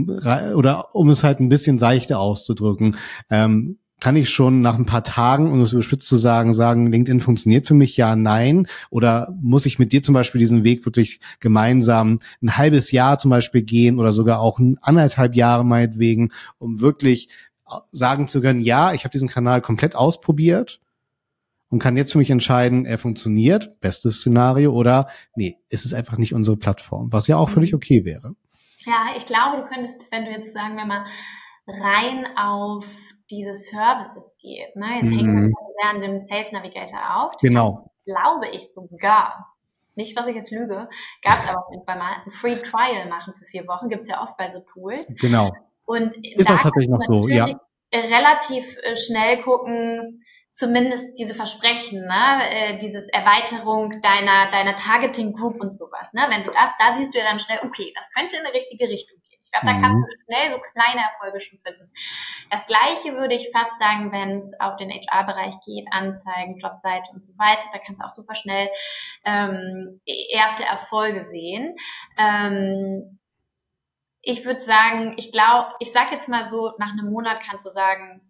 oder 0.56 0.92
um 0.92 1.08
es 1.08 1.22
halt 1.22 1.38
ein 1.38 1.48
bisschen 1.48 1.78
seichter 1.78 2.18
auszudrücken, 2.18 2.96
ähm, 3.30 3.78
kann 4.00 4.16
ich 4.16 4.28
schon 4.28 4.60
nach 4.60 4.76
ein 4.76 4.86
paar 4.86 5.04
Tagen, 5.04 5.52
um 5.52 5.60
es 5.60 5.72
überspitzt 5.72 6.08
zu 6.08 6.16
sagen, 6.16 6.52
sagen, 6.52 6.90
LinkedIn 6.90 7.20
funktioniert 7.20 7.68
für 7.68 7.74
mich, 7.74 7.96
ja, 7.96 8.16
nein? 8.16 8.66
Oder 8.90 9.32
muss 9.40 9.66
ich 9.66 9.78
mit 9.78 9.92
dir 9.92 10.02
zum 10.02 10.14
Beispiel 10.14 10.40
diesen 10.40 10.64
Weg 10.64 10.84
wirklich 10.84 11.20
gemeinsam 11.38 12.18
ein 12.42 12.56
halbes 12.56 12.90
Jahr 12.90 13.20
zum 13.20 13.30
Beispiel 13.30 13.62
gehen 13.62 14.00
oder 14.00 14.10
sogar 14.10 14.40
auch 14.40 14.58
ein 14.58 14.76
anderthalb 14.82 15.36
Jahre 15.36 15.64
meinetwegen, 15.64 16.32
um 16.58 16.80
wirklich 16.80 17.28
sagen 17.92 18.26
zu 18.26 18.40
können, 18.40 18.58
ja, 18.58 18.94
ich 18.94 19.04
habe 19.04 19.12
diesen 19.12 19.28
Kanal 19.28 19.60
komplett 19.60 19.94
ausprobiert 19.94 20.80
und 21.70 21.78
kann 21.78 21.96
jetzt 21.96 22.12
für 22.12 22.18
mich 22.18 22.30
entscheiden, 22.30 22.84
er 22.84 22.98
funktioniert, 22.98 23.80
bestes 23.80 24.18
Szenario, 24.20 24.72
oder 24.72 25.08
nee, 25.36 25.58
ist 25.68 25.84
es 25.84 25.94
einfach 25.94 26.18
nicht 26.18 26.34
unsere 26.34 26.56
Plattform, 26.56 27.12
was 27.12 27.28
ja 27.28 27.36
auch 27.36 27.48
völlig 27.48 27.72
mhm. 27.72 27.76
okay 27.76 28.04
wäre. 28.04 28.34
Ja, 28.84 29.14
ich 29.16 29.24
glaube, 29.26 29.58
du 29.58 29.68
könntest, 29.68 30.10
wenn 30.10 30.24
du 30.24 30.32
jetzt, 30.32 30.52
sagen 30.52 30.76
wir 30.76 30.84
mal, 30.84 31.06
rein 31.66 32.26
auf 32.36 32.84
diese 33.30 33.54
Services 33.54 34.34
geht, 34.40 34.74
ne? 34.74 34.96
jetzt 34.96 35.04
mhm. 35.04 35.18
hängen 35.18 35.36
wir 35.36 35.56
sehr 35.80 35.90
an 35.90 36.00
dem 36.00 36.18
Sales 36.18 36.52
Navigator 36.52 37.24
auf. 37.24 37.36
Genau. 37.40 37.90
Glaube 38.04 38.48
ich 38.52 38.72
sogar, 38.72 39.54
nicht, 39.94 40.18
dass 40.18 40.26
ich 40.26 40.34
jetzt 40.34 40.50
lüge, 40.50 40.88
gab 41.22 41.38
es 41.38 41.48
aber 41.48 41.60
auf 41.60 41.72
jeden 41.72 41.84
Fall 41.84 41.98
mal 41.98 42.16
ein 42.24 42.32
Free 42.32 42.56
Trial 42.56 43.08
machen 43.08 43.34
für 43.38 43.44
vier 43.44 43.66
Wochen, 43.68 43.88
gibt 43.88 44.02
es 44.02 44.08
ja 44.08 44.22
oft 44.22 44.36
bei 44.36 44.48
so 44.48 44.60
Tools. 44.60 45.14
Genau. 45.20 45.52
Und 45.84 46.16
ist 46.26 46.50
auch 46.50 46.58
tatsächlich 46.58 46.88
noch 46.88 47.02
so, 47.02 47.28
ja. 47.28 47.48
Relativ 47.92 48.76
äh, 48.82 48.96
schnell 48.96 49.42
gucken, 49.42 50.22
zumindest 50.52 51.18
diese 51.18 51.34
Versprechen, 51.34 52.06
ne, 52.06 52.50
äh, 52.50 52.78
dieses 52.78 53.08
Erweiterung 53.08 54.00
deiner 54.00 54.50
deiner 54.50 54.76
Targeting 54.76 55.32
Group 55.32 55.60
und 55.60 55.72
sowas, 55.72 56.12
ne, 56.12 56.26
wenn 56.28 56.44
du 56.44 56.50
das, 56.50 56.70
da 56.78 56.94
siehst 56.94 57.14
du 57.14 57.18
ja 57.18 57.24
dann 57.24 57.38
schnell, 57.38 57.60
okay, 57.62 57.92
das 57.96 58.12
könnte 58.12 58.36
in 58.36 58.44
eine 58.44 58.54
richtige 58.54 58.88
Richtung 58.88 59.18
gehen. 59.28 59.40
Ich 59.42 59.60
glaube, 59.60 59.66
da 59.66 59.80
kannst 59.80 59.98
mhm. 59.98 60.06
du 60.06 60.24
schnell 60.24 60.52
so 60.52 60.60
kleine 60.74 61.00
Erfolge 61.00 61.40
schon 61.40 61.58
finden. 61.58 61.90
Das 62.50 62.66
Gleiche 62.66 63.16
würde 63.16 63.34
ich 63.34 63.50
fast 63.52 63.72
sagen, 63.80 64.12
wenn 64.12 64.38
es 64.38 64.52
auf 64.60 64.76
den 64.76 64.90
HR-Bereich 64.90 65.54
geht, 65.66 65.86
Anzeigen, 65.90 66.56
Jobseite 66.58 67.10
und 67.12 67.24
so 67.24 67.32
weiter. 67.36 67.66
Da 67.72 67.80
kannst 67.84 68.00
du 68.00 68.06
auch 68.06 68.10
super 68.10 68.36
schnell 68.36 68.68
ähm, 69.24 70.00
erste 70.06 70.64
Erfolge 70.64 71.24
sehen. 71.24 71.74
Ähm, 72.16 73.18
ich 74.22 74.44
würde 74.44 74.60
sagen, 74.60 75.14
ich 75.16 75.32
glaube, 75.32 75.74
ich 75.80 75.92
sag 75.92 76.12
jetzt 76.12 76.28
mal 76.28 76.44
so, 76.44 76.72
nach 76.78 76.92
einem 76.92 77.10
Monat 77.10 77.40
kannst 77.40 77.66
du 77.66 77.70
sagen, 77.70 78.20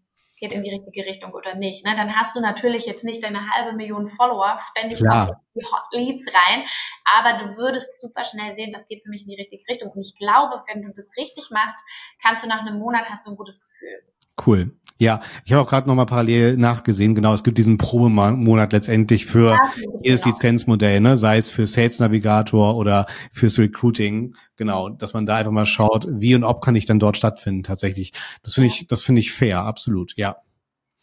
geht 0.41 0.53
in 0.53 0.63
die 0.63 0.71
richtige 0.75 1.07
Richtung 1.09 1.33
oder 1.33 1.55
nicht. 1.55 1.85
Ne? 1.85 1.95
Dann 1.95 2.17
hast 2.17 2.35
du 2.35 2.41
natürlich 2.41 2.87
jetzt 2.87 3.05
nicht 3.05 3.23
deine 3.23 3.51
halbe 3.51 3.77
Million 3.77 4.09
Follower 4.09 4.59
ständig 4.71 4.99
die 4.99 5.65
Hot 5.65 5.93
Leads 5.93 6.25
rein, 6.33 6.65
aber 7.05 7.45
du 7.45 7.57
würdest 7.57 8.01
super 8.01 8.25
schnell 8.25 8.55
sehen, 8.55 8.71
das 8.73 8.87
geht 8.87 9.03
für 9.05 9.11
mich 9.11 9.23
in 9.23 9.29
die 9.29 9.37
richtige 9.37 9.63
Richtung. 9.69 9.91
Und 9.91 10.01
ich 10.01 10.17
glaube, 10.17 10.63
wenn 10.67 10.83
du 10.83 10.89
das 10.89 11.11
richtig 11.17 11.51
machst, 11.51 11.79
kannst 12.23 12.43
du 12.43 12.49
nach 12.49 12.61
einem 12.61 12.79
Monat 12.79 13.11
hast 13.11 13.27
du 13.27 13.31
ein 13.31 13.37
gutes 13.37 13.61
Gefühl. 13.61 14.03
Cool. 14.47 14.73
Ja, 15.01 15.23
ich 15.47 15.53
habe 15.53 15.63
auch 15.63 15.67
gerade 15.67 15.89
nochmal 15.89 16.05
parallel 16.05 16.59
nachgesehen. 16.59 17.15
Genau, 17.15 17.33
es 17.33 17.43
gibt 17.43 17.57
diesen 17.57 17.79
Probemonat 17.79 18.75
letztendlich 18.75 19.25
für 19.25 19.53
ja, 19.53 19.59
jedes 20.03 20.23
genau. 20.23 20.35
Lizenzmodell, 20.35 21.01
ne? 21.01 21.17
sei 21.17 21.39
es 21.39 21.49
für 21.49 21.67
Sales 21.67 22.01
Navigator 22.01 22.77
oder 22.77 23.07
fürs 23.33 23.59
Recruiting. 23.59 24.35
Genau, 24.57 24.91
dass 24.91 25.15
man 25.15 25.25
da 25.25 25.37
einfach 25.37 25.53
mal 25.53 25.65
schaut, 25.65 26.07
wie 26.11 26.35
und 26.35 26.45
ob 26.45 26.61
kann 26.63 26.77
ich 26.77 26.85
dann 26.85 26.99
dort 26.99 27.17
stattfinden 27.17 27.63
tatsächlich. 27.63 28.13
Das 28.43 28.55
finde 28.55 28.67
ich, 28.67 28.89
das 28.89 29.03
finde 29.03 29.23
ich 29.23 29.33
fair, 29.33 29.63
absolut, 29.63 30.13
ja. 30.17 30.37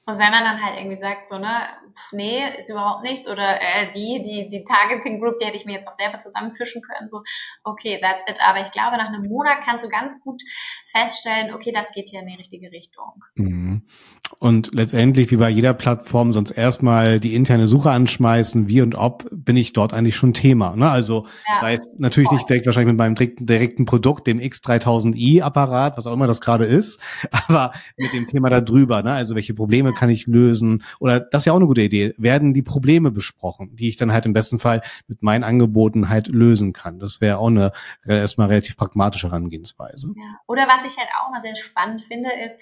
Und 0.08 0.20
wenn 0.20 0.32
man 0.32 0.46
dann 0.46 0.64
halt 0.64 0.78
irgendwie 0.78 0.96
sagt, 0.96 1.28
so, 1.28 1.38
ne, 1.38 1.68
nee, 2.14 2.40
ist 2.58 2.70
überhaupt 2.70 3.04
nichts 3.04 3.30
oder 3.30 3.58
äh, 3.60 3.94
wie, 3.94 4.22
die, 4.22 4.48
die 4.48 4.64
Targeting 4.64 5.20
Group, 5.20 5.38
die 5.38 5.46
hätte 5.46 5.58
ich 5.58 5.66
mir 5.66 5.74
jetzt 5.74 5.86
auch 5.86 5.92
selber 5.92 6.18
zusammenfischen 6.18 6.82
können, 6.82 7.10
so, 7.10 7.24
okay, 7.66 8.00
that's 8.02 8.24
it. 8.26 8.40
Aber 8.48 8.62
ich 8.62 8.72
glaube, 8.72 8.96
nach 8.96 9.10
einem 9.10 9.24
Monat 9.24 9.58
kannst 9.66 9.84
du 9.84 9.90
ganz 9.90 10.18
gut 10.22 10.42
feststellen, 10.94 11.54
okay, 11.54 11.74
das 11.74 11.92
geht 11.92 12.08
hier 12.10 12.22
in 12.22 12.28
die 12.28 12.36
richtige 12.36 12.72
Richtung. 12.72 13.26
Mhm. 13.36 13.82
Und 14.40 14.74
letztendlich, 14.74 15.30
wie 15.32 15.36
bei 15.36 15.50
jeder 15.50 15.74
Plattform, 15.74 16.32
sonst 16.32 16.52
erstmal 16.52 17.20
die 17.20 17.36
interne 17.36 17.68
Suche 17.68 17.92
anschmeißen, 17.92 18.70
wie 18.70 18.82
und 18.82 18.96
ob, 18.96 19.28
bin 19.30 19.58
ich 19.58 19.74
dort 19.74 19.94
eigentlich 19.94 20.16
schon 20.16 20.34
Thema. 20.34 20.78
Ne? 20.78 20.90
Also, 20.90 21.26
ja. 21.26 21.54
das 21.54 21.62
heißt, 21.64 21.90
natürlich 22.00 22.32
nicht 22.32 22.50
direkt 22.50 22.66
wahrscheinlich 22.66 22.94
mit 22.94 22.98
meinem 22.98 23.16
direkten, 23.16 23.46
direkten 23.46 23.84
Produkt, 23.84 24.26
dem 24.28 24.40
X3000i-Apparat, 24.40 25.98
was 25.98 26.08
auch 26.08 26.14
immer 26.14 26.28
das 26.28 26.40
gerade 26.40 26.64
ist, 26.64 27.02
aber 27.48 27.74
mit 27.98 28.14
dem 28.14 28.26
Thema 28.26 28.50
da 28.50 28.62
drüber, 28.62 29.04
ne? 29.04 29.12
also 29.12 29.36
welche 29.36 29.54
Probleme 29.54 29.97
kann 29.98 30.10
ich 30.10 30.28
lösen? 30.28 30.84
Oder 31.00 31.20
das 31.20 31.42
ist 31.42 31.46
ja 31.46 31.54
auch 31.54 31.58
eine 31.58 31.66
gute 31.66 31.82
Idee. 31.82 32.14
Werden 32.18 32.54
die 32.54 32.62
Probleme 32.62 33.12
besprochen, 33.12 33.76
die 33.76 33.90
ich 33.90 33.98
dann 33.98 34.14
halt 34.14 34.26
im 34.26 34.34
besten 34.34 34.60
Fall 34.60 34.82
mit 35.08 35.24
meinen 35.24 35.44
Angeboten 35.44 36.08
halt 36.08 36.28
lösen 36.28 36.72
kann? 36.72 37.00
Das 37.00 37.20
wäre 37.20 37.40
auch 37.40 37.48
eine 37.48 37.72
erstmal 38.06 38.48
relativ 38.48 38.78
pragmatische 38.78 39.28
Herangehensweise. 39.28 40.14
Ja. 40.16 40.40
Oder 40.48 40.68
was 40.68 40.86
ich 40.86 40.98
halt 40.98 41.10
auch 41.20 41.32
mal 41.32 41.42
sehr 41.42 41.56
spannend 41.56 42.02
finde, 42.02 42.30
ist, 42.46 42.58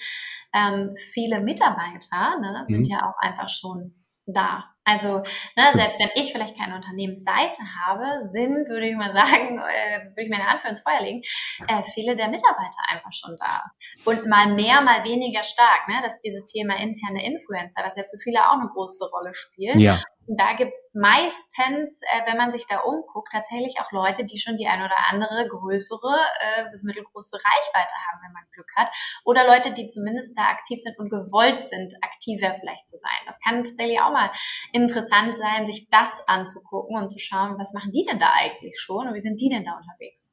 ähm, 0.53 0.95
viele 0.95 1.41
Mitarbeiter 1.41 2.39
ne, 2.39 2.63
sind 2.67 2.87
mhm. 2.87 2.91
ja 2.91 3.09
auch 3.09 3.19
einfach 3.19 3.49
schon 3.49 3.93
da. 4.25 4.65
Also 4.87 5.23
ne, 5.55 5.71
selbst 5.73 5.99
wenn 5.99 6.09
ich 6.13 6.31
vielleicht 6.31 6.57
keine 6.57 6.75
Unternehmensseite 6.75 7.61
habe, 7.85 8.29
sind, 8.29 8.69
würde 8.69 8.87
ich 8.87 8.95
mal 8.95 9.11
sagen, 9.13 9.59
äh, 9.59 10.05
würde 10.09 10.21
ich 10.21 10.29
meine 10.29 10.45
Hand 10.45 10.61
für 10.61 10.67
ins 10.69 10.81
Feuer 10.81 11.01
legen, 11.01 11.21
äh, 11.67 11.81
viele 11.93 12.15
der 12.15 12.27
Mitarbeiter 12.27 12.77
einfach 12.89 13.11
schon 13.11 13.35
da. 13.39 13.63
Und 14.05 14.27
mal 14.27 14.53
mehr, 14.53 14.81
mal 14.81 15.03
weniger 15.03 15.43
stark. 15.43 15.87
Ne? 15.87 15.95
dass 16.01 16.19
dieses 16.21 16.45
Thema 16.45 16.75
interne 16.75 17.25
Influencer, 17.25 17.81
was 17.83 17.95
ja 17.95 18.03
für 18.03 18.17
viele 18.21 18.39
auch 18.39 18.59
eine 18.59 18.69
große 18.69 19.09
Rolle 19.11 19.33
spielt. 19.33 19.79
Ja 19.79 20.01
da 20.27 20.53
gibt's 20.53 20.91
meistens, 20.93 22.01
äh, 22.01 22.29
wenn 22.29 22.37
man 22.37 22.51
sich 22.51 22.65
da 22.67 22.79
umguckt, 22.79 23.31
tatsächlich 23.31 23.75
auch 23.79 23.91
Leute, 23.91 24.25
die 24.25 24.39
schon 24.39 24.57
die 24.57 24.67
ein 24.67 24.81
oder 24.81 24.95
andere 25.09 25.47
größere 25.47 26.17
äh, 26.39 26.69
bis 26.71 26.83
mittelgroße 26.83 27.35
Reichweite 27.37 27.93
haben, 28.07 28.21
wenn 28.25 28.33
man 28.33 28.43
Glück 28.51 28.69
hat. 28.75 28.89
Oder 29.23 29.45
Leute, 29.45 29.71
die 29.71 29.87
zumindest 29.87 30.37
da 30.37 30.43
aktiv 30.43 30.79
sind 30.81 30.97
und 30.97 31.09
gewollt 31.09 31.67
sind, 31.67 31.93
aktiver 32.01 32.55
vielleicht 32.59 32.87
zu 32.87 32.97
sein. 32.97 33.25
Das 33.25 33.39
kann 33.39 33.63
tatsächlich 33.63 33.99
auch 34.01 34.11
mal 34.11 34.31
interessant 34.71 35.37
sein, 35.37 35.67
sich 35.67 35.89
das 35.89 36.21
anzugucken 36.27 36.97
und 36.97 37.09
zu 37.09 37.19
schauen, 37.19 37.57
was 37.59 37.73
machen 37.73 37.91
die 37.91 38.03
denn 38.03 38.19
da 38.19 38.31
eigentlich 38.33 38.79
schon 38.79 39.07
und 39.07 39.13
wie 39.13 39.21
sind 39.21 39.39
die 39.39 39.49
denn 39.49 39.65
da 39.65 39.77
unterwegs. 39.77 40.24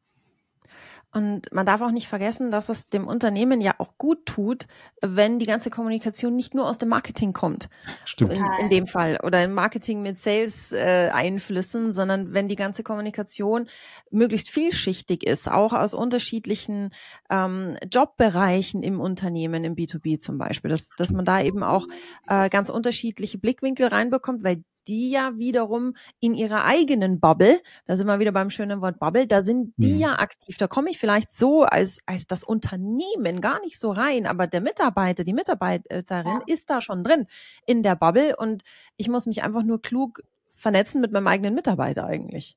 Und 1.14 1.52
man 1.52 1.66
darf 1.66 1.82
auch 1.82 1.90
nicht 1.90 2.08
vergessen, 2.08 2.50
dass 2.50 2.70
es 2.70 2.88
dem 2.88 3.06
Unternehmen 3.06 3.60
ja 3.60 3.74
auch 3.76 3.98
gut 3.98 4.24
tut, 4.24 4.66
wenn 5.02 5.38
die 5.38 5.46
ganze 5.46 5.68
Kommunikation 5.68 6.34
nicht 6.34 6.54
nur 6.54 6.66
aus 6.66 6.78
dem 6.78 6.88
Marketing 6.88 7.34
kommt. 7.34 7.68
Stimmt. 8.06 8.32
In, 8.32 8.44
in 8.60 8.70
dem 8.70 8.86
Fall. 8.86 9.18
Oder 9.22 9.44
im 9.44 9.52
Marketing 9.52 10.00
mit 10.00 10.16
Sales-Einflüssen, 10.16 11.90
äh, 11.90 11.92
sondern 11.92 12.32
wenn 12.32 12.48
die 12.48 12.56
ganze 12.56 12.82
Kommunikation 12.82 13.68
möglichst 14.10 14.48
vielschichtig 14.48 15.26
ist, 15.26 15.50
auch 15.50 15.74
aus 15.74 15.92
unterschiedlichen 15.92 16.94
ähm, 17.28 17.76
Jobbereichen 17.92 18.82
im 18.82 18.98
Unternehmen, 18.98 19.64
im 19.64 19.76
B2B 19.76 20.18
zum 20.18 20.38
Beispiel. 20.38 20.70
Dass, 20.70 20.90
dass 20.96 21.12
man 21.12 21.26
da 21.26 21.42
eben 21.42 21.62
auch 21.62 21.86
äh, 22.26 22.48
ganz 22.48 22.70
unterschiedliche 22.70 23.36
Blickwinkel 23.36 23.88
reinbekommt, 23.88 24.44
weil 24.44 24.64
die 24.88 25.10
ja 25.10 25.36
wiederum 25.36 25.94
in 26.20 26.34
ihrer 26.34 26.64
eigenen 26.64 27.20
Bubble, 27.20 27.60
da 27.86 27.96
sind 27.96 28.06
wir 28.06 28.18
wieder 28.18 28.32
beim 28.32 28.50
schönen 28.50 28.80
Wort 28.80 28.98
Bubble, 28.98 29.26
da 29.26 29.42
sind 29.42 29.74
die 29.76 29.94
mhm. 29.94 30.00
ja 30.00 30.18
aktiv. 30.18 30.56
Da 30.56 30.66
komme 30.66 30.90
ich 30.90 30.98
vielleicht 30.98 31.30
so 31.30 31.64
als, 31.64 32.00
als 32.06 32.26
das 32.26 32.44
Unternehmen 32.44 33.40
gar 33.40 33.60
nicht 33.60 33.78
so 33.78 33.90
rein, 33.90 34.26
aber 34.26 34.46
der 34.46 34.60
Mitarbeiter, 34.60 35.24
die 35.24 35.32
Mitarbeiterin 35.32 36.40
ja. 36.40 36.42
ist 36.46 36.70
da 36.70 36.80
schon 36.80 37.04
drin 37.04 37.26
in 37.66 37.82
der 37.82 37.96
Bubble 37.96 38.36
und 38.36 38.62
ich 38.96 39.08
muss 39.08 39.26
mich 39.26 39.42
einfach 39.42 39.62
nur 39.62 39.80
klug 39.80 40.22
vernetzen 40.54 41.00
mit 41.00 41.12
meinem 41.12 41.26
eigenen 41.26 41.54
Mitarbeiter 41.54 42.06
eigentlich. 42.06 42.56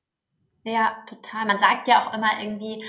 Ja, 0.64 0.96
total. 1.08 1.46
Man 1.46 1.58
sagt 1.58 1.86
ja 1.86 2.04
auch 2.04 2.14
immer 2.14 2.42
irgendwie, 2.42 2.84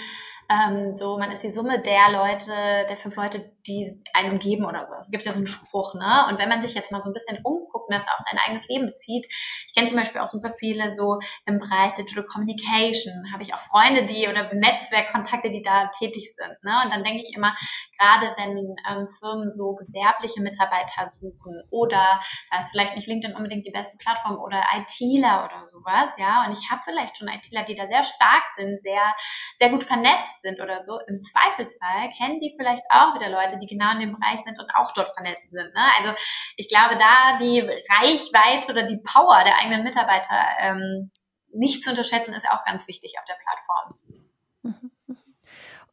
ähm, 0.50 0.96
so, 0.96 1.18
man 1.18 1.32
ist 1.32 1.44
die 1.44 1.52
Summe 1.52 1.80
der 1.80 2.12
Leute, 2.12 2.52
der 2.90 2.98
fünf 2.98 3.16
Leute, 3.16 3.52
die 3.68 4.02
einen 4.14 4.32
umgeben 4.34 4.66
oder 4.66 4.86
so. 4.86 4.94
Es 4.96 5.12
gibt 5.12 5.26
ja 5.26 5.32
so 5.32 5.40
einen 5.40 5.48
Spruch, 5.48 5.94
ne? 5.96 6.26
Und 6.30 6.40
wenn 6.40 6.50
man 6.50 6.62
sich 6.62 6.74
jetzt 6.74 6.92
mal 6.92 7.02
so 7.02 7.10
ein 7.10 7.14
bisschen 7.14 7.40
umguckt 7.44 7.88
und 7.88 7.94
das 7.96 8.08
auf 8.08 8.20
sein 8.30 8.40
eigenes 8.46 8.68
Leben 8.68 8.88
bezieht, 8.88 9.28
ich 9.68 9.74
kenne 9.76 9.88
zum 9.88 9.98
Beispiel 9.98 10.22
auch 10.22 10.28
super 10.28 10.54
viele 10.58 10.94
so 10.94 11.20
im 11.46 11.60
Bereich 11.60 11.94
Digital 11.94 12.26
Communication, 12.26 13.32
habe 13.32 13.44
ich 13.44 13.54
auch 13.54 13.60
Freunde, 13.60 14.06
die 14.06 14.28
oder 14.28 14.54
Netzwerkkontakte, 14.54 15.52
die 15.52 15.62
da 15.62 15.92
tätig 15.98 16.34
sind, 16.34 16.64
ne? 16.64 16.80
Und 16.84 16.94
dann 16.94 17.04
denke 17.04 17.24
ich 17.24 17.36
immer, 17.36 17.56
gerade 18.00 18.34
wenn 18.38 18.76
ähm, 18.90 19.08
Firmen 19.20 19.50
so 19.50 19.76
gewerbliche 19.76 20.42
Mitarbeiter 20.42 21.06
suchen 21.06 21.62
oder 21.70 22.20
da 22.52 22.60
ist 22.60 22.72
vielleicht 22.72 22.96
nicht 22.96 23.08
LinkedIn 23.08 23.36
unbedingt 23.36 23.66
die 23.66 23.72
beste 23.72 23.98
Plattform 23.98 24.38
oder 24.40 24.64
ITler 24.76 25.46
oder 25.46 25.66
sowas, 25.66 26.12
ja, 26.18 26.46
und 26.46 26.54
ich 26.54 26.70
habe 26.72 26.82
vielleicht 26.84 27.18
schon 27.18 27.28
ITler, 27.28 27.64
die 27.64 27.76
da 27.76 27.88
sehr 27.88 28.04
stark 28.04 28.44
sind, 28.58 28.82
sehr, 28.82 29.14
sehr 29.56 29.70
gut 29.70 29.84
vernetzt 29.84 30.42
sind 30.42 30.62
oder 30.62 30.80
so, 30.80 31.00
im 31.08 31.22
Zweifelsfall 31.22 32.10
kennen 32.18 32.40
die 32.40 32.56
vielleicht 32.58 32.84
auch 32.90 33.16
wieder 33.16 33.30
Leute, 33.30 33.57
die 33.60 33.68
genau 33.68 33.92
in 33.94 34.00
dem 34.00 34.20
Bereich 34.20 34.40
sind 34.44 34.60
und 34.60 34.70
auch 34.76 34.92
dort 34.94 35.14
vernetzt 35.14 35.44
sind. 35.52 35.74
Ne? 35.74 35.86
Also 35.98 36.12
ich 36.56 36.68
glaube, 36.68 36.98
da 36.98 37.38
die 37.40 37.60
Reichweite 37.62 38.72
oder 38.72 38.84
die 38.84 38.98
Power 38.98 39.44
der 39.44 39.58
eigenen 39.60 39.84
Mitarbeiter 39.84 40.38
ähm, 40.60 41.12
nicht 41.54 41.84
zu 41.84 41.92
unterschätzen, 41.92 42.34
ist 42.34 42.50
auch 42.50 42.66
ganz 42.66 42.88
wichtig 42.88 43.16
auf 43.20 43.26
der 43.26 43.36
Plattform. 43.36 44.92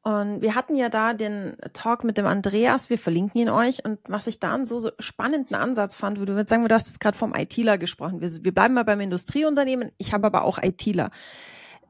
Und 0.05 0.43
wir 0.43 0.55
hatten 0.55 0.77
ja 0.77 0.91
da 0.91 1.15
den 1.15 1.57
Talk 1.73 2.05
mit 2.05 2.19
dem 2.19 2.27
Andreas, 2.27 2.91
wir 2.91 2.99
verlinken 2.99 3.41
ihn 3.41 3.49
euch. 3.49 3.87
Und 3.87 3.99
was 4.07 4.27
ich 4.27 4.39
da 4.39 4.53
einen 4.53 4.67
so, 4.67 4.79
so 4.79 4.91
spannenden 4.99 5.57
Ansatz 5.57 5.95
fand, 5.95 6.19
du 6.19 6.27
würdest 6.27 6.51
sagen, 6.51 6.69
du 6.69 6.75
hast 6.75 6.89
jetzt 6.89 7.01
gerade 7.01 7.17
vom 7.17 7.35
ITler 7.35 7.79
gesprochen. 7.79 8.21
Wir, 8.21 8.29
wir 8.45 8.53
bleiben 8.53 8.75
mal 8.75 8.85
beim 8.85 9.01
Industrieunternehmen. 9.01 9.93
Ich 9.97 10.13
habe 10.13 10.27
aber 10.27 10.45
auch 10.45 10.59
ITler. 10.63 11.11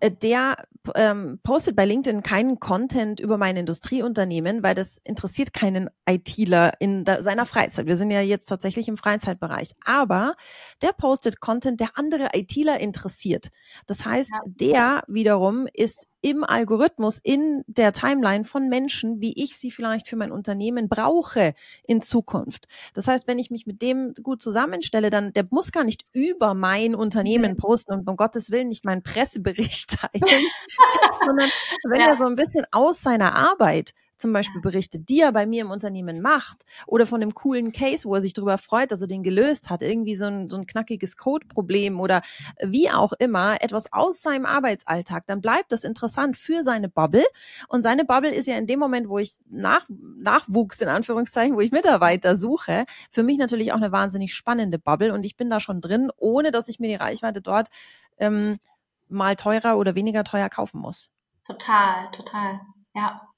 Äh, 0.00 0.10
der 0.10 0.56
ähm, 0.94 1.40
postet 1.42 1.76
bei 1.76 1.84
LinkedIn 1.84 2.22
keinen 2.22 2.60
Content 2.60 3.20
über 3.20 3.38
mein 3.38 3.56
Industrieunternehmen, 3.56 4.62
weil 4.62 4.74
das 4.74 4.98
interessiert 5.04 5.52
keinen 5.52 5.88
ITler 6.08 6.74
in 6.80 7.04
der, 7.04 7.22
seiner 7.22 7.46
Freizeit. 7.46 7.86
Wir 7.86 7.96
sind 7.96 8.10
ja 8.10 8.20
jetzt 8.20 8.46
tatsächlich 8.46 8.88
im 8.88 8.96
Freizeitbereich. 8.96 9.72
Aber 9.84 10.34
der 10.82 10.92
postet 10.92 11.40
Content, 11.40 11.80
der 11.80 11.90
andere 11.94 12.30
ITler 12.34 12.80
interessiert. 12.80 13.48
Das 13.86 14.04
heißt, 14.04 14.30
ja. 14.30 14.42
der 14.46 15.04
wiederum 15.06 15.66
ist 15.72 16.06
im 16.24 16.42
Algorithmus, 16.42 17.20
in 17.22 17.64
der 17.66 17.92
Timeline 17.92 18.46
von 18.46 18.70
Menschen, 18.70 19.20
wie 19.20 19.34
ich 19.36 19.58
sie 19.58 19.70
vielleicht 19.70 20.08
für 20.08 20.16
mein 20.16 20.32
Unternehmen 20.32 20.88
brauche 20.88 21.52
in 21.86 22.00
Zukunft. 22.00 22.66
Das 22.94 23.06
heißt, 23.06 23.28
wenn 23.28 23.38
ich 23.38 23.50
mich 23.50 23.66
mit 23.66 23.82
dem 23.82 24.14
gut 24.22 24.40
zusammenstelle, 24.40 25.10
dann 25.10 25.34
der 25.34 25.46
muss 25.50 25.70
gar 25.70 25.84
nicht 25.84 26.06
über 26.14 26.54
mein 26.54 26.94
Unternehmen 26.94 27.52
mhm. 27.52 27.56
posten 27.58 27.92
und 27.92 28.08
um 28.08 28.16
Gottes 28.16 28.50
Willen 28.50 28.68
nicht 28.68 28.86
meinen 28.86 29.02
Pressebericht 29.02 29.90
teilen, 30.00 30.46
sondern 31.26 31.50
wenn 31.90 32.00
ja. 32.00 32.06
er 32.06 32.16
so 32.16 32.24
ein 32.24 32.36
bisschen 32.36 32.64
aus 32.70 33.02
seiner 33.02 33.34
Arbeit 33.34 33.92
zum 34.24 34.32
Beispiel 34.32 34.62
berichtet, 34.62 35.10
die 35.10 35.20
er 35.20 35.32
bei 35.32 35.44
mir 35.44 35.60
im 35.60 35.70
Unternehmen 35.70 36.22
macht 36.22 36.64
oder 36.86 37.04
von 37.04 37.20
dem 37.20 37.34
coolen 37.34 37.72
Case, 37.72 38.08
wo 38.08 38.14
er 38.14 38.22
sich 38.22 38.32
darüber 38.32 38.56
freut, 38.56 38.90
dass 38.90 39.02
er 39.02 39.06
den 39.06 39.22
gelöst 39.22 39.68
hat, 39.68 39.82
irgendwie 39.82 40.16
so 40.16 40.24
ein, 40.24 40.48
so 40.48 40.56
ein 40.56 40.66
knackiges 40.66 41.18
Code-Problem 41.18 42.00
oder 42.00 42.22
wie 42.58 42.90
auch 42.90 43.12
immer, 43.18 43.60
etwas 43.60 43.92
aus 43.92 44.22
seinem 44.22 44.46
Arbeitsalltag, 44.46 45.26
dann 45.26 45.42
bleibt 45.42 45.72
das 45.72 45.84
interessant 45.84 46.38
für 46.38 46.62
seine 46.62 46.88
Bubble. 46.88 47.26
Und 47.68 47.82
seine 47.82 48.06
Bubble 48.06 48.32
ist 48.32 48.46
ja 48.46 48.56
in 48.56 48.66
dem 48.66 48.78
Moment, 48.78 49.10
wo 49.10 49.18
ich 49.18 49.34
nach, 49.50 49.84
Nachwuchs 49.90 50.80
in 50.80 50.88
Anführungszeichen, 50.88 51.54
wo 51.54 51.60
ich 51.60 51.70
Mitarbeiter 51.70 52.36
suche, 52.36 52.86
für 53.10 53.22
mich 53.22 53.36
natürlich 53.36 53.72
auch 53.72 53.76
eine 53.76 53.92
wahnsinnig 53.92 54.34
spannende 54.34 54.78
Bubble 54.78 55.12
und 55.12 55.24
ich 55.24 55.36
bin 55.36 55.50
da 55.50 55.60
schon 55.60 55.82
drin, 55.82 56.10
ohne 56.16 56.50
dass 56.50 56.68
ich 56.68 56.80
mir 56.80 56.88
die 56.88 56.94
Reichweite 56.94 57.42
dort 57.42 57.68
ähm, 58.16 58.58
mal 59.06 59.36
teurer 59.36 59.76
oder 59.76 59.94
weniger 59.94 60.24
teuer 60.24 60.48
kaufen 60.48 60.80
muss. 60.80 61.10
Total, 61.46 62.10
total. 62.10 62.60
Ja. 62.94 63.33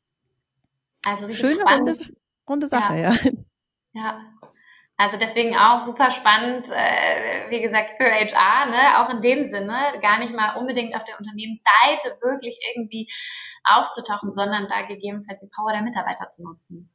Also 1.07 1.33
Schöne 1.33 1.55
spannend. 1.55 1.89
runde, 1.89 2.15
runde 2.49 2.69
Sache, 2.69 2.97
ja. 2.97 3.13
ja. 3.13 3.33
Ja. 3.97 4.21
Also 4.99 5.19
deswegen 5.19 5.55
auch 5.57 5.79
super 5.79 6.11
spannend, 6.11 6.71
äh, 6.71 7.51
wie 7.51 7.61
gesagt, 7.61 7.97
für 7.99 8.11
HR, 8.11 8.67
ne? 8.71 8.99
auch 8.99 9.11
in 9.11 9.21
dem 9.21 9.49
Sinne, 9.51 9.77
gar 10.01 10.19
nicht 10.19 10.35
mal 10.35 10.57
unbedingt 10.57 10.97
auf 10.97 11.05
der 11.05 11.19
Unternehmensseite 11.19 12.19
wirklich 12.23 12.59
irgendwie 12.75 13.11
aufzutauchen, 13.65 14.33
sondern 14.33 14.67
da 14.69 14.83
gegebenenfalls 14.83 15.41
die 15.41 15.51
Power 15.55 15.73
der 15.73 15.83
Mitarbeiter 15.83 16.29
zu 16.29 16.45
nutzen. 16.45 16.91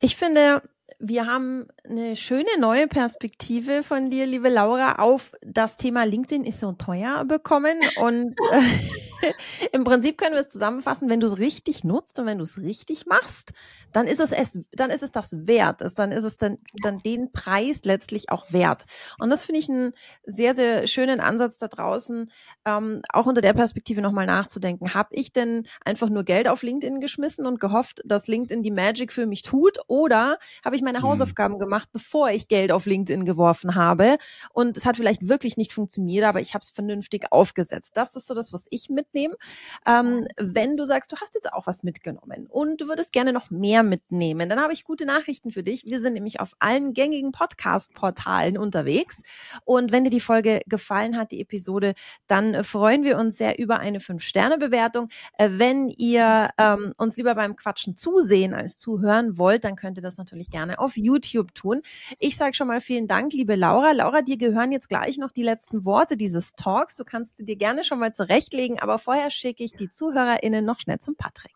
Ich 0.00 0.16
finde, 0.16 0.62
wir 0.98 1.26
haben 1.26 1.66
eine 1.84 2.14
schöne 2.16 2.58
neue 2.58 2.88
Perspektive 2.88 3.82
von 3.82 4.10
dir, 4.10 4.26
liebe 4.26 4.50
Laura, 4.50 4.96
auf 4.96 5.32
das 5.40 5.78
Thema 5.78 6.04
LinkedIn 6.04 6.44
ist 6.44 6.60
so 6.60 6.72
teuer 6.72 7.24
bekommen. 7.24 7.78
Und 8.00 8.36
äh, 8.52 8.60
im 9.72 9.84
Prinzip 9.84 10.18
können 10.18 10.34
wir 10.34 10.40
es 10.40 10.48
zusammenfassen, 10.48 11.08
wenn 11.08 11.20
du 11.20 11.26
es 11.26 11.38
richtig 11.38 11.84
nutzt 11.84 12.18
und 12.18 12.26
wenn 12.26 12.38
du 12.38 12.44
es 12.44 12.58
richtig 12.58 13.06
machst, 13.06 13.52
dann 13.92 14.06
ist 14.06 14.20
es 14.20 14.32
es, 14.32 14.58
dann 14.72 14.90
ist 14.90 15.02
es 15.02 15.10
das 15.10 15.46
wert. 15.46 15.82
Dann 15.96 16.12
ist 16.12 16.24
es 16.24 16.36
dann, 16.36 16.58
dann 16.82 16.98
den 16.98 17.32
Preis 17.32 17.80
letztlich 17.84 18.30
auch 18.30 18.52
wert. 18.52 18.84
Und 19.18 19.30
das 19.30 19.44
finde 19.44 19.60
ich 19.60 19.70
einen 19.70 19.92
sehr, 20.24 20.54
sehr 20.54 20.86
schönen 20.86 21.20
Ansatz 21.20 21.58
da 21.58 21.68
draußen, 21.68 22.30
ähm, 22.66 23.00
auch 23.08 23.26
unter 23.26 23.40
der 23.40 23.54
Perspektive 23.54 24.02
nochmal 24.02 24.26
nachzudenken. 24.26 24.92
Habe 24.92 25.14
ich 25.14 25.32
denn 25.32 25.66
einfach 25.84 26.10
nur 26.10 26.24
Geld 26.24 26.48
auf 26.48 26.62
LinkedIn 26.62 27.00
geschmissen 27.00 27.46
und 27.46 27.58
gehofft, 27.58 28.02
dass 28.04 28.28
LinkedIn 28.28 28.62
die 28.62 28.70
Magic 28.70 29.12
für 29.12 29.26
mich 29.26 29.42
tut? 29.42 29.78
Oder 29.86 30.38
habe 30.64 30.76
ich 30.76 30.82
meine 30.82 30.98
mhm. 30.98 31.04
Hausaufgaben 31.04 31.58
gemacht, 31.58 31.88
bevor 31.92 32.30
ich 32.30 32.48
Geld 32.48 32.72
auf 32.72 32.86
LinkedIn 32.86 33.24
geworfen 33.24 33.76
habe? 33.76 34.18
Und 34.52 34.76
es 34.76 34.84
hat 34.84 34.96
vielleicht 34.96 35.26
wirklich 35.26 35.56
nicht 35.56 35.72
funktioniert, 35.72 36.24
aber 36.26 36.40
ich 36.40 36.52
habe 36.52 36.62
es 36.62 36.70
vernünftig 36.70 37.26
aufgesetzt. 37.30 37.96
Das 37.96 38.14
ist 38.14 38.26
so 38.26 38.34
das, 38.34 38.52
was 38.52 38.66
ich 38.70 38.90
mitnehme. 39.06 39.36
Ähm, 39.86 40.26
wenn 40.36 40.76
du 40.76 40.84
sagst, 40.84 41.12
du 41.12 41.16
hast 41.16 41.34
jetzt 41.34 41.52
auch 41.52 41.66
was 41.66 41.82
mitgenommen 41.82 42.46
und 42.48 42.80
du 42.80 42.88
würdest 42.88 43.12
gerne 43.12 43.32
noch 43.32 43.50
mehr 43.50 43.82
mitnehmen, 43.82 44.48
dann 44.48 44.60
habe 44.60 44.72
ich 44.72 44.84
gute 44.84 45.06
Nachrichten 45.06 45.50
für 45.50 45.62
dich. 45.62 45.84
Wir 45.86 46.00
sind 46.00 46.14
nämlich 46.14 46.40
auf 46.40 46.52
allen 46.58 46.92
gängigen 46.92 47.32
Podcast-Portalen 47.32 48.58
unterwegs. 48.58 49.22
Und 49.64 49.92
wenn 49.92 50.04
dir 50.04 50.10
die 50.10 50.20
Folge 50.20 50.60
gefallen 50.66 51.16
hat, 51.16 51.30
die 51.30 51.40
Episode, 51.40 51.94
dann 52.26 52.64
freuen 52.64 53.04
wir 53.04 53.18
uns 53.18 53.38
sehr 53.38 53.58
über 53.58 53.78
eine 53.78 54.00
Fünf-Sterne-Bewertung. 54.00 55.08
Äh, 55.38 55.50
wenn 55.52 55.88
ihr 55.88 56.50
ähm, 56.58 56.92
uns 56.96 57.16
lieber 57.16 57.34
beim 57.34 57.56
Quatschen 57.56 57.96
zusehen 57.96 58.54
als 58.54 58.76
zuhören 58.76 59.38
wollt, 59.38 59.64
dann 59.64 59.76
könnt 59.76 59.98
ihr 59.98 60.02
das 60.02 60.16
natürlich 60.16 60.50
gerne 60.50 60.78
auf 60.78 60.96
YouTube 60.96 61.54
tun. 61.54 61.82
Ich 62.18 62.36
sage 62.36 62.54
schon 62.54 62.68
mal 62.68 62.80
vielen 62.80 63.06
Dank, 63.06 63.32
liebe 63.32 63.54
Laura. 63.54 63.92
Laura, 63.92 64.22
dir 64.22 64.36
gehören 64.36 64.72
jetzt 64.72 64.88
gleich 64.88 65.18
noch 65.18 65.30
die 65.30 65.42
letzten 65.42 65.84
Worte 65.84 66.16
dieses 66.16 66.54
Talks. 66.54 66.96
Du 66.96 67.04
kannst 67.04 67.36
sie 67.36 67.44
dir 67.44 67.56
gerne 67.56 67.84
schon 67.84 67.98
mal 67.98 68.12
zurechtlegen, 68.12 68.78
aber 68.78 68.95
vorher 68.98 69.30
schicke 69.30 69.64
ich 69.64 69.72
die 69.72 69.88
ZuhörerInnen 69.88 70.64
noch 70.64 70.80
schnell 70.80 70.98
zum 70.98 71.16
Patrick. 71.16 71.54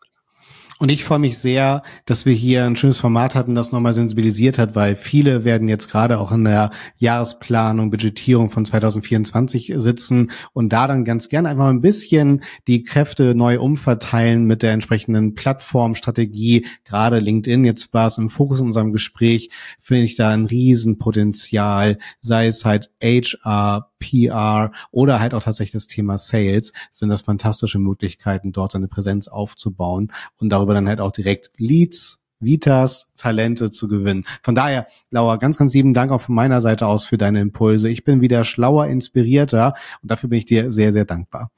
Und 0.79 0.89
ich 0.89 1.03
freue 1.03 1.19
mich 1.19 1.37
sehr, 1.37 1.83
dass 2.07 2.25
wir 2.25 2.33
hier 2.33 2.65
ein 2.65 2.75
schönes 2.75 2.97
Format 2.97 3.35
hatten, 3.35 3.53
das 3.53 3.71
nochmal 3.71 3.93
sensibilisiert 3.93 4.57
hat, 4.57 4.73
weil 4.73 4.95
viele 4.95 5.45
werden 5.45 5.67
jetzt 5.67 5.91
gerade 5.91 6.19
auch 6.19 6.31
in 6.31 6.43
der 6.43 6.71
Jahresplanung, 6.97 7.91
Budgetierung 7.91 8.49
von 8.49 8.65
2024 8.65 9.73
sitzen 9.75 10.31
und 10.53 10.73
da 10.73 10.87
dann 10.87 11.05
ganz 11.05 11.29
gerne 11.29 11.49
einfach 11.49 11.67
ein 11.67 11.81
bisschen 11.81 12.41
die 12.67 12.81
Kräfte 12.81 13.35
neu 13.35 13.59
umverteilen 13.59 14.45
mit 14.45 14.63
der 14.63 14.71
entsprechenden 14.71 15.35
Plattformstrategie. 15.35 16.65
Gerade 16.83 17.19
LinkedIn, 17.19 17.63
jetzt 17.63 17.93
war 17.93 18.07
es 18.07 18.17
im 18.17 18.29
Fokus 18.29 18.59
in 18.59 18.67
unserem 18.67 18.91
Gespräch, 18.91 19.51
finde 19.79 20.05
ich 20.05 20.15
da 20.15 20.31
ein 20.31 20.47
Riesenpotenzial, 20.47 21.99
sei 22.21 22.47
es 22.47 22.65
halt 22.65 22.89
HR, 23.03 23.90
PR 24.01 24.71
oder 24.91 25.21
halt 25.21 25.33
auch 25.33 25.43
tatsächlich 25.43 25.71
das 25.71 25.87
Thema 25.87 26.17
Sales, 26.17 26.73
sind 26.91 27.07
das 27.07 27.21
fantastische 27.21 27.79
Möglichkeiten, 27.79 28.51
dort 28.51 28.73
seine 28.73 28.89
Präsenz 28.89 29.29
aufzubauen 29.29 30.11
und 30.37 30.49
darüber 30.49 30.73
dann 30.73 30.89
halt 30.89 30.99
auch 30.99 31.11
direkt 31.11 31.51
Leads, 31.55 32.19
Vitas, 32.41 33.09
Talente 33.15 33.71
zu 33.71 33.87
gewinnen. 33.87 34.25
Von 34.41 34.55
daher, 34.55 34.87
Laura, 35.11 35.37
ganz, 35.37 35.57
ganz 35.57 35.73
lieben 35.73 35.93
Dank 35.93 36.11
auch 36.11 36.21
von 36.21 36.35
meiner 36.35 36.59
Seite 36.59 36.87
aus 36.87 37.05
für 37.05 37.17
deine 37.17 37.39
Impulse. 37.39 37.87
Ich 37.87 38.03
bin 38.03 38.19
wieder 38.19 38.43
schlauer, 38.43 38.87
inspirierter 38.87 39.75
und 40.01 40.11
dafür 40.11 40.29
bin 40.29 40.39
ich 40.39 40.45
dir 40.45 40.71
sehr, 40.71 40.91
sehr 40.91 41.05
dankbar. 41.05 41.51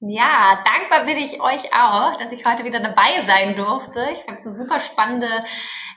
Ja, 0.00 0.62
dankbar 0.64 1.06
bin 1.06 1.18
ich 1.18 1.40
euch 1.40 1.74
auch, 1.74 2.16
dass 2.16 2.32
ich 2.32 2.46
heute 2.46 2.64
wieder 2.64 2.78
dabei 2.78 3.20
sein 3.26 3.56
durfte. 3.56 4.08
Ich 4.12 4.20
fand 4.20 4.38
es 4.38 4.46
eine 4.46 4.54
super 4.54 4.78
spannende 4.78 5.28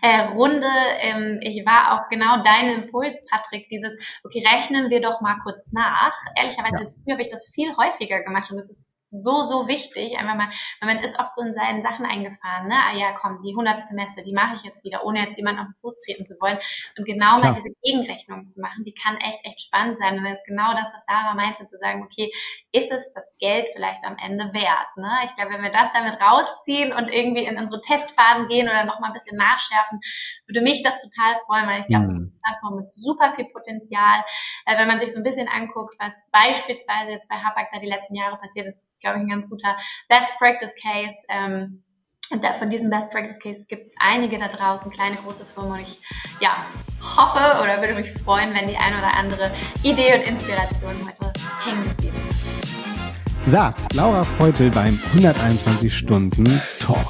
äh, 0.01 0.21
Runde. 0.21 0.67
Ähm, 1.01 1.39
ich 1.41 1.63
war 1.67 1.93
auch 1.93 2.09
genau 2.09 2.41
dein 2.43 2.81
Impuls, 2.81 3.23
Patrick, 3.29 3.69
dieses, 3.69 3.99
okay, 4.23 4.43
rechnen 4.45 4.89
wir 4.89 5.01
doch 5.01 5.21
mal 5.21 5.37
kurz 5.43 5.71
nach. 5.71 6.13
Ehrlicherweise, 6.35 6.85
ja. 6.85 6.89
früher 6.89 7.13
habe 7.13 7.21
ich 7.21 7.29
das 7.29 7.47
viel 7.53 7.77
häufiger 7.77 8.23
gemacht 8.23 8.49
und 8.49 8.57
es 8.57 8.71
ist 8.71 8.90
so, 9.11 9.43
so 9.43 9.67
wichtig. 9.67 10.17
Einfach 10.17 10.35
mal, 10.35 10.49
weil 10.79 10.95
man 10.95 11.03
ist 11.03 11.19
oft 11.19 11.35
so 11.35 11.41
in 11.41 11.53
seinen 11.53 11.83
Sachen 11.83 12.05
eingefahren, 12.05 12.67
ne? 12.67 12.75
Ah 12.75 12.95
ja, 12.95 13.11
komm, 13.11 13.41
die 13.43 13.53
hundertste 13.53 13.93
Messe, 13.93 14.23
die 14.23 14.33
mache 14.33 14.55
ich 14.55 14.63
jetzt 14.63 14.83
wieder, 14.83 15.05
ohne 15.05 15.19
jetzt 15.19 15.37
jemanden 15.37 15.61
auf 15.61 15.67
den 15.67 15.75
Fuß 15.81 15.99
treten 15.99 16.25
zu 16.25 16.35
wollen. 16.39 16.57
Und 16.97 17.05
genau 17.05 17.35
Klar. 17.35 17.51
mal 17.51 17.61
diese 17.61 17.75
Gegenrechnung 17.83 18.47
zu 18.47 18.61
machen, 18.61 18.83
die 18.85 18.93
kann 18.93 19.17
echt, 19.17 19.39
echt 19.43 19.61
spannend 19.61 19.97
sein. 19.99 20.17
Und 20.17 20.23
das 20.23 20.39
ist 20.39 20.47
genau 20.47 20.71
das, 20.73 20.93
was 20.93 21.05
Sarah 21.05 21.33
meinte, 21.35 21.67
zu 21.67 21.77
sagen, 21.77 22.03
okay, 22.03 22.31
ist 22.71 22.91
es 22.91 23.13
das 23.13 23.27
Geld 23.39 23.67
vielleicht 23.73 24.03
am 24.03 24.17
Ende 24.17 24.53
wert? 24.53 24.95
Ne? 24.95 25.11
Ich 25.25 25.33
glaube, 25.35 25.53
wenn 25.53 25.63
wir 25.63 25.71
das 25.71 25.91
damit 25.93 26.19
rausziehen 26.19 26.93
und 26.93 27.09
irgendwie 27.09 27.43
in 27.43 27.57
unsere 27.57 27.81
Testphasen 27.81 28.47
gehen 28.47 28.69
oder 28.69 28.85
noch 28.85 28.99
mal 28.99 29.07
ein 29.07 29.13
bisschen 29.13 29.37
nachschärfen, 29.37 29.99
würde 30.47 30.61
mich 30.61 30.83
das 30.83 30.97
total 30.97 31.39
freuen, 31.45 31.67
weil 31.67 31.81
ich 31.81 31.87
glaube, 31.87 32.07
mhm 32.07 32.31
Plattform 32.41 32.77
mit 32.77 32.91
super 32.91 33.33
viel 33.35 33.45
Potenzial. 33.45 34.23
Äh, 34.65 34.77
wenn 34.77 34.87
man 34.87 34.99
sich 34.99 35.11
so 35.13 35.19
ein 35.19 35.23
bisschen 35.23 35.47
anguckt, 35.47 35.95
was 35.99 36.29
beispielsweise 36.31 37.11
jetzt 37.11 37.29
bei 37.29 37.35
Hapag 37.35 37.69
da 37.71 37.79
die 37.79 37.87
letzten 37.87 38.15
Jahre 38.15 38.37
passiert 38.37 38.67
ist, 38.67 39.00
glaube 39.01 39.17
ich, 39.17 39.23
ein 39.23 39.29
ganz 39.29 39.49
guter 39.49 39.75
Best 40.07 40.37
Practice 40.37 40.73
Case. 40.81 41.15
Ähm, 41.29 41.83
und 42.31 42.43
da, 42.45 42.53
von 42.53 42.69
diesen 42.69 42.89
Best 42.89 43.11
Practice 43.11 43.39
Cases 43.39 43.67
gibt 43.67 43.87
es 43.87 43.93
einige 43.99 44.39
da 44.39 44.47
draußen, 44.47 44.89
kleine, 44.89 45.17
große 45.17 45.45
Firmen. 45.45 45.73
Und 45.73 45.81
ich 45.81 45.99
ja, 46.39 46.55
hoffe 47.01 47.61
oder 47.61 47.81
würde 47.81 47.93
mich 47.93 48.11
freuen, 48.23 48.53
wenn 48.53 48.67
die 48.67 48.77
eine 48.77 48.97
oder 48.97 49.17
andere 49.17 49.51
Idee 49.83 50.13
und 50.15 50.25
Inspiration 50.25 50.93
heute 51.05 51.33
hängen 51.65 51.89
geblieben 51.89 52.17
ist. 52.29 53.49
Sagt 53.49 53.93
Laura 53.95 54.23
Feutel 54.23 54.69
beim 54.69 54.97
121 55.13 55.93
Stunden 55.93 56.61
Talk. 56.79 57.07